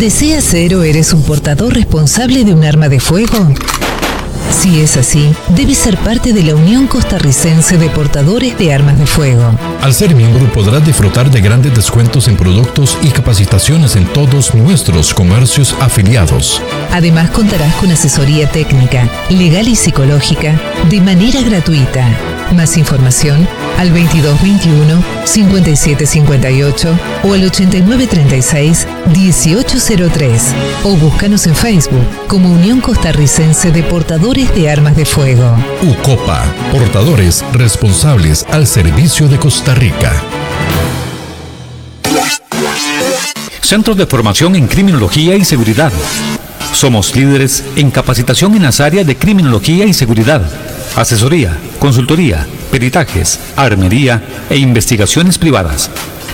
¿Deseas 0.00 0.44
ser 0.44 0.74
o 0.76 0.82
eres 0.82 1.12
un 1.12 1.22
portador 1.22 1.74
responsable 1.74 2.42
de 2.42 2.54
un 2.54 2.64
arma 2.64 2.88
de 2.88 3.00
fuego? 3.00 3.52
Si 4.50 4.80
es 4.80 4.96
así, 4.96 5.30
debes 5.54 5.76
ser 5.76 5.98
parte 5.98 6.32
de 6.32 6.42
la 6.42 6.54
Unión 6.54 6.86
Costarricense 6.86 7.76
de 7.76 7.90
Portadores 7.90 8.56
de 8.56 8.72
Armas 8.72 8.98
de 8.98 9.04
Fuego. 9.04 9.54
Al 9.82 9.92
ser 9.92 10.14
miembro 10.14 10.50
podrás 10.54 10.86
disfrutar 10.86 11.30
de 11.30 11.42
grandes 11.42 11.74
descuentos 11.74 12.28
en 12.28 12.36
productos 12.36 12.96
y 13.02 13.08
capacitaciones 13.08 13.94
en 13.94 14.06
todos 14.06 14.54
nuestros 14.54 15.12
comercios 15.12 15.76
afiliados. 15.80 16.62
Además 16.92 17.30
contarás 17.30 17.74
con 17.74 17.92
asesoría 17.92 18.50
técnica, 18.50 19.06
legal 19.28 19.68
y 19.68 19.76
psicológica 19.76 20.58
de 20.88 21.02
manera 21.02 21.42
gratuita. 21.42 22.08
Más 22.54 22.78
información 22.78 23.46
al 23.78 23.90
2221 23.90 25.04
5758 25.24 26.98
o 27.22 27.34
al 27.34 27.44
8936 27.44 28.86
1803 29.12 30.54
o 30.84 30.96
búscanos 30.96 31.46
en 31.46 31.56
Facebook 31.56 32.06
como 32.28 32.50
Unión 32.50 32.80
Costarricense 32.80 33.72
de 33.72 33.82
Portadores 33.82 34.54
de 34.54 34.70
Armas 34.70 34.96
de 34.96 35.04
Fuego. 35.04 35.56
UCOPA, 35.82 36.44
portadores 36.72 37.44
responsables 37.52 38.46
al 38.50 38.66
servicio 38.66 39.28
de 39.28 39.38
Costa 39.38 39.74
Rica. 39.74 40.12
Centros 43.62 43.96
de 43.96 44.06
formación 44.06 44.56
en 44.56 44.66
criminología 44.66 45.36
y 45.36 45.44
seguridad. 45.44 45.92
Somos 46.72 47.14
líderes 47.14 47.64
en 47.76 47.90
capacitación 47.90 48.54
en 48.54 48.62
las 48.62 48.80
áreas 48.80 49.06
de 49.06 49.16
criminología 49.16 49.84
y 49.86 49.92
seguridad, 49.92 50.42
asesoría, 50.96 51.56
consultoría, 51.78 52.46
peritajes, 52.70 53.38
armería 53.56 54.22
e 54.48 54.56
investigaciones 54.56 55.38
privadas. 55.38 55.90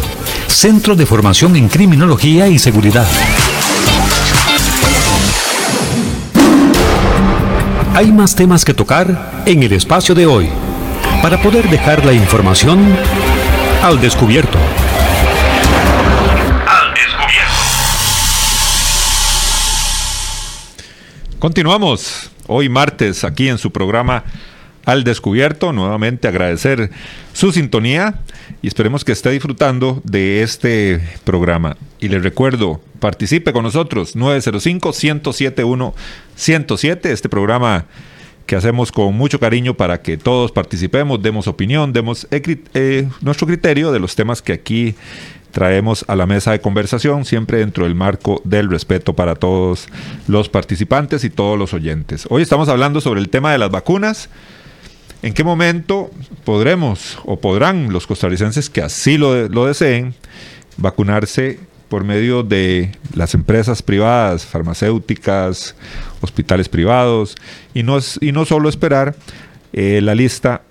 Centro 0.48 0.96
de 0.96 1.06
Formación 1.06 1.56
en 1.56 1.70
Criminología 1.70 2.46
y 2.48 2.58
Seguridad. 2.58 3.08
Hay 7.94 8.12
más 8.12 8.36
temas 8.36 8.66
que 8.66 8.74
tocar 8.74 9.44
en 9.46 9.62
el 9.62 9.72
espacio 9.72 10.14
de 10.14 10.26
hoy. 10.26 10.50
Para 11.22 11.40
poder 11.42 11.68
dejar 11.68 12.04
la 12.04 12.12
información 12.12 12.96
al 13.82 14.00
descubierto. 14.00 14.58
Al 16.66 16.94
descubierto. 16.94 17.54
Continuamos 21.38 22.30
hoy 22.46 22.68
martes 22.68 23.24
aquí 23.24 23.48
en 23.48 23.58
su 23.58 23.70
programa 23.70 24.24
Al 24.86 25.04
Descubierto. 25.04 25.72
Nuevamente 25.72 26.26
agradecer 26.26 26.90
su 27.34 27.52
sintonía 27.52 28.20
y 28.62 28.68
esperemos 28.68 29.04
que 29.04 29.12
esté 29.12 29.30
disfrutando 29.30 30.00
de 30.04 30.42
este 30.42 31.00
programa. 31.24 31.76
Y 32.00 32.08
les 32.08 32.22
recuerdo, 32.22 32.80
participe 32.98 33.52
con 33.52 33.64
nosotros 33.64 34.16
905-107-107, 34.16 37.06
este 37.06 37.28
programa 37.28 37.84
que 38.50 38.56
hacemos 38.56 38.90
con 38.90 39.14
mucho 39.14 39.38
cariño 39.38 39.74
para 39.74 40.02
que 40.02 40.16
todos 40.16 40.50
participemos, 40.50 41.22
demos 41.22 41.46
opinión, 41.46 41.92
demos 41.92 42.26
eh, 42.32 43.08
nuestro 43.20 43.46
criterio 43.46 43.92
de 43.92 44.00
los 44.00 44.16
temas 44.16 44.42
que 44.42 44.52
aquí 44.52 44.96
traemos 45.52 46.04
a 46.08 46.16
la 46.16 46.26
mesa 46.26 46.50
de 46.50 46.60
conversación, 46.60 47.24
siempre 47.24 47.58
dentro 47.58 47.84
del 47.84 47.94
marco 47.94 48.42
del 48.42 48.68
respeto 48.68 49.14
para 49.14 49.36
todos 49.36 49.86
los 50.26 50.48
participantes 50.48 51.22
y 51.22 51.30
todos 51.30 51.56
los 51.56 51.74
oyentes. 51.74 52.26
Hoy 52.28 52.42
estamos 52.42 52.68
hablando 52.68 53.00
sobre 53.00 53.20
el 53.20 53.28
tema 53.28 53.52
de 53.52 53.58
las 53.58 53.70
vacunas. 53.70 54.28
¿En 55.22 55.32
qué 55.32 55.44
momento 55.44 56.10
podremos 56.42 57.20
o 57.26 57.38
podrán 57.38 57.92
los 57.92 58.08
costarricenses 58.08 58.68
que 58.68 58.82
así 58.82 59.16
lo, 59.16 59.48
lo 59.48 59.66
deseen 59.66 60.12
vacunarse 60.76 61.60
por 61.88 62.02
medio 62.02 62.42
de 62.42 62.96
las 63.14 63.34
empresas 63.34 63.80
privadas, 63.80 64.44
farmacéuticas, 64.44 65.76
hospitales 66.20 66.68
privados, 66.68 67.36
y 67.74 67.82
no, 67.82 67.98
y 68.20 68.32
no 68.32 68.44
solo 68.44 68.68
esperar 68.68 69.14
eh, 69.72 70.00
la 70.02 70.14
lista 70.14 70.62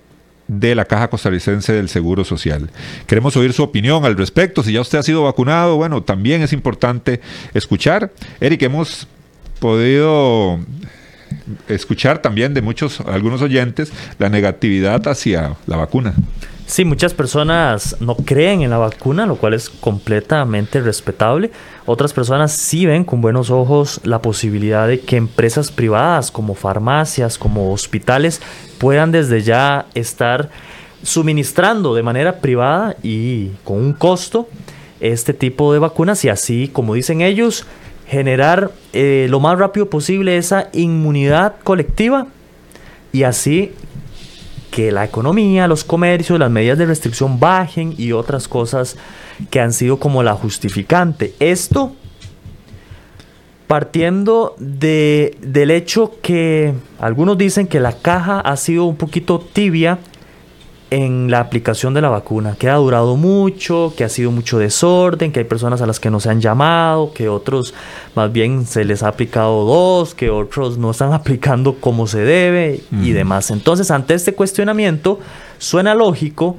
de 0.48 0.74
la 0.74 0.84
Caja 0.84 1.08
Costarricense 1.08 1.72
del 1.72 1.88
Seguro 1.88 2.24
Social. 2.24 2.70
Queremos 3.06 3.36
oír 3.36 3.52
su 3.52 3.62
opinión 3.62 4.04
al 4.04 4.16
respecto. 4.16 4.64
Si 4.64 4.72
ya 4.72 4.80
usted 4.80 4.98
ha 4.98 5.02
sido 5.02 5.22
vacunado, 5.22 5.76
bueno, 5.76 6.02
también 6.02 6.42
es 6.42 6.52
importante 6.52 7.20
escuchar. 7.54 8.12
Eric, 8.40 8.62
hemos 8.62 9.06
podido 9.60 10.58
escuchar 11.68 12.20
también 12.20 12.52
de 12.52 12.62
muchos, 12.62 13.00
algunos 13.00 13.42
oyentes, 13.42 13.92
la 14.18 14.28
negatividad 14.28 15.06
hacia 15.06 15.56
la 15.66 15.76
vacuna. 15.76 16.14
Sí, 16.70 16.84
muchas 16.84 17.14
personas 17.14 17.96
no 17.98 18.14
creen 18.14 18.62
en 18.62 18.70
la 18.70 18.78
vacuna, 18.78 19.26
lo 19.26 19.34
cual 19.34 19.54
es 19.54 19.68
completamente 19.68 20.80
respetable. 20.80 21.50
Otras 21.84 22.12
personas 22.12 22.52
sí 22.52 22.86
ven 22.86 23.02
con 23.02 23.20
buenos 23.20 23.50
ojos 23.50 24.00
la 24.04 24.22
posibilidad 24.22 24.86
de 24.86 25.00
que 25.00 25.16
empresas 25.16 25.72
privadas 25.72 26.30
como 26.30 26.54
farmacias, 26.54 27.38
como 27.38 27.72
hospitales, 27.72 28.40
puedan 28.78 29.10
desde 29.10 29.42
ya 29.42 29.86
estar 29.94 30.48
suministrando 31.02 31.92
de 31.92 32.04
manera 32.04 32.38
privada 32.38 32.94
y 33.02 33.48
con 33.64 33.78
un 33.78 33.92
costo 33.92 34.48
este 35.00 35.34
tipo 35.34 35.72
de 35.72 35.80
vacunas 35.80 36.24
y 36.24 36.28
así, 36.28 36.70
como 36.72 36.94
dicen 36.94 37.20
ellos, 37.20 37.66
generar 38.06 38.70
eh, 38.92 39.26
lo 39.28 39.40
más 39.40 39.58
rápido 39.58 39.90
posible 39.90 40.36
esa 40.36 40.68
inmunidad 40.72 41.56
colectiva 41.64 42.28
y 43.12 43.24
así 43.24 43.72
que 44.70 44.92
la 44.92 45.04
economía, 45.04 45.66
los 45.66 45.84
comercios, 45.84 46.38
las 46.38 46.50
medidas 46.50 46.78
de 46.78 46.86
restricción 46.86 47.40
bajen 47.40 47.94
y 47.98 48.12
otras 48.12 48.48
cosas 48.48 48.96
que 49.50 49.60
han 49.60 49.72
sido 49.72 49.98
como 49.98 50.22
la 50.22 50.34
justificante. 50.34 51.34
Esto 51.40 51.92
partiendo 53.66 54.56
de, 54.58 55.36
del 55.40 55.70
hecho 55.70 56.14
que 56.22 56.74
algunos 56.98 57.38
dicen 57.38 57.68
que 57.68 57.78
la 57.78 57.92
caja 57.92 58.40
ha 58.40 58.56
sido 58.56 58.84
un 58.84 58.96
poquito 58.96 59.38
tibia 59.38 60.00
en 60.90 61.30
la 61.30 61.38
aplicación 61.38 61.94
de 61.94 62.00
la 62.00 62.08
vacuna, 62.08 62.56
que 62.58 62.68
ha 62.68 62.74
durado 62.74 63.16
mucho, 63.16 63.94
que 63.96 64.04
ha 64.04 64.08
sido 64.08 64.32
mucho 64.32 64.58
desorden, 64.58 65.30
que 65.30 65.40
hay 65.40 65.44
personas 65.44 65.80
a 65.80 65.86
las 65.86 66.00
que 66.00 66.10
no 66.10 66.18
se 66.18 66.30
han 66.30 66.40
llamado, 66.40 67.12
que 67.12 67.28
otros 67.28 67.74
más 68.16 68.32
bien 68.32 68.66
se 68.66 68.84
les 68.84 69.02
ha 69.02 69.08
aplicado 69.08 69.64
dos, 69.64 70.14
que 70.14 70.30
otros 70.30 70.78
no 70.78 70.90
están 70.90 71.12
aplicando 71.14 71.76
como 71.76 72.06
se 72.06 72.20
debe 72.20 72.80
y 72.90 73.12
demás. 73.12 73.50
Entonces, 73.50 73.90
ante 73.90 74.14
este 74.14 74.34
cuestionamiento, 74.34 75.20
suena 75.58 75.94
lógico 75.94 76.56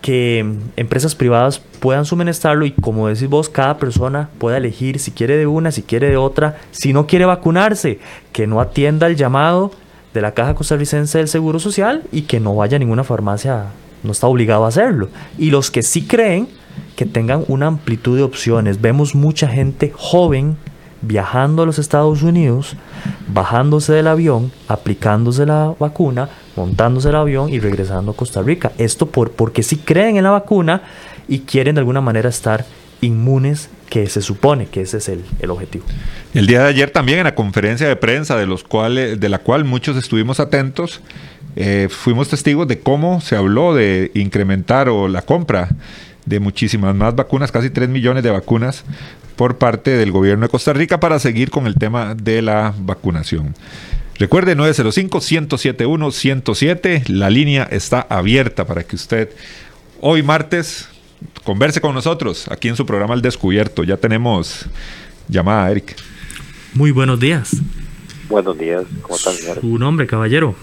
que 0.00 0.44
empresas 0.76 1.14
privadas 1.14 1.62
puedan 1.80 2.04
suministrarlo 2.04 2.66
y 2.66 2.72
como 2.72 3.08
decís 3.08 3.28
vos, 3.28 3.48
cada 3.48 3.78
persona 3.78 4.28
pueda 4.38 4.58
elegir 4.58 4.98
si 4.98 5.12
quiere 5.12 5.38
de 5.38 5.46
una, 5.46 5.70
si 5.70 5.82
quiere 5.82 6.10
de 6.10 6.18
otra, 6.18 6.58
si 6.72 6.92
no 6.92 7.06
quiere 7.06 7.24
vacunarse, 7.24 8.00
que 8.32 8.46
no 8.46 8.60
atienda 8.60 9.06
el 9.06 9.16
llamado 9.16 9.70
de 10.14 10.22
la 10.22 10.32
Caja 10.32 10.54
Costarricense 10.54 11.18
del 11.18 11.28
Seguro 11.28 11.58
Social 11.58 12.04
y 12.12 12.22
que 12.22 12.40
no 12.40 12.54
vaya 12.54 12.76
a 12.76 12.78
ninguna 12.78 13.04
farmacia, 13.04 13.66
no 14.02 14.12
está 14.12 14.28
obligado 14.28 14.64
a 14.64 14.68
hacerlo. 14.68 15.08
Y 15.36 15.50
los 15.50 15.70
que 15.70 15.82
sí 15.82 16.06
creen 16.06 16.48
que 16.96 17.06
tengan 17.06 17.44
una 17.48 17.66
amplitud 17.66 18.16
de 18.16 18.22
opciones. 18.22 18.80
Vemos 18.80 19.14
mucha 19.14 19.48
gente 19.48 19.92
joven 19.94 20.56
viajando 21.02 21.62
a 21.62 21.66
los 21.66 21.78
Estados 21.78 22.22
Unidos, 22.22 22.76
bajándose 23.28 23.92
del 23.92 24.06
avión, 24.06 24.52
aplicándose 24.68 25.44
la 25.44 25.74
vacuna, 25.78 26.30
montándose 26.56 27.10
el 27.10 27.16
avión 27.16 27.50
y 27.50 27.58
regresando 27.60 28.12
a 28.12 28.16
Costa 28.16 28.42
Rica. 28.42 28.72
Esto 28.78 29.06
por, 29.06 29.32
porque 29.32 29.62
sí 29.62 29.76
creen 29.76 30.16
en 30.16 30.24
la 30.24 30.30
vacuna 30.30 30.82
y 31.28 31.40
quieren 31.40 31.74
de 31.74 31.80
alguna 31.80 32.00
manera 32.00 32.28
estar 32.28 32.64
inmunes 33.00 33.68
que 33.88 34.08
se 34.08 34.22
supone 34.22 34.66
que 34.66 34.82
ese 34.82 34.98
es 34.98 35.08
el, 35.08 35.24
el, 35.40 35.50
objetivo. 35.50 35.84
El 36.32 36.46
día 36.46 36.62
de 36.62 36.68
ayer 36.68 36.90
también 36.90 37.18
en 37.18 37.24
la 37.24 37.34
conferencia 37.34 37.86
de 37.86 37.96
prensa 37.96 38.36
de, 38.36 38.46
los 38.46 38.64
cuales, 38.64 39.20
de 39.20 39.28
la 39.28 39.38
cual 39.38 39.64
muchos 39.64 39.96
estuvimos 39.96 40.40
atentos, 40.40 41.00
eh, 41.56 41.88
fuimos 41.90 42.28
testigos 42.28 42.66
de 42.66 42.80
cómo 42.80 43.20
se 43.20 43.36
habló 43.36 43.74
de 43.74 44.10
incrementar 44.14 44.88
o 44.88 45.08
la 45.08 45.22
compra 45.22 45.68
de 46.26 46.40
muchísimas 46.40 46.94
más 46.94 47.14
vacunas, 47.14 47.52
casi 47.52 47.70
3 47.70 47.88
millones 47.88 48.24
de 48.24 48.30
vacunas 48.30 48.84
por 49.36 49.56
parte 49.58 49.92
del 49.92 50.10
gobierno 50.10 50.46
de 50.46 50.50
Costa 50.50 50.72
Rica 50.72 50.98
para 51.00 51.18
seguir 51.18 51.50
con 51.50 51.66
el 51.66 51.74
tema 51.76 52.14
de 52.14 52.40
la 52.42 52.74
vacunación. 52.78 53.54
Recuerde 54.18 54.56
905-107-107, 54.56 57.08
la 57.08 57.30
línea 57.30 57.66
está 57.70 58.06
abierta 58.08 58.64
para 58.64 58.84
que 58.84 58.96
usted 58.96 59.28
hoy 60.00 60.22
martes 60.22 60.88
converse 61.44 61.80
con 61.80 61.94
nosotros 61.94 62.48
aquí 62.50 62.68
en 62.68 62.76
su 62.76 62.84
programa 62.86 63.14
El 63.14 63.22
Descubierto. 63.22 63.84
Ya 63.84 63.96
tenemos 63.96 64.66
llamada, 65.28 65.70
Eric. 65.70 65.94
Muy 66.72 66.90
buenos 66.90 67.20
días. 67.20 67.56
Buenos 68.28 68.58
días, 68.58 68.84
¿cómo 69.02 69.16
están, 69.16 69.34
señor? 69.34 69.60
Su 69.60 69.78
nombre, 69.78 70.06
caballero. 70.06 70.54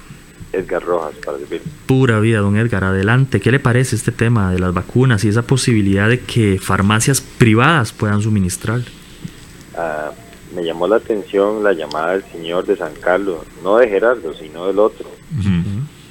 Edgar 0.51 0.83
Rojas, 0.83 1.13
para 1.23 1.37
servir. 1.37 1.61
Pura 1.85 2.19
vida, 2.19 2.39
don 2.39 2.57
Edgar. 2.57 2.83
Adelante. 2.83 3.39
¿Qué 3.39 3.51
le 3.51 3.59
parece 3.59 3.95
este 3.95 4.11
tema 4.11 4.51
de 4.51 4.59
las 4.59 4.73
vacunas 4.73 5.23
y 5.23 5.29
esa 5.29 5.43
posibilidad 5.43 6.09
de 6.09 6.19
que 6.19 6.59
farmacias 6.59 7.21
privadas 7.21 7.93
puedan 7.93 8.21
suministrar? 8.21 8.81
Ah, 9.77 10.11
me 10.53 10.65
llamó 10.65 10.87
la 10.87 10.97
atención 10.97 11.63
la 11.63 11.71
llamada 11.71 12.13
del 12.13 12.23
señor 12.25 12.65
de 12.65 12.75
San 12.75 12.93
Carlos, 12.95 13.39
no 13.63 13.77
de 13.77 13.87
Gerardo, 13.87 14.33
sino 14.33 14.67
del 14.67 14.79
otro. 14.79 15.09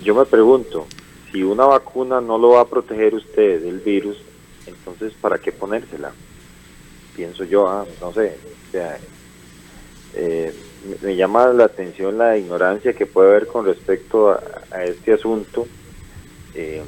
Yo 0.02 0.14
me 0.14 0.24
pregunto, 0.24 0.86
si 1.30 1.42
una 1.42 1.66
vacuna 1.66 2.22
no 2.22 2.38
lo 2.38 2.50
va 2.50 2.62
a 2.62 2.64
proteger 2.64 3.14
usted 3.14 3.62
del 3.62 3.80
virus, 3.80 4.16
entonces 4.70 5.12
¿para 5.20 5.38
qué 5.38 5.52
ponérsela? 5.52 6.12
Pienso 7.14 7.44
yo, 7.44 7.68
ah, 7.68 7.84
no 8.00 8.12
sé, 8.12 8.36
eh, 10.14 10.52
me 11.02 11.16
llama 11.16 11.48
la 11.48 11.64
atención 11.64 12.18
la 12.18 12.38
ignorancia 12.38 12.92
que 12.92 13.06
puede 13.06 13.30
haber 13.30 13.46
con 13.46 13.66
respecto 13.66 14.30
a, 14.30 14.84
este 14.84 15.12
asunto, 15.12 15.66
eh, 16.54 16.82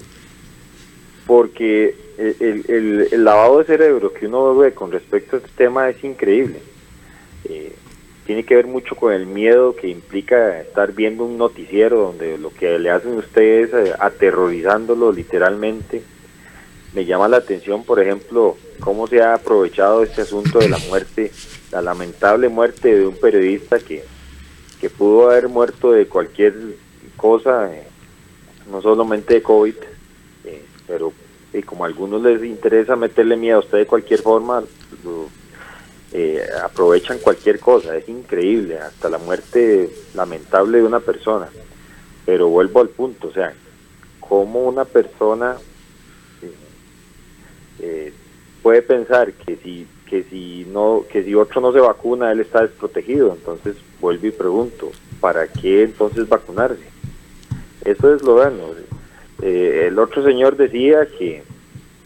porque 1.27 1.95
el, 2.19 3.09
el, 3.11 3.25
lavado 3.25 3.59
de 3.59 3.65
cerebro 3.65 4.13
que 4.13 4.27
uno 4.27 4.57
ve 4.57 4.73
con 4.73 4.91
respecto 4.91 5.37
a 5.37 5.39
este 5.41 5.51
tema 5.57 5.89
es 5.89 6.03
increíble. 6.05 6.61
Eh, 7.45 7.73
tiene 8.27 8.45
que 8.45 8.55
ver 8.55 8.67
mucho 8.67 8.95
con 8.95 9.13
el 9.13 9.27
miedo 9.27 9.75
que 9.75 9.89
implica 9.89 10.61
estar 10.61 10.93
viendo 10.93 11.25
un 11.25 11.39
noticiero 11.39 11.99
donde 11.99 12.39
lo 12.39 12.51
que 12.51 12.79
le 12.79 12.91
hacen 12.91 13.17
ustedes 13.17 13.73
eh, 13.75 13.95
aterrorizándolo 13.99 15.11
literalmente. 15.13 16.03
Me 16.95 17.05
llama 17.05 17.29
la 17.29 17.39
atención, 17.39 17.85
por 17.85 18.01
ejemplo, 18.01 18.57
cómo 18.81 19.07
se 19.07 19.23
ha 19.23 19.35
aprovechado 19.35 20.03
este 20.03 20.23
asunto 20.23 20.59
de 20.59 20.69
la 20.69 20.79
muerte, 20.89 21.33
la 21.71 21.81
lamentable 21.81 22.49
muerte 22.49 22.95
de 22.95 23.07
un 23.07 23.17
periodista 23.17 23.79
que, 23.79 24.05
que 24.81 24.91
pudo 24.91 25.31
haber 25.31 25.49
muerto 25.49 25.93
de 25.93 26.07
cualquier 26.07 26.55
cosa, 27.17 27.75
eh, 27.75 27.85
no 28.71 28.83
solamente 28.83 29.35
de 29.35 29.43
COVID, 29.43 29.75
eh, 30.45 30.65
pero 30.87 31.13
y 31.55 31.63
como 31.63 31.85
a 31.85 31.87
algunos 31.87 32.23
les 32.23 32.43
interesa 32.45 32.97
meterle 32.97 33.37
miedo 33.37 33.59
a 33.59 33.61
usted 33.61 33.79
de 33.79 33.87
cualquier 33.87 34.21
forma, 34.21 34.63
eh, 36.13 36.43
aprovechan 36.63 37.19
cualquier 37.19 37.59
cosa, 37.59 37.97
es 37.97 38.09
increíble, 38.09 38.79
hasta 38.79 39.09
la 39.09 39.19
muerte 39.19 39.91
lamentable 40.15 40.79
de 40.79 40.85
una 40.85 41.01
persona. 41.01 41.49
Pero 42.25 42.49
vuelvo 42.49 42.81
al 42.81 42.89
punto, 42.89 43.29
o 43.29 43.33
sea, 43.33 43.53
cómo 44.21 44.61
una 44.61 44.85
persona 44.85 45.57
eh, 47.83 48.13
puede 48.63 48.83
pensar 48.83 49.33
que 49.33 49.57
si 49.57 49.87
que 50.09 50.25
si 50.25 50.67
no 50.71 51.05
que 51.11 51.25
si 51.25 51.35
otro 51.35 51.61
no 51.61 51.73
se 51.73 51.81
vacuna 51.81 52.31
él 52.33 52.41
está 52.41 52.63
desprotegido, 52.63 53.33
entonces 53.33 53.77
vuelvo 54.01 54.27
y 54.27 54.31
pregunto, 54.31 54.91
¿para 55.21 55.47
qué 55.49 55.83
entonces 55.83 56.29
vacunarse? 56.29 56.85
Eso 57.85 58.15
es 58.15 58.23
lo 58.23 58.35
bueno. 58.35 58.59
eh, 59.43 59.87
el 59.89 59.99
otro 59.99 60.23
señor 60.25 60.57
decía 60.57 61.07
que, 61.07 61.43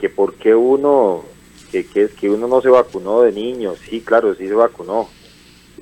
que 0.01 0.09
por 0.09 0.35
qué 0.35 0.55
uno, 0.55 1.25
que, 1.71 1.87
que, 1.87 2.09
que 2.09 2.31
uno 2.31 2.49
no 2.49 2.61
se 2.63 2.69
vacunó 2.69 3.23
de 3.23 3.33
niño. 3.33 3.75
Sí, 3.77 4.01
claro, 4.01 4.35
sí 4.35 4.49
se 4.49 4.55
vacunó, 4.55 5.09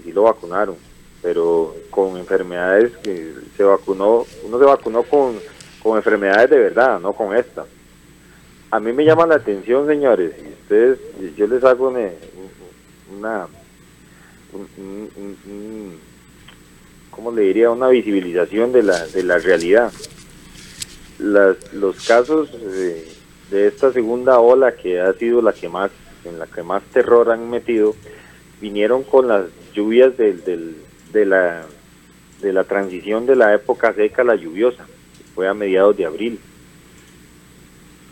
sí 0.03 0.11
lo 0.13 0.23
vacunaron, 0.23 0.77
pero 1.23 1.77
con 1.91 2.17
enfermedades 2.17 2.97
que 2.99 3.33
se 3.57 3.63
vacunó, 3.63 4.27
uno 4.45 4.59
se 4.59 4.65
vacunó 4.65 5.03
con, 5.05 5.39
con 5.83 5.97
enfermedades 5.97 6.51
de 6.51 6.59
verdad, 6.59 6.99
no 7.01 7.13
con 7.13 7.37
esta. 7.37 7.65
A 8.75 8.81
mí 8.81 8.93
me 8.93 9.05
llama 9.05 9.25
la 9.25 9.37
atención, 9.37 9.87
señores, 9.87 10.33
y 10.37 10.49
ustedes, 10.49 10.99
yo 11.37 11.47
les 11.47 11.63
hago 11.63 11.91
una, 11.91 12.11
una 13.17 13.47
¿cómo 17.09 17.31
le 17.31 17.43
diría? 17.43 17.71
Una 17.71 17.87
visibilización 17.87 18.73
de 18.73 18.83
la, 18.83 19.07
de 19.07 19.23
la 19.23 19.39
realidad. 19.39 19.93
Las, 21.21 21.73
los 21.73 22.05
casos 22.05 22.51
de, 22.51 23.07
de 23.53 23.69
esta 23.69 23.93
segunda 23.93 24.41
ola 24.41 24.75
que 24.75 25.01
ha 25.01 25.13
sido 25.13 25.41
la 25.41 25.53
que 25.53 25.69
más, 25.69 25.93
en 26.25 26.41
la 26.41 26.49
que 26.49 26.65
más 26.65 26.83
terror 26.93 27.31
han 27.31 27.49
metido, 27.49 27.95
vinieron 28.61 29.05
con 29.05 29.29
las 29.29 29.45
lluvias 29.73 30.17
del, 30.17 30.43
del, 30.43 30.75
de, 31.13 31.25
la, 31.25 31.65
de 32.43 32.53
la 32.53 32.65
transición 32.65 33.25
de 33.25 33.37
la 33.37 33.55
época 33.55 33.95
seca 33.95 34.23
a 34.23 34.25
la 34.25 34.35
lluviosa, 34.35 34.85
fue 35.37 35.47
a 35.47 35.55
mediados 35.55 35.97
de 35.97 36.07
abril. 36.07 36.41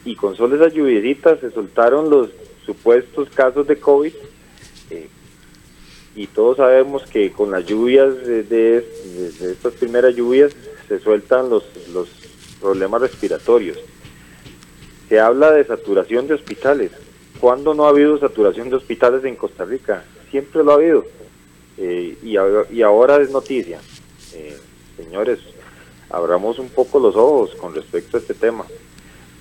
Y 0.05 0.17
con 0.17 0.37
solo 0.37 0.57
esas 0.57 0.75
lluviecitas 0.75 1.41
se 1.41 1.51
soltaron 1.51 2.11
los 2.11 2.31
supuestos 2.65 3.29
casos 3.31 3.67
de 3.67 3.79
COVID 3.79 4.13
eh, 4.91 5.09
y 6.15 6.27
todos 6.27 6.59
sabemos 6.59 7.05
que 7.05 7.33
con 7.33 7.51
las 7.51 7.65
lluvias 7.65 8.15
de, 8.27 8.85
estas 9.41 9.73
primeras 9.75 10.15
lluvias 10.15 10.53
se 10.89 10.99
sueltan 10.99 11.49
los, 11.49 11.65
los 11.93 12.09
problemas 12.61 13.01
respiratorios. 13.01 13.79
Se 15.09 15.19
habla 15.19 15.53
de 15.53 15.65
saturación 15.65 16.27
de 16.27 16.35
hospitales. 16.35 16.93
¿Cuándo 17.41 17.75
no 17.75 17.87
ha 17.87 17.91
habido 17.91 18.19
saturación 18.19 18.69
de 18.69 18.77
hospitales 18.77 19.25
en 19.25 19.37
Costa 19.37 19.65
Rica? 19.65 20.05
Siempre 20.31 20.63
lo 20.63 20.73
ha 20.73 20.75
habido. 20.75 21.05
Eh, 21.79 22.17
y, 22.23 22.37
y, 22.77 22.83
ahora 22.83 23.17
es 23.21 23.31
noticia. 23.31 23.81
Eh, 24.35 24.57
señores, 24.97 25.39
abramos 26.11 26.59
un 26.59 26.69
poco 26.69 27.01
los 27.01 27.17
ojos 27.17 27.55
con 27.55 27.75
respecto 27.75 28.17
a 28.17 28.21
este 28.21 28.35
tema. 28.35 28.67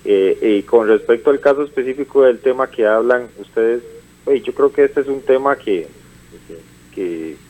Eh, 0.03 0.57
y 0.59 0.63
con 0.63 0.87
respecto 0.87 1.29
al 1.29 1.39
caso 1.39 1.63
específico 1.63 2.23
del 2.23 2.39
tema 2.39 2.69
que 2.69 2.87
hablan 2.87 3.27
ustedes, 3.39 3.83
yo 4.43 4.53
creo 4.53 4.71
que 4.71 4.85
este 4.85 5.01
es 5.01 5.07
un 5.07 5.21
tema 5.21 5.55
que, 5.55 5.87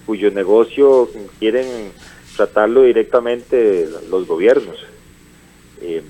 cuyo 0.05 0.31
negocio 0.31 1.09
quieren 1.39 1.91
tratarlo 2.35 2.83
directamente 2.83 3.87
los 4.09 4.27
gobiernos. 4.27 4.85
Eh, 5.81 6.01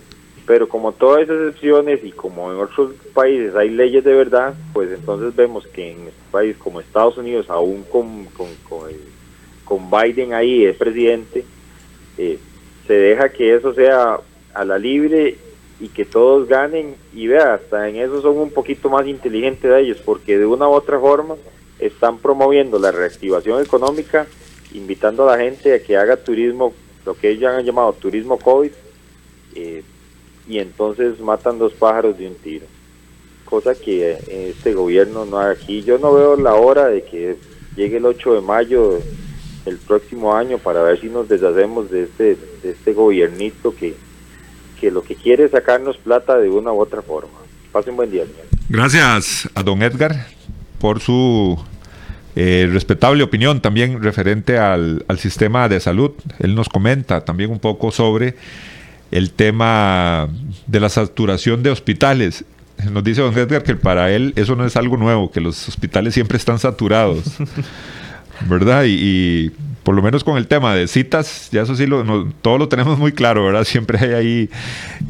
pero 0.45 0.67
como 0.67 0.91
todas 0.91 1.23
esas 1.23 1.39
excepciones 1.39 2.03
y 2.03 2.11
como 2.11 2.51
en 2.51 2.59
otros 2.59 2.93
países 3.13 3.55
hay 3.55 3.69
leyes 3.69 4.03
de 4.03 4.13
verdad, 4.13 4.53
pues 4.73 4.91
entonces 4.91 5.35
vemos 5.35 5.65
que 5.67 5.91
en 5.91 5.99
un 5.99 6.11
país 6.31 6.57
como 6.57 6.81
Estados 6.81 7.17
Unidos, 7.17 7.49
aún 7.49 7.83
con, 7.83 8.25
con, 8.25 8.47
con, 9.63 9.89
Biden 9.89 10.33
ahí 10.33 10.65
es 10.65 10.75
presidente, 10.75 11.45
eh, 12.17 12.37
se 12.87 12.93
deja 12.93 13.29
que 13.29 13.55
eso 13.55 13.73
sea 13.73 14.19
a 14.53 14.65
la 14.65 14.77
libre 14.77 15.37
y 15.81 15.87
que 15.89 16.05
todos 16.05 16.47
ganen 16.47 16.95
y 17.11 17.25
vea, 17.25 17.55
hasta 17.55 17.89
en 17.89 17.95
eso 17.95 18.21
son 18.21 18.37
un 18.37 18.51
poquito 18.51 18.87
más 18.87 19.07
inteligentes 19.07 19.69
de 19.69 19.81
ellos, 19.81 19.97
porque 20.05 20.37
de 20.37 20.45
una 20.45 20.69
u 20.69 20.73
otra 20.73 20.99
forma 20.99 21.35
están 21.79 22.19
promoviendo 22.19 22.77
la 22.77 22.91
reactivación 22.91 23.63
económica, 23.63 24.27
invitando 24.73 25.27
a 25.27 25.35
la 25.35 25.43
gente 25.43 25.73
a 25.73 25.81
que 25.81 25.97
haga 25.97 26.17
turismo, 26.17 26.73
lo 27.03 27.15
que 27.15 27.31
ellos 27.31 27.51
han 27.51 27.65
llamado 27.65 27.93
turismo 27.93 28.37
COVID, 28.37 28.69
eh, 29.55 29.83
y 30.47 30.59
entonces 30.59 31.19
matan 31.19 31.57
dos 31.57 31.73
pájaros 31.73 32.15
de 32.15 32.27
un 32.27 32.35
tiro. 32.35 32.67
Cosa 33.45 33.73
que 33.73 34.11
eh, 34.11 34.49
este 34.49 34.73
gobierno 34.75 35.25
no 35.25 35.39
aquí. 35.39 35.81
Yo 35.81 35.97
no 35.97 36.13
veo 36.13 36.37
la 36.37 36.53
hora 36.53 36.87
de 36.87 37.03
que 37.03 37.37
llegue 37.75 37.97
el 37.97 38.05
8 38.05 38.35
de 38.35 38.41
mayo 38.41 38.99
el 39.65 39.77
próximo 39.77 40.35
año 40.35 40.59
para 40.59 40.83
ver 40.83 41.01
si 41.01 41.07
nos 41.07 41.27
deshacemos 41.27 41.89
de 41.89 42.03
este, 42.03 42.37
de 42.61 42.71
este 42.71 42.93
gobiernito 42.93 43.75
que, 43.75 43.95
que 44.81 44.89
lo 44.89 45.03
que 45.03 45.15
quiere 45.15 45.45
es 45.45 45.51
sacarnos 45.51 45.97
plata 45.97 46.37
de 46.39 46.49
una 46.49 46.73
u 46.73 46.81
otra 46.81 47.03
forma. 47.03 47.37
Pasen 47.71 47.95
buen 47.95 48.09
día, 48.09 48.25
señor. 48.25 48.45
Gracias 48.67 49.47
a 49.53 49.61
don 49.61 49.83
Edgar 49.83 50.25
por 50.79 50.99
su 50.99 51.57
eh, 52.35 52.67
respetable 52.71 53.21
opinión 53.21 53.61
también 53.61 54.01
referente 54.01 54.57
al, 54.57 55.05
sistema 55.19 55.69
de 55.69 55.79
salud. 55.79 56.11
Él 56.39 56.55
nos 56.55 56.67
comenta 56.67 57.23
también 57.23 57.51
un 57.51 57.59
poco 57.59 57.91
sobre 57.91 58.35
el 59.11 59.31
tema 59.31 60.27
de 60.65 60.79
la 60.79 60.89
saturación 60.89 61.61
de 61.61 61.69
hospitales. 61.69 62.43
Nos 62.91 63.03
dice 63.03 63.21
don 63.21 63.37
Edgar 63.37 63.61
que 63.61 63.75
para 63.75 64.11
él 64.11 64.33
eso 64.35 64.55
no 64.55 64.65
es 64.65 64.75
algo 64.75 64.97
nuevo, 64.97 65.29
que 65.29 65.41
los 65.41 65.67
hospitales 65.67 66.15
siempre 66.15 66.37
están 66.37 66.57
saturados, 66.57 67.23
¿verdad? 68.49 68.85
Y, 68.87 69.51
por 69.83 69.95
lo 69.95 70.01
menos 70.01 70.23
con 70.23 70.37
el 70.37 70.47
tema 70.47 70.75
de 70.75 70.87
citas, 70.87 71.49
ya 71.51 71.63
eso 71.63 71.75
sí, 71.75 71.85
lo, 71.87 72.25
todo 72.41 72.57
lo 72.57 72.69
tenemos 72.69 72.97
muy 72.99 73.11
claro, 73.11 73.45
¿verdad? 73.45 73.63
Siempre 73.65 73.99
hay 73.99 74.13
ahí 74.13 74.49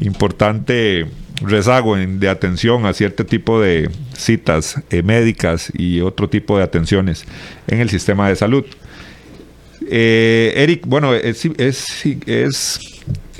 importante 0.00 1.06
rezago 1.42 1.96
de 1.96 2.28
atención 2.28 2.86
a 2.86 2.92
cierto 2.92 3.26
tipo 3.26 3.60
de 3.60 3.90
citas 4.16 4.80
eh, 4.90 5.02
médicas 5.02 5.72
y 5.74 6.00
otro 6.00 6.28
tipo 6.28 6.56
de 6.56 6.64
atenciones 6.64 7.24
en 7.66 7.80
el 7.80 7.90
sistema 7.90 8.28
de 8.28 8.36
salud. 8.36 8.64
Eh, 9.90 10.52
Eric, 10.56 10.86
bueno, 10.86 11.14
es, 11.14 11.50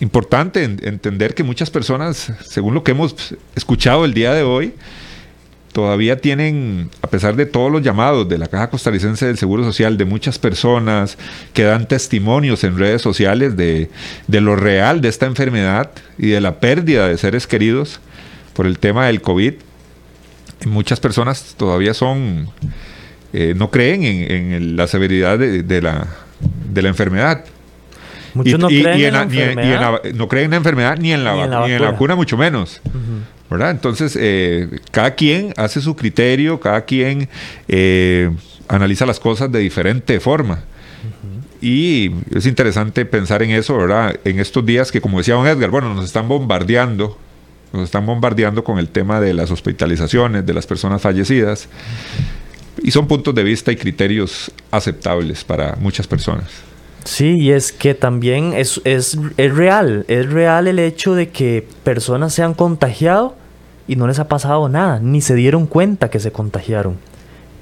importante 0.00 0.64
entender 0.64 1.34
que 1.34 1.44
muchas 1.44 1.70
personas, 1.70 2.32
según 2.44 2.74
lo 2.74 2.82
que 2.82 2.90
hemos 2.90 3.36
escuchado 3.54 4.04
el 4.04 4.14
día 4.14 4.34
de 4.34 4.42
hoy, 4.42 4.74
todavía 5.72 6.20
tienen, 6.20 6.90
a 7.00 7.08
pesar 7.08 7.34
de 7.34 7.46
todos 7.46 7.72
los 7.72 7.82
llamados 7.82 8.28
de 8.28 8.38
la 8.38 8.46
Caja 8.46 8.70
Costarricense 8.70 9.26
del 9.26 9.38
Seguro 9.38 9.64
Social, 9.64 9.96
de 9.96 10.04
muchas 10.04 10.38
personas 10.38 11.16
que 11.54 11.64
dan 11.64 11.88
testimonios 11.88 12.62
en 12.64 12.78
redes 12.78 13.02
sociales 13.02 13.56
de, 13.56 13.88
lo 14.28 14.54
real 14.56 15.00
de 15.00 15.08
esta 15.08 15.26
enfermedad 15.26 15.90
y 16.18 16.28
de 16.28 16.40
la 16.40 16.60
pérdida 16.60 17.08
de 17.08 17.16
seres 17.16 17.46
queridos 17.46 18.00
por 18.52 18.66
el 18.66 18.78
tema 18.78 19.06
del 19.06 19.22
COVID, 19.22 19.54
muchas 20.66 21.00
personas 21.00 21.54
todavía 21.56 21.94
son, 21.94 22.50
eh, 23.32 23.54
no 23.56 23.70
creen 23.70 24.04
en, 24.04 24.76
la 24.76 24.86
severidad 24.86 25.38
de, 25.38 25.82
la, 25.82 26.06
de 26.70 26.82
la 26.82 26.88
enfermedad. 26.88 27.44
Muchos 28.34 28.58
no, 28.58 28.68
creen 28.68 28.88
en 28.88 29.12
la 29.12 29.22
enfermedad. 29.22 30.02
no 30.14 30.28
creen 30.28 30.44
en 30.46 30.50
la 30.52 30.56
enfermedad 30.56 30.96
ni 30.98 31.12
en 31.12 31.24
la, 31.24 31.34
ni 31.66 31.72
en 31.72 31.82
la 31.82 31.90
vacuna, 31.90 32.14
mucho 32.14 32.36
menos. 32.36 32.80
Entonces, 33.60 34.16
eh, 34.18 34.80
cada 34.90 35.14
quien 35.14 35.52
hace 35.56 35.80
su 35.80 35.94
criterio, 35.94 36.60
cada 36.60 36.84
quien 36.84 37.28
eh, 37.68 38.30
analiza 38.68 39.04
las 39.04 39.20
cosas 39.20 39.52
de 39.52 39.58
diferente 39.58 40.18
forma. 40.20 40.60
Y 41.60 42.10
es 42.34 42.46
interesante 42.46 43.04
pensar 43.04 43.42
en 43.42 43.50
eso, 43.50 43.76
¿verdad? 43.76 44.18
En 44.24 44.40
estos 44.40 44.64
días 44.66 44.90
que, 44.90 45.00
como 45.00 45.18
decía 45.18 45.34
don 45.34 45.46
Edgar, 45.46 45.70
bueno, 45.70 45.94
nos 45.94 46.04
están 46.04 46.26
bombardeando, 46.26 47.16
nos 47.72 47.84
están 47.84 48.04
bombardeando 48.04 48.64
con 48.64 48.78
el 48.78 48.88
tema 48.88 49.20
de 49.20 49.32
las 49.32 49.50
hospitalizaciones, 49.50 50.44
de 50.44 50.54
las 50.54 50.66
personas 50.66 51.02
fallecidas. 51.02 51.68
Y 52.82 52.90
son 52.90 53.06
puntos 53.06 53.34
de 53.34 53.44
vista 53.44 53.70
y 53.70 53.76
criterios 53.76 54.50
aceptables 54.70 55.44
para 55.44 55.76
muchas 55.76 56.06
personas. 56.06 56.71
Sí, 57.04 57.36
y 57.38 57.50
es 57.50 57.72
que 57.72 57.94
también 57.94 58.52
es, 58.52 58.80
es, 58.84 59.18
es 59.36 59.54
real, 59.54 60.04
es 60.08 60.30
real 60.30 60.68
el 60.68 60.78
hecho 60.78 61.14
de 61.14 61.30
que 61.30 61.66
personas 61.82 62.32
se 62.32 62.42
han 62.42 62.54
contagiado 62.54 63.34
y 63.88 63.96
no 63.96 64.06
les 64.06 64.18
ha 64.18 64.28
pasado 64.28 64.68
nada, 64.68 65.00
ni 65.00 65.20
se 65.20 65.34
dieron 65.34 65.66
cuenta 65.66 66.10
que 66.10 66.20
se 66.20 66.32
contagiaron. 66.32 66.96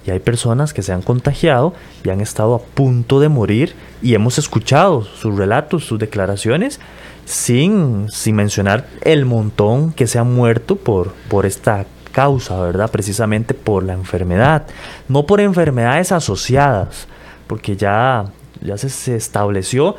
Y 0.06 0.10
hay 0.10 0.18
personas 0.18 0.72
que 0.72 0.82
se 0.82 0.92
han 0.92 1.02
contagiado 1.02 1.74
y 2.04 2.10
han 2.10 2.20
estado 2.20 2.54
a 2.54 2.58
punto 2.58 3.20
de 3.20 3.28
morir 3.28 3.74
y 4.02 4.14
hemos 4.14 4.38
escuchado 4.38 5.02
sus 5.02 5.36
relatos, 5.36 5.84
sus 5.84 5.98
declaraciones, 5.98 6.80
sin, 7.26 8.08
sin 8.10 8.34
mencionar 8.34 8.88
el 9.02 9.24
montón 9.24 9.92
que 9.92 10.06
se 10.06 10.18
han 10.18 10.34
muerto 10.34 10.76
por, 10.76 11.12
por 11.28 11.46
esta 11.46 11.86
causa, 12.12 12.60
¿verdad? 12.60 12.90
Precisamente 12.90 13.54
por 13.54 13.84
la 13.84 13.92
enfermedad, 13.92 14.66
no 15.08 15.26
por 15.26 15.40
enfermedades 15.40 16.12
asociadas, 16.12 17.06
porque 17.46 17.76
ya, 17.76 18.26
ya 18.62 18.76
se, 18.76 19.16
estableció 19.16 19.96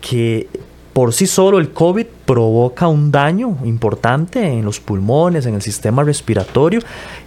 que 0.00 0.48
por 0.92 1.12
sí 1.12 1.26
solo 1.26 1.58
el 1.58 1.70
COVID 1.70 2.06
provoca 2.24 2.86
un 2.86 3.10
daño 3.10 3.58
importante 3.64 4.46
en 4.46 4.64
los 4.64 4.78
pulmones, 4.78 5.46
en 5.46 5.54
el 5.54 5.62
sistema 5.62 6.04
respiratorio 6.04 6.80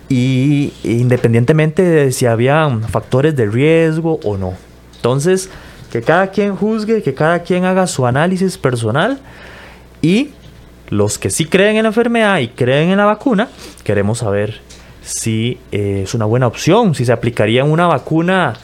y 0.08 0.72
independientemente 0.84 1.82
de 1.82 2.12
si 2.12 2.26
había 2.26 2.70
factores 2.90 3.36
de 3.36 3.46
riesgo 3.46 4.20
o 4.24 4.38
no. 4.38 4.54
Entonces, 4.96 5.50
que 5.92 6.02
cada 6.02 6.32
quien 6.32 6.56
juzgue, 6.56 7.04
que 7.04 7.14
cada 7.14 7.40
quien 7.40 7.66
haga 7.66 7.88
su 7.88 8.06
análisis 8.06 8.58
personal 8.58 9.20
y 10.02 10.32
los 10.90 11.18
que 11.18 11.30
sí 11.30 11.46
creen 11.46 11.76
en 11.76 11.84
la 11.84 11.90
enfermedad 11.90 12.40
y 12.40 12.48
creen 12.48 12.90
en 12.90 12.98
la 12.98 13.06
vacuna, 13.06 13.50
queremos 13.84 14.20
saber 14.20 14.62
si 15.02 15.58
eh, 15.72 16.02
es 16.04 16.14
una 16.14 16.26
buena 16.26 16.48
opción, 16.48 16.96
si 16.96 17.06
se 17.06 17.12
aplicaría 17.12 17.64
una 17.64 17.88
vacuna 17.88 18.56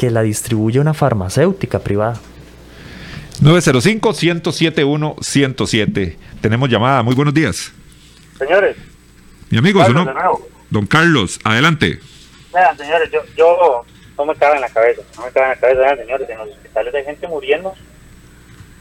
que 0.00 0.10
la 0.10 0.22
distribuye 0.22 0.80
una 0.80 0.94
farmacéutica 0.94 1.80
privada. 1.80 2.18
905-107-107. 3.42 6.16
Tenemos 6.40 6.70
llamada. 6.70 7.02
Muy 7.02 7.14
buenos 7.14 7.34
días. 7.34 7.70
Señores. 8.38 8.78
Mi 9.50 9.58
amigo, 9.58 9.86
¿no? 9.90 10.40
Don 10.70 10.86
Carlos, 10.86 11.38
adelante. 11.44 12.00
Vean, 12.54 12.78
señores, 12.78 13.10
yo, 13.12 13.20
yo 13.36 13.84
no 14.16 14.24
me 14.24 14.34
cabe 14.36 14.54
en 14.54 14.62
la 14.62 14.70
cabeza, 14.70 15.02
no 15.18 15.26
me 15.26 15.32
cabe 15.32 15.44
en 15.44 15.50
la 15.50 15.56
cabeza, 15.56 15.80
vean, 15.80 15.98
señores, 15.98 16.30
en 16.30 16.38
los 16.38 16.48
hospitales 16.48 16.94
hay 16.94 17.04
gente 17.04 17.28
muriendo, 17.28 17.74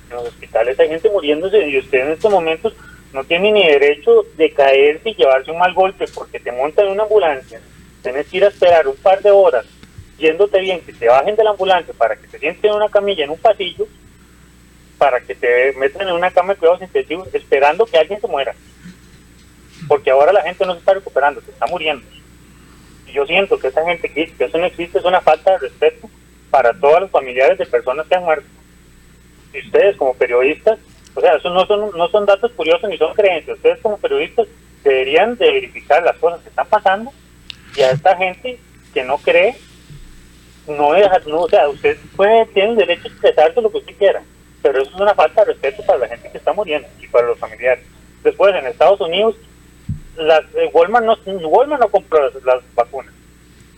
en 0.10 0.16
los 0.16 0.26
hospitales 0.26 0.80
hay 0.80 0.88
gente 0.88 1.10
muriéndose 1.10 1.68
y 1.68 1.80
usted 1.80 2.00
en 2.00 2.14
estos 2.14 2.32
momentos 2.32 2.74
no 3.12 3.26
tiene 3.26 3.52
ni 3.52 3.68
derecho 3.68 4.26
de 4.38 4.54
caerse 4.54 5.10
y 5.10 5.16
llevarse 5.16 5.52
un 5.52 5.58
mal 5.58 5.74
golpe 5.74 6.06
porque 6.16 6.40
te 6.40 6.54
montan 6.54 6.86
en 6.86 6.94
una 6.94 7.04
ambulancia, 7.04 7.60
tienes 8.04 8.26
que 8.28 8.38
ir 8.38 8.46
a 8.46 8.48
esperar 8.48 8.88
un 8.88 8.96
par 8.96 9.22
de 9.22 9.32
horas, 9.32 9.66
yéndote 10.20 10.60
bien, 10.60 10.82
que 10.82 10.94
te 10.94 11.08
bajen 11.08 11.36
de 11.36 11.44
la 11.44 11.52
ambulancia 11.52 11.94
para 11.98 12.16
que 12.16 12.28
te 12.28 12.40
sienten 12.40 12.72
en 12.72 12.78
una 12.78 12.90
camilla 12.90 13.24
en 13.24 13.32
un 13.32 13.40
pasillo, 13.40 13.88
para 14.98 15.22
que 15.22 15.34
te 15.34 15.74
metan 15.74 16.08
en 16.08 16.14
una 16.14 16.32
cama 16.32 16.54
de 16.54 16.60
cuidados 16.60 16.82
intensivos, 16.82 17.34
esperando 17.34 17.86
que 17.86 17.98
alguien 17.98 18.20
se 18.20 18.28
muera 18.28 18.54
porque 19.90 20.12
ahora 20.12 20.32
la 20.32 20.44
gente 20.44 20.66
no 20.66 20.74
se 20.74 20.80
está 20.80 20.94
recuperando, 20.94 21.42
se 21.42 21.52
está 21.52 21.66
muriendo. 21.68 22.06
Y 23.08 23.12
yo 23.12 23.26
siento 23.26 23.58
que 23.58 23.68
esa 23.68 23.84
gente 23.84 24.08
que, 24.10 24.32
que 24.32 24.46
eso 24.46 24.58
no 24.58 24.66
existe 24.66 25.00
es 25.00 25.06
una 25.06 25.22
falta 25.22 25.52
de 25.52 25.58
respeto 25.60 26.10
para 26.52 26.74
todos 26.74 27.02
los 27.02 27.12
familiares 27.12 27.58
de 27.58 27.66
personas 27.66 28.08
que 28.08 28.16
han 28.16 28.24
muerto. 28.24 28.48
Y 29.52 29.66
ustedes 29.66 29.98
como 29.98 30.14
periodistas, 30.14 30.78
o 31.16 31.22
sea, 31.22 31.36
eso 31.36 31.50
no 31.50 31.66
son, 31.66 31.92
no 31.98 32.08
son 32.10 32.26
datos 32.26 32.52
curiosos 32.52 32.88
ni 32.88 32.98
son 32.98 33.14
creencias, 33.16 33.58
ustedes 33.58 33.80
como 33.80 33.98
periodistas 33.98 34.48
deberían 34.84 35.36
de 35.38 35.52
verificar 35.52 36.04
las 36.04 36.18
cosas 36.18 36.42
que 36.42 36.50
están 36.50 36.68
pasando 36.68 37.12
y 37.76 37.82
a 37.82 37.92
esta 37.92 38.16
gente 38.16 38.60
que 38.94 39.04
no 39.04 39.18
cree, 39.18 39.56
no 40.70 40.94
deja, 40.94 41.20
no, 41.28 41.42
o 41.42 41.50
sea, 41.50 41.68
usted 41.70 41.98
puede, 42.16 42.46
tiene 42.48 42.76
derecho 42.76 43.04
a 43.08 43.12
expresarse 43.12 43.62
lo 43.62 43.72
que 43.72 43.80
usted 43.80 43.96
quiera, 43.98 44.22
pero 44.62 44.82
eso 44.82 44.92
es 44.92 45.02
una 45.02 45.14
falta 45.14 45.42
de 45.42 45.54
respeto 45.54 45.84
para 45.86 46.00
la 46.00 46.08
gente 46.08 46.30
que 46.32 46.38
está 46.38 46.54
muriendo 46.54 46.88
y 47.02 47.08
para 47.08 47.28
los 47.28 47.38
familiares. 47.38 47.84
Después, 48.24 48.54
en 48.56 48.68
Estados 48.68 49.00
Unidos, 49.02 49.36
las, 50.16 50.44
eh, 50.56 50.70
Walmart, 50.74 51.06
no, 51.06 51.18
Walmart 51.48 51.82
no 51.82 51.90
compró 51.90 52.30
las, 52.44 52.62
vacunas. 52.76 53.14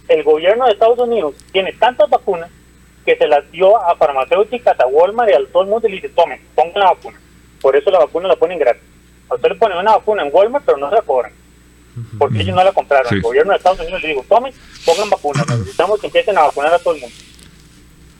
El 0.07 0.23
gobierno 0.23 0.65
de 0.65 0.73
Estados 0.73 0.99
Unidos 0.99 1.35
tiene 1.51 1.73
tantas 1.73 2.09
vacunas 2.09 2.49
que 3.05 3.15
se 3.15 3.27
las 3.27 3.49
dio 3.51 3.77
a 3.77 3.95
farmacéuticas, 3.95 4.79
a 4.79 4.87
Walmart 4.87 5.31
y 5.31 5.33
a 5.33 5.51
todo 5.51 5.63
el 5.63 5.69
mundo 5.69 5.87
y 5.87 5.91
le 5.91 5.95
dice, 5.97 6.09
tomen, 6.09 6.41
pongan 6.55 6.79
la 6.79 6.91
vacuna. 6.91 7.19
Por 7.61 7.75
eso 7.75 7.91
la 7.91 7.99
vacuna 7.99 8.27
la 8.27 8.35
ponen 8.35 8.59
gratis. 8.59 8.83
A 9.29 9.35
usted 9.35 9.49
le 9.49 9.55
ponen 9.55 9.77
una 9.77 9.95
vacuna 9.97 10.23
en 10.23 10.29
Walmart, 10.33 10.65
pero 10.65 10.77
no 10.77 10.89
se 10.89 10.95
la 10.95 11.01
cobran. 11.01 11.31
Porque 12.17 12.41
ellos 12.41 12.55
no 12.55 12.63
la 12.63 12.71
compraron. 12.71 13.13
El 13.13 13.21
gobierno 13.21 13.51
de 13.51 13.57
Estados 13.57 13.79
Unidos 13.79 14.01
le 14.01 14.09
dijo, 14.09 14.25
tomen, 14.27 14.53
pongan 14.85 15.09
vacunas. 15.09 15.47
Necesitamos 15.47 15.99
que 15.99 16.07
empiecen 16.07 16.37
a 16.37 16.41
vacunar 16.41 16.73
a 16.73 16.79
todo 16.79 16.95
el 16.95 17.01
mundo. 17.01 17.15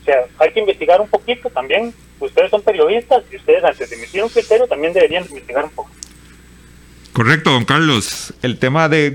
O 0.00 0.04
sea, 0.04 0.16
hay 0.38 0.52
que 0.52 0.60
investigar 0.60 1.00
un 1.00 1.08
poquito 1.08 1.48
también. 1.50 1.94
Ustedes 2.18 2.50
son 2.50 2.62
periodistas 2.62 3.22
y 3.30 3.36
ustedes 3.36 3.62
antes 3.64 3.88
de 3.88 3.96
emitir 3.96 4.22
un 4.22 4.28
criterio 4.28 4.66
también 4.66 4.92
deberían 4.92 5.24
investigar 5.24 5.64
un 5.64 5.70
poco. 5.70 5.90
Correcto, 7.12 7.50
don 7.50 7.64
Carlos. 7.64 8.32
El 8.42 8.58
tema 8.58 8.88
de. 8.88 9.14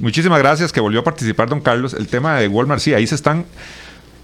muchísimas 0.00 0.38
gracias 0.38 0.72
que 0.72 0.80
volvió 0.80 1.00
a 1.00 1.04
participar, 1.04 1.48
don 1.48 1.60
Carlos. 1.60 1.94
El 1.94 2.06
tema 2.06 2.38
de 2.38 2.48
Walmart, 2.48 2.80
sí, 2.80 2.92
ahí 2.92 3.06
se 3.06 3.14
están 3.14 3.46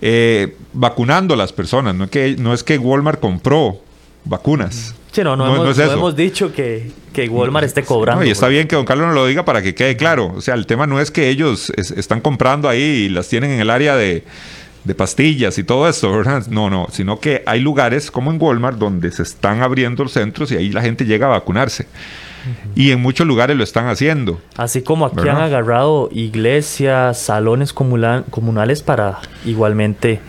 eh, 0.03 0.57
vacunando 0.72 1.34
las 1.34 1.53
personas. 1.53 1.95
No 1.95 2.05
es, 2.05 2.11
que, 2.11 2.36
no 2.38 2.53
es 2.53 2.62
que 2.62 2.76
Walmart 2.78 3.20
compró 3.20 3.80
vacunas. 4.24 4.95
Sí, 5.15 5.23
no, 5.23 5.37
no, 5.37 5.73
hemos, 5.73 6.17
dicho 6.17 6.53
que, 6.53 6.91
que, 7.12 7.29
Walmart 7.29 7.65
esté 7.65 7.85
cobrando. 7.85 8.25
y 8.25 8.31
está 8.31 8.49
bien 8.49 8.67
que 8.67 8.75
don 8.75 8.85
Carlos 8.85 9.07
nos 9.07 9.15
lo 9.15 9.27
diga 9.27 9.45
para 9.45 9.62
que 9.62 9.73
quede 9.73 9.97
claro. 9.97 10.33
O 10.35 10.41
sea, 10.41 10.55
el 10.55 10.67
tema 10.67 10.89
no 10.89 10.99
es 10.99 11.12
que 11.12 11.29
ellos 11.29 11.71
están 11.77 12.21
comprando 12.21 12.69
ahí 12.69 12.83
y 12.83 13.09
las 13.09 13.29
tienen 13.29 13.53
en 13.53 13.61
el 13.61 13.71
área 13.71 13.95
de, 13.95 14.25
de 14.83 14.95
pastillas 14.97 15.57
y 15.59 15.62
todo 15.62 15.89
eso, 15.89 16.11
¿verdad? 16.11 16.49
No, 16.49 16.69
no, 16.69 16.89
sino 16.91 17.21
que 17.21 17.45
hay 17.47 17.61
lugares 17.61 18.11
como 18.11 18.33
en 18.33 18.43
Walmart 18.43 18.77
donde 18.77 19.12
se 19.12 19.23
están 19.23 19.62
abriendo 19.62 20.03
los 20.03 20.15
centros 20.15 20.51
y 20.51 20.57
ahí 20.57 20.71
la 20.71 20.83
gente 20.83 21.05
llega 21.05 21.27
a 21.27 21.31
vacunarse 21.31 21.87
y 22.75 22.91
en 22.91 23.01
muchos 23.01 23.25
lugares 23.25 23.57
lo 23.57 23.62
están 23.62 23.87
haciendo. 23.87 24.41
Así 24.57 24.83
como 24.83 25.07
aquí 25.07 25.29
han 25.29 25.37
agarrado 25.41 26.09
iglesias, 26.12 27.21
salones 27.21 27.73
comunales 27.73 28.83
para 28.83 29.21
igualmente 29.45 30.21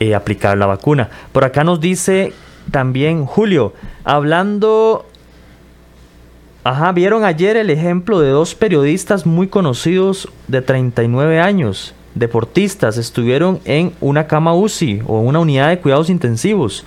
eh, 0.00 0.14
aplicar 0.14 0.58
la 0.58 0.66
vacuna. 0.66 1.08
Por 1.32 1.44
acá 1.44 1.64
nos 1.64 1.80
dice 1.80 2.34
también 2.72 3.24
Julio, 3.24 3.72
hablando... 4.02 5.06
Ajá, 6.64 6.92
vieron 6.92 7.24
ayer 7.24 7.56
el 7.56 7.70
ejemplo 7.70 8.20
de 8.20 8.30
dos 8.30 8.54
periodistas 8.54 9.26
muy 9.26 9.48
conocidos 9.48 10.28
de 10.46 10.62
39 10.62 11.40
años, 11.40 11.92
deportistas, 12.14 12.98
estuvieron 12.98 13.60
en 13.64 13.92
una 14.00 14.28
cama 14.28 14.54
UCI 14.54 15.02
o 15.08 15.18
una 15.18 15.40
unidad 15.40 15.70
de 15.70 15.80
cuidados 15.80 16.08
intensivos. 16.08 16.84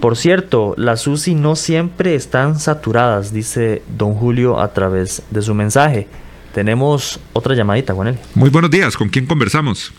Por 0.00 0.16
cierto, 0.16 0.74
las 0.78 1.06
UCI 1.06 1.34
no 1.34 1.54
siempre 1.54 2.14
están 2.14 2.58
saturadas, 2.58 3.30
dice 3.30 3.82
don 3.98 4.14
Julio 4.14 4.58
a 4.58 4.72
través 4.72 5.22
de 5.30 5.42
su 5.42 5.52
mensaje. 5.54 6.08
Tenemos 6.54 7.20
otra 7.34 7.54
llamadita, 7.54 7.92
Juanel. 7.92 8.18
Muy 8.34 8.48
buenos 8.48 8.70
días, 8.70 8.96
¿con 8.96 9.10
quién 9.10 9.26
conversamos? 9.26 9.92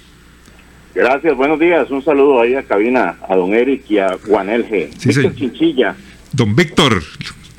Gracias, 1.00 1.34
buenos 1.38 1.58
días. 1.58 1.90
Un 1.92 2.04
saludo 2.04 2.42
ahí 2.42 2.56
a 2.56 2.64
cabina, 2.64 3.16
a 3.30 3.34
don 3.34 3.54
Eric 3.54 3.90
y 3.90 4.00
a 4.00 4.18
Juanel 4.28 4.68
G. 4.68 4.90
Sí, 4.98 5.08
Víctor 5.08 5.34
Chinchilla. 5.34 5.96
Don 6.34 6.54
Víctor, 6.54 7.02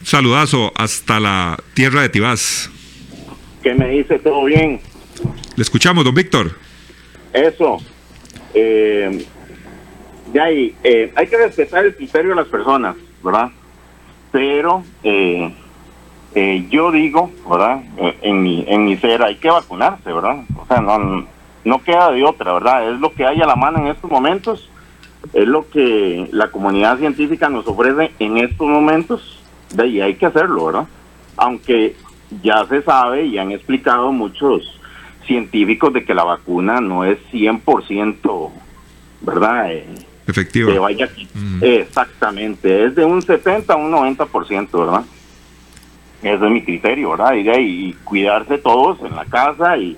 saludazo 0.03 0.70
hasta 0.76 1.18
la 1.20 1.59
tierra 1.72 2.03
de 2.03 2.11
Tibás. 2.11 2.70
¿Qué 3.62 3.72
me 3.74 3.88
dice? 3.88 4.18
¿Todo 4.18 4.45
bien? 4.45 4.78
Le 5.57 5.62
escuchamos, 5.62 6.05
don 6.05 6.14
Víctor. 6.14 6.51
Eso. 7.32 7.78
Eh, 8.53 9.24
ya 10.34 10.45
hay, 10.45 10.74
eh, 10.84 11.11
hay 11.16 11.26
que 11.26 11.38
respetar 11.38 11.86
el 11.86 11.97
criterio 11.97 12.32
de 12.32 12.36
las 12.36 12.49
personas, 12.49 12.95
¿verdad? 13.24 13.49
Pero 14.32 14.84
eh, 15.03 15.51
eh, 16.34 16.66
yo 16.68 16.93
digo, 16.93 17.32
¿verdad? 17.49 17.82
en, 18.20 18.43
mi, 18.43 18.66
en 18.68 18.84
mi 18.84 18.99
ser 18.99 19.22
hay 19.22 19.36
que 19.36 19.49
vacunarse, 19.49 20.12
¿verdad? 20.12 20.45
O 20.59 20.66
sea, 20.66 20.82
no, 20.82 21.26
no 21.64 21.82
queda 21.82 22.11
de 22.11 22.24
otra, 22.24 22.52
¿verdad? 22.52 22.90
Es 22.92 23.00
lo 23.00 23.12
que 23.12 23.26
hay 23.26 23.40
a 23.40 23.46
la 23.46 23.56
mano 23.56 23.78
en 23.78 23.88
estos 23.88 24.11
momentos, 24.11 24.68
es 25.32 25.46
lo 25.46 25.68
que 25.68 26.28
la 26.32 26.50
comunidad 26.50 26.98
científica 26.98 27.48
nos 27.48 27.66
ofrece 27.66 28.12
en 28.18 28.38
estos 28.38 28.66
momentos, 28.66 29.42
de 29.74 29.82
ahí 29.82 30.00
hay 30.00 30.14
que 30.14 30.26
hacerlo, 30.26 30.66
¿verdad? 30.66 30.86
Aunque 31.36 31.96
ya 32.42 32.64
se 32.66 32.82
sabe 32.82 33.26
y 33.26 33.38
han 33.38 33.52
explicado 33.52 34.12
muchos 34.12 34.80
científicos 35.26 35.92
de 35.92 36.04
que 36.04 36.14
la 36.14 36.24
vacuna 36.24 36.80
no 36.80 37.04
es 37.04 37.18
100%, 37.32 38.50
¿verdad? 39.20 39.70
Efectivo. 40.26 40.80
vaya 40.80 41.08
Exactamente, 41.61 42.84
es 42.84 42.94
de 42.94 43.04
un 43.04 43.20
70 43.20 43.72
a 43.72 43.76
un 43.76 43.92
90%, 43.92 44.70
¿verdad? 44.72 45.04
Ese 46.22 46.44
es 46.44 46.50
mi 46.50 46.62
criterio, 46.62 47.11
¿verdad? 47.11 47.34
Y, 47.34 47.92
cuidarse 48.04 48.58
todos 48.58 49.00
en 49.00 49.14
la 49.16 49.24
casa 49.24 49.76
y, 49.76 49.96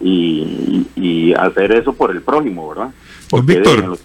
y, 0.00 1.34
hacer 1.38 1.72
eso 1.72 1.92
por 1.92 2.10
el 2.10 2.22
prójimo, 2.22 2.68
¿verdad? 2.68 2.90
Don 3.30 3.46
Víctor. 3.46 3.98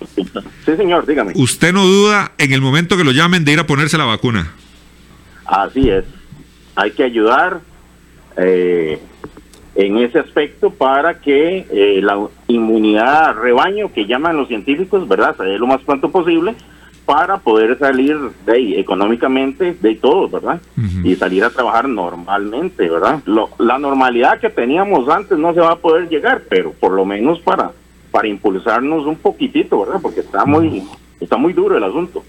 Sí, 0.65 0.75
señor, 0.77 1.05
dígame. 1.05 1.33
¿Usted 1.35 1.73
no 1.73 1.85
duda 1.85 2.33
en 2.37 2.53
el 2.53 2.61
momento 2.61 2.95
que 2.97 3.03
lo 3.03 3.11
llamen 3.11 3.43
de 3.43 3.53
ir 3.53 3.59
a 3.59 3.67
ponerse 3.67 3.97
la 3.97 4.05
vacuna? 4.05 4.53
Así 5.45 5.89
es. 5.89 6.05
Hay 6.75 6.91
que 6.91 7.03
ayudar. 7.03 7.61
Eh, 8.37 8.99
en 9.75 9.97
ese 9.97 10.19
aspecto 10.19 10.69
para 10.69 11.19
que 11.19 11.65
eh, 11.69 11.99
la 12.01 12.27
inmunidad 12.47 13.35
rebaño 13.35 13.91
que 13.91 14.05
llaman 14.05 14.37
los 14.37 14.47
científicos, 14.47 15.07
¿verdad?, 15.07 15.35
se 15.37 15.43
lo 15.57 15.67
más 15.67 15.81
pronto 15.81 16.11
posible 16.11 16.55
para 17.05 17.37
poder 17.37 17.77
salir 17.77 18.17
de 18.45 18.53
ahí 18.53 18.75
económicamente 18.75 19.77
de 19.79 19.95
todos, 19.95 20.31
¿verdad? 20.31 20.59
Y 21.03 21.15
salir 21.15 21.43
a 21.43 21.49
trabajar 21.49 21.87
normalmente, 21.87 22.89
¿verdad? 22.89 23.21
la 23.59 23.77
normalidad 23.77 24.39
que 24.39 24.49
teníamos 24.49 25.07
antes 25.09 25.37
no 25.37 25.53
se 25.53 25.59
va 25.59 25.73
a 25.73 25.75
poder 25.77 26.09
llegar, 26.09 26.43
pero 26.49 26.73
por 26.73 26.91
lo 26.91 27.05
menos 27.05 27.39
para 27.39 27.71
para 28.15 28.29
impulsarnos 28.29 29.05
un 29.05 29.17
poquitito, 29.17 29.81
¿verdad? 29.81 29.99
Porque 30.01 30.21
está 30.21 30.45
muy 30.45 30.83
está 31.19 31.35
muy 31.35 31.51
duro 31.51 31.77
el 31.77 31.83
asunto. 31.83 32.23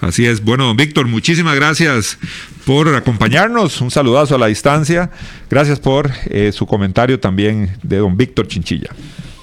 Así 0.00 0.26
es. 0.26 0.44
Bueno, 0.44 0.66
don 0.66 0.76
Víctor, 0.76 1.06
muchísimas 1.06 1.54
gracias 1.54 2.18
por 2.66 2.94
acompañarnos. 2.94 3.80
Un 3.80 3.90
saludazo 3.90 4.34
a 4.34 4.38
la 4.38 4.48
distancia. 4.48 5.10
Gracias 5.48 5.80
por 5.80 6.10
eh, 6.26 6.52
su 6.52 6.66
comentario 6.66 7.18
también 7.18 7.74
de 7.82 7.98
don 7.98 8.18
Víctor 8.18 8.48
Chinchilla. 8.48 8.90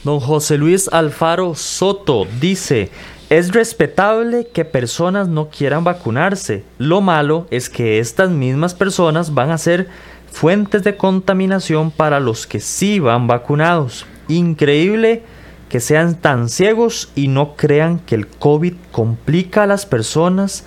Don 0.03 0.19
José 0.19 0.59
Luis 0.59 0.87
Alfaro 0.91 1.55
Soto 1.55 2.27
dice, 2.39 2.91
es 3.31 3.53
respetable 3.53 4.47
que 4.53 4.65
personas 4.65 5.29
no 5.29 5.47
quieran 5.47 5.85
vacunarse. 5.85 6.65
Lo 6.77 6.99
malo 6.99 7.47
es 7.49 7.69
que 7.69 7.99
estas 7.99 8.29
mismas 8.29 8.73
personas 8.73 9.33
van 9.33 9.51
a 9.51 9.57
ser 9.57 9.87
fuentes 10.29 10.83
de 10.83 10.97
contaminación 10.97 11.91
para 11.91 12.19
los 12.19 12.45
que 12.45 12.59
sí 12.59 12.99
van 12.99 13.27
vacunados. 13.27 14.05
Increíble 14.27 15.23
que 15.69 15.79
sean 15.79 16.15
tan 16.15 16.49
ciegos 16.49 17.09
y 17.15 17.29
no 17.29 17.55
crean 17.55 17.99
que 17.99 18.15
el 18.15 18.27
COVID 18.27 18.73
complica 18.91 19.63
a 19.63 19.67
las 19.67 19.85
personas 19.85 20.65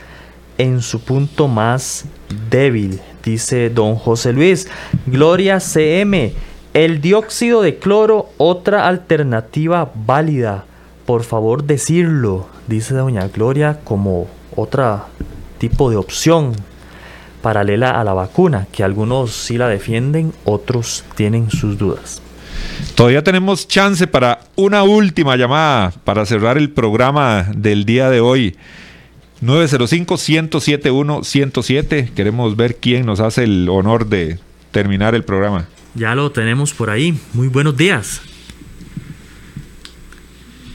en 0.57 0.81
su 0.81 1.01
punto 1.01 1.49
más 1.49 2.07
débil, 2.49 2.99
dice 3.23 3.69
don 3.69 3.97
José 3.97 4.33
Luis. 4.33 4.69
Gloria 5.05 5.61
CM, 5.61 6.33
el 6.73 7.03
dióxido 7.03 7.61
de 7.61 7.79
cloro, 7.79 8.31
otra 8.39 8.89
alternativa 8.89 9.93
válida. 9.95 10.65
Por 11.07 11.25
favor, 11.25 11.65
decirlo, 11.65 12.47
dice 12.67 12.95
doña 12.95 13.29
Gloria, 13.29 13.81
como 13.85 14.27
otro 14.57 15.05
tipo 15.59 15.91
de 15.91 15.97
opción 15.97 16.53
paralela 17.43 18.01
a 18.01 18.05
la 18.05 18.15
vacuna, 18.15 18.67
que 18.73 18.83
algunos 18.83 19.33
sí 19.33 19.59
la 19.59 19.69
defienden, 19.69 20.33
otros 20.45 21.05
tienen 21.15 21.51
sus 21.51 21.77
dudas. 21.77 22.23
Todavía 22.95 23.23
tenemos 23.23 23.69
chance 23.69 24.07
para 24.07 24.41
una 24.57 24.83
última 24.83 25.37
llamada 25.37 25.93
para 26.05 26.25
cerrar 26.25 26.57
el 26.57 26.71
programa 26.71 27.49
del 27.55 27.85
día 27.85 28.09
de 28.09 28.21
hoy. 28.21 28.57
905-107-107. 29.43 32.15
Queremos 32.15 32.57
ver 32.57 32.77
quién 32.77 33.05
nos 33.05 33.21
hace 33.21 33.45
el 33.45 33.69
honor 33.69 34.07
de 34.07 34.39
terminar 34.71 35.15
el 35.15 35.25
programa. 35.25 35.69
Ya 35.95 36.15
lo 36.15 36.33
tenemos 36.33 36.73
por 36.73 36.89
ahí. 36.89 37.19
Muy 37.35 37.49
buenos 37.49 37.77
días. 37.77 38.23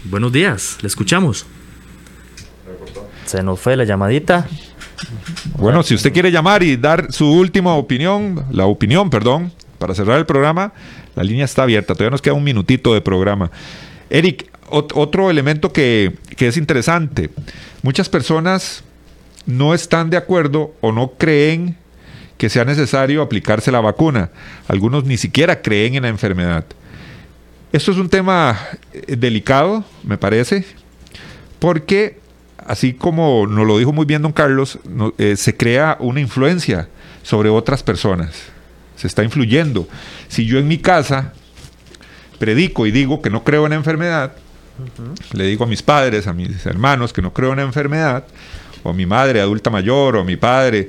Buenos 0.06 0.32
días, 0.32 0.78
le 0.82 0.88
escuchamos. 0.88 1.46
Se 3.26 3.44
nos 3.44 3.60
fue 3.60 3.76
la 3.76 3.84
llamadita. 3.84 4.48
Bueno, 5.58 5.84
si 5.84 5.94
usted 5.94 6.14
quiere 6.14 6.32
llamar 6.32 6.64
y 6.64 6.78
dar 6.78 7.12
su 7.12 7.30
última 7.30 7.76
opinión, 7.76 8.46
la 8.50 8.66
opinión, 8.66 9.10
perdón, 9.10 9.52
para 9.78 9.94
cerrar 9.94 10.18
el 10.18 10.26
programa, 10.26 10.74
la 11.16 11.24
línea 11.24 11.46
está 11.46 11.64
abierta. 11.64 11.94
Todavía 11.94 12.12
nos 12.12 12.22
queda 12.22 12.34
un 12.34 12.44
minutito 12.44 12.94
de 12.94 13.02
programa. 13.02 13.52
Eric, 14.10 14.50
otro 14.70 15.30
elemento 15.30 15.74
que, 15.74 16.16
que 16.38 16.48
es 16.48 16.56
interesante. 16.56 17.30
Muchas 17.84 18.08
personas 18.08 18.84
no 19.46 19.74
están 19.74 20.10
de 20.10 20.18
acuerdo 20.18 20.74
o 20.80 20.92
no 20.92 21.12
creen 21.18 21.76
que 22.38 22.50
sea 22.50 22.64
necesario 22.64 23.22
aplicarse 23.22 23.70
la 23.70 23.82
vacuna. 23.82 24.32
Algunos 24.70 25.04
ni 25.04 25.18
siquiera 25.18 25.62
creen 25.62 25.96
en 25.96 26.04
la 26.04 26.10
enfermedad. 26.10 26.66
Esto 27.72 27.92
es 27.92 27.98
un 27.98 28.10
tema 28.10 28.58
eh, 28.94 29.16
delicado, 29.16 29.86
me 30.04 30.18
parece, 30.18 30.66
porque 31.60 32.20
así 32.66 32.94
como 32.94 33.46
nos 33.46 33.68
lo 33.68 33.78
dijo 33.78 33.94
muy 33.94 34.06
bien 34.06 34.24
don 34.24 34.32
Carlos, 34.32 34.80
eh, 35.20 35.36
se 35.36 35.56
crea 35.56 35.96
una 36.00 36.20
influencia 36.20 36.88
sobre 37.22 37.50
otras 37.50 37.84
personas. 37.84 38.32
Se 38.96 39.06
está 39.06 39.24
influyendo. 39.24 39.88
Si 40.30 40.48
yo 40.48 40.58
en 40.58 40.68
mi 40.68 40.80
casa 40.80 41.34
predico 42.40 42.88
y 42.88 42.92
digo 42.92 43.22
que 43.22 43.30
no 43.30 43.44
creo 43.44 43.66
en 43.66 43.70
la 43.70 43.76
enfermedad, 43.76 44.34
le 45.34 45.46
digo 45.46 45.64
a 45.64 45.68
mis 45.68 45.84
padres, 45.84 46.26
a 46.26 46.34
mis 46.34 46.66
hermanos 46.66 47.14
que 47.14 47.22
no 47.22 47.34
creo 47.34 47.52
en 47.52 47.58
la 47.58 47.64
enfermedad, 47.64 48.26
o 48.82 48.90
a 48.90 48.94
mi 48.94 49.06
madre 49.06 49.42
adulta 49.42 49.70
mayor, 49.70 50.16
o 50.16 50.22
a 50.22 50.24
mi 50.24 50.38
padre, 50.38 50.88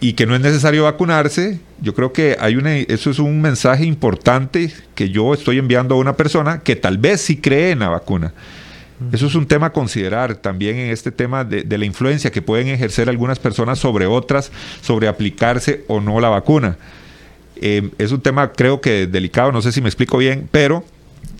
y 0.00 0.12
que 0.12 0.26
no 0.26 0.34
es 0.34 0.42
necesario 0.42 0.84
vacunarse, 0.84 1.60
yo 1.84 1.94
creo 1.94 2.12
que 2.12 2.36
hay 2.40 2.56
una, 2.56 2.74
eso 2.76 3.10
es 3.10 3.18
un 3.18 3.42
mensaje 3.42 3.84
importante 3.84 4.72
que 4.94 5.10
yo 5.10 5.34
estoy 5.34 5.58
enviando 5.58 5.94
a 5.94 5.98
una 5.98 6.16
persona 6.16 6.60
que 6.60 6.76
tal 6.76 6.96
vez 6.96 7.20
sí 7.20 7.36
cree 7.36 7.72
en 7.72 7.80
la 7.80 7.90
vacuna. 7.90 8.32
Eso 9.12 9.26
es 9.26 9.34
un 9.34 9.44
tema 9.44 9.66
a 9.66 9.72
considerar 9.72 10.36
también 10.36 10.76
en 10.76 10.90
este 10.90 11.12
tema 11.12 11.44
de, 11.44 11.64
la 11.76 11.84
influencia 11.84 12.30
que 12.30 12.40
pueden 12.40 12.68
ejercer 12.68 13.10
algunas 13.10 13.38
personas 13.38 13.78
sobre 13.78 14.06
otras, 14.06 14.50
sobre 14.80 15.08
aplicarse 15.08 15.84
o 15.86 16.00
no 16.00 16.20
la 16.20 16.30
vacuna. 16.30 16.78
Eh, 17.56 17.90
es 17.98 18.12
un 18.12 18.20
tema 18.22 18.52
creo 18.52 18.80
que 18.80 19.06
delicado, 19.06 19.52
no 19.52 19.60
sé 19.60 19.70
si 19.70 19.82
me 19.82 19.88
explico 19.88 20.16
bien, 20.16 20.48
pero 20.50 20.84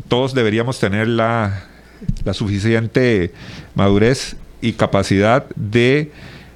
todos 0.08 0.34
deberíamos 0.34 0.78
tener 0.78 1.08
la, 1.08 1.64
la 2.24 2.34
suficiente 2.34 3.32
madurez 3.74 4.36
y 4.60 4.74
capacidad 4.74 5.46
de 5.56 6.10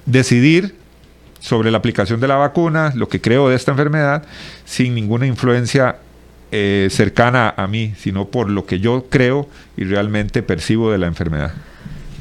decidir 0.05 0.75
sobre 1.39 1.71
la 1.71 1.77
aplicación 1.77 2.19
de 2.19 2.27
la 2.27 2.35
vacuna, 2.35 2.91
lo 2.95 3.07
que 3.07 3.21
creo 3.21 3.49
de 3.49 3.55
esta 3.55 3.71
enfermedad, 3.71 4.23
sin 4.65 4.95
ninguna 4.95 5.25
influencia 5.25 5.97
eh, 6.51 6.87
cercana 6.89 7.53
a 7.55 7.67
mí, 7.67 7.93
sino 7.97 8.25
por 8.25 8.49
lo 8.49 8.65
que 8.65 8.79
yo 8.79 9.05
creo 9.09 9.47
y 9.77 9.83
realmente 9.83 10.41
percibo 10.43 10.91
de 10.91 10.97
la 10.97 11.07
enfermedad. 11.07 11.53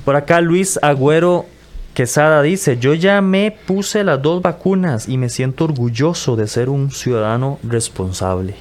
Por 0.04 0.16
acá 0.16 0.40
Luis 0.40 0.78
Agüero 0.82 1.46
Quesada 1.94 2.42
dice, 2.42 2.78
yo 2.78 2.94
ya 2.94 3.20
me 3.20 3.50
puse 3.50 4.04
las 4.04 4.22
dos 4.22 4.40
vacunas 4.40 5.08
y 5.08 5.18
me 5.18 5.28
siento 5.28 5.64
orgulloso 5.64 6.36
de 6.36 6.46
ser 6.46 6.68
un 6.68 6.92
ciudadano 6.92 7.58
responsable. 7.64 8.54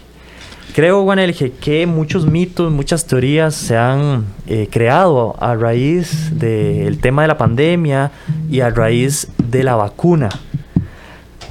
Creo, 0.74 1.04
Juanelge, 1.04 1.52
que 1.52 1.86
muchos 1.86 2.26
mitos, 2.26 2.72
muchas 2.72 3.06
teorías 3.06 3.54
se 3.54 3.78
han 3.78 4.26
eh, 4.48 4.68
creado 4.72 5.36
a 5.40 5.56
raíz 5.56 6.38
del 6.40 7.00
tema 7.00 7.22
de 7.24 7.28
la 7.28 7.38
pandemia 7.38 8.12
y 8.50 8.62
a 8.62 8.70
raíz 8.70 9.28
de 9.50 9.64
la 9.64 9.76
vacuna. 9.76 10.30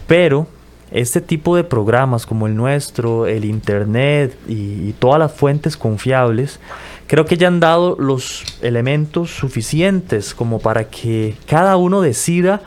Pero 0.07 0.47
este 0.91 1.21
tipo 1.21 1.57
de 1.57 1.65
programas 1.65 2.27
como 2.27 2.47
el 2.47 2.57
nuestro, 2.57 3.27
el 3.27 3.45
Internet 3.45 4.37
y, 4.49 4.93
todas 4.95 5.19
las 5.19 5.33
fuentes 5.33 5.77
confiables, 5.77 6.61
creo 7.07 7.25
que 7.25 7.37
ya 7.37 7.49
han 7.49 7.61
dado 7.61 7.97
los 7.99 8.45
elementos 8.63 9.31
suficientes 9.31 10.35
como 10.35 10.61
para 10.61 10.85
que 10.85 11.35
cada 11.47 11.77
uno 11.77 12.01
decida 12.01 12.63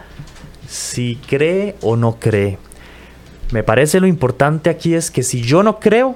si 0.68 1.18
cree 1.28 1.76
o 1.82 1.96
no 1.96 2.18
cree. 2.20 2.58
Me 3.52 3.64
parece 3.64 4.00
lo 4.00 4.06
importante 4.06 4.70
aquí 4.70 4.94
es 4.94 5.10
que 5.10 5.24
si 5.24 5.42
yo 5.42 5.64
no 5.64 5.80
creo, 5.80 6.16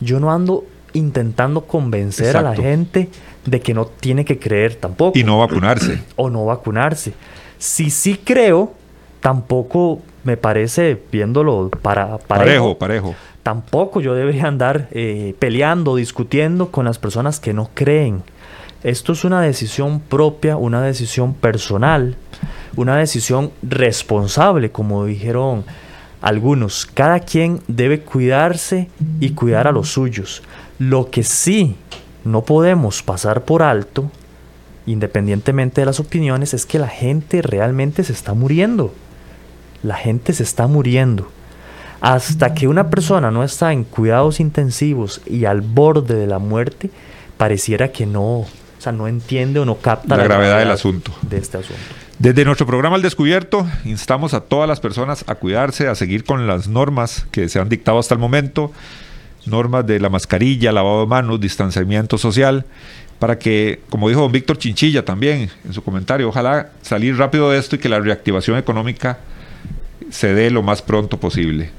yo 0.00 0.18
no 0.18 0.32
ando 0.32 0.64
intentando 0.94 1.64
convencer 1.66 2.36
a 2.36 2.42
la 2.42 2.56
gente 2.56 3.08
de 3.46 3.60
que 3.60 3.72
no 3.72 3.86
tiene 3.86 4.24
que 4.24 4.38
creer 4.38 4.74
tampoco. 4.74 5.16
Y 5.18 5.22
no 5.22 5.38
vacunarse. 5.38 6.02
o 6.16 6.28
no 6.28 6.44
vacunarse. 6.44 7.12
Si 7.62 7.90
sí 7.90 8.18
creo, 8.24 8.72
tampoco 9.20 10.00
me 10.24 10.36
parece, 10.36 11.00
viéndolo 11.12 11.70
para, 11.80 12.18
parejo, 12.18 12.76
parejo, 12.76 13.14
tampoco 13.44 14.00
yo 14.00 14.16
debería 14.16 14.48
andar 14.48 14.88
eh, 14.90 15.36
peleando, 15.38 15.94
discutiendo 15.94 16.72
con 16.72 16.86
las 16.86 16.98
personas 16.98 17.38
que 17.38 17.52
no 17.52 17.70
creen. 17.72 18.24
Esto 18.82 19.12
es 19.12 19.22
una 19.22 19.40
decisión 19.42 20.00
propia, 20.00 20.56
una 20.56 20.82
decisión 20.82 21.34
personal, 21.34 22.16
una 22.74 22.96
decisión 22.96 23.52
responsable, 23.62 24.72
como 24.72 25.04
dijeron 25.04 25.64
algunos. 26.20 26.84
Cada 26.84 27.20
quien 27.20 27.60
debe 27.68 28.00
cuidarse 28.00 28.88
y 29.20 29.34
cuidar 29.34 29.68
a 29.68 29.72
los 29.72 29.88
suyos. 29.88 30.42
Lo 30.80 31.10
que 31.10 31.22
sí 31.22 31.76
no 32.24 32.42
podemos 32.42 33.04
pasar 33.04 33.44
por 33.44 33.62
alto, 33.62 34.10
independientemente 34.86 35.80
de 35.80 35.86
las 35.86 36.00
opiniones, 36.00 36.54
es 36.54 36.66
que 36.66 36.78
la 36.78 36.88
gente 36.88 37.42
realmente 37.42 38.04
se 38.04 38.12
está 38.12 38.34
muriendo 38.34 38.92
la 39.82 39.96
gente 39.96 40.32
se 40.32 40.42
está 40.42 40.66
muriendo. 40.66 41.30
Hasta 42.00 42.54
que 42.54 42.66
una 42.66 42.90
persona 42.90 43.30
no 43.30 43.44
está 43.44 43.72
en 43.72 43.84
cuidados 43.84 44.40
intensivos 44.40 45.20
y 45.26 45.44
al 45.44 45.60
borde 45.60 46.14
de 46.14 46.26
la 46.26 46.38
muerte, 46.38 46.90
pareciera 47.36 47.92
que 47.92 48.06
no, 48.06 48.40
o 48.40 48.48
sea, 48.78 48.92
no 48.92 49.06
entiende 49.06 49.60
o 49.60 49.64
no 49.64 49.76
capta 49.76 50.16
la, 50.16 50.24
gravedad, 50.24 50.58
del 50.58 50.70
asunto. 50.70 51.12
De 51.22 51.38
este 51.38 51.58
asunto. 51.58 51.80
Desde 52.18 52.44
nuestro 52.44 52.66
programa 52.66 52.96
Al 52.96 53.02
Descubierto, 53.02 53.66
instamos 53.84 54.34
a 54.34 54.40
todas 54.40 54.68
las 54.68 54.80
personas 54.80 55.24
a 55.28 55.36
cuidarse, 55.36 55.88
a 55.88 55.94
seguir 55.94 56.24
con 56.24 56.46
las 56.46 56.68
normas 56.68 57.26
que 57.30 57.48
se 57.48 57.60
han 57.60 57.68
dictado 57.68 57.98
hasta 57.98 58.14
el 58.14 58.20
momento, 58.20 58.72
normas 59.46 59.86
de 59.86 59.98
la 60.00 60.08
mascarilla, 60.08 60.72
lavado 60.72 61.00
de 61.02 61.06
manos, 61.06 61.40
distanciamiento 61.40 62.18
social, 62.18 62.64
para 63.22 63.38
que, 63.38 63.78
como 63.88 64.08
dijo 64.08 64.20
don 64.20 64.32
Víctor 64.32 64.58
Chinchilla 64.58 65.04
también 65.04 65.48
en 65.64 65.72
su 65.72 65.80
comentario, 65.84 66.28
ojalá 66.28 66.72
salir 66.82 67.16
rápido 67.16 67.52
de 67.52 67.58
esto 67.60 67.76
y 67.76 67.78
que 67.78 67.88
la 67.88 68.00
reactivación 68.00 68.58
económica 68.58 69.20
se 70.10 70.34
dé 70.34 70.50
lo 70.50 70.64
más 70.64 70.82
pronto 70.82 71.20
posible. 71.20 71.70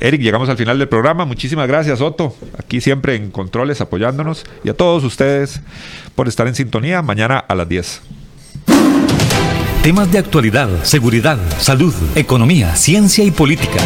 Eric, 0.00 0.22
llegamos 0.22 0.48
al 0.48 0.56
final 0.56 0.78
del 0.78 0.88
programa. 0.88 1.26
Muchísimas 1.26 1.68
gracias, 1.68 2.00
Otto. 2.00 2.34
Aquí 2.58 2.80
siempre 2.80 3.14
en 3.14 3.30
Controles 3.30 3.82
apoyándonos. 3.82 4.46
Y 4.64 4.70
a 4.70 4.74
todos 4.74 5.04
ustedes 5.04 5.60
por 6.14 6.28
estar 6.28 6.48
en 6.48 6.54
sintonía. 6.54 7.02
Mañana 7.02 7.36
a 7.36 7.54
las 7.54 7.68
10. 7.68 8.00
Temas 9.82 10.10
de 10.10 10.16
actualidad, 10.16 10.82
seguridad, 10.82 11.38
salud, 11.58 11.92
economía, 12.14 12.74
ciencia 12.74 13.22
y 13.22 13.30
política. 13.30 13.82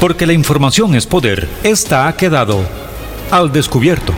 Porque 0.00 0.26
la 0.26 0.32
información 0.32 0.94
es 0.94 1.08
poder. 1.08 1.48
Esta 1.64 2.06
ha 2.06 2.16
quedado 2.16 2.64
al 3.32 3.50
descubierto. 3.50 4.14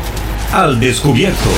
Al 0.57 0.81
descubierto. 0.81 1.51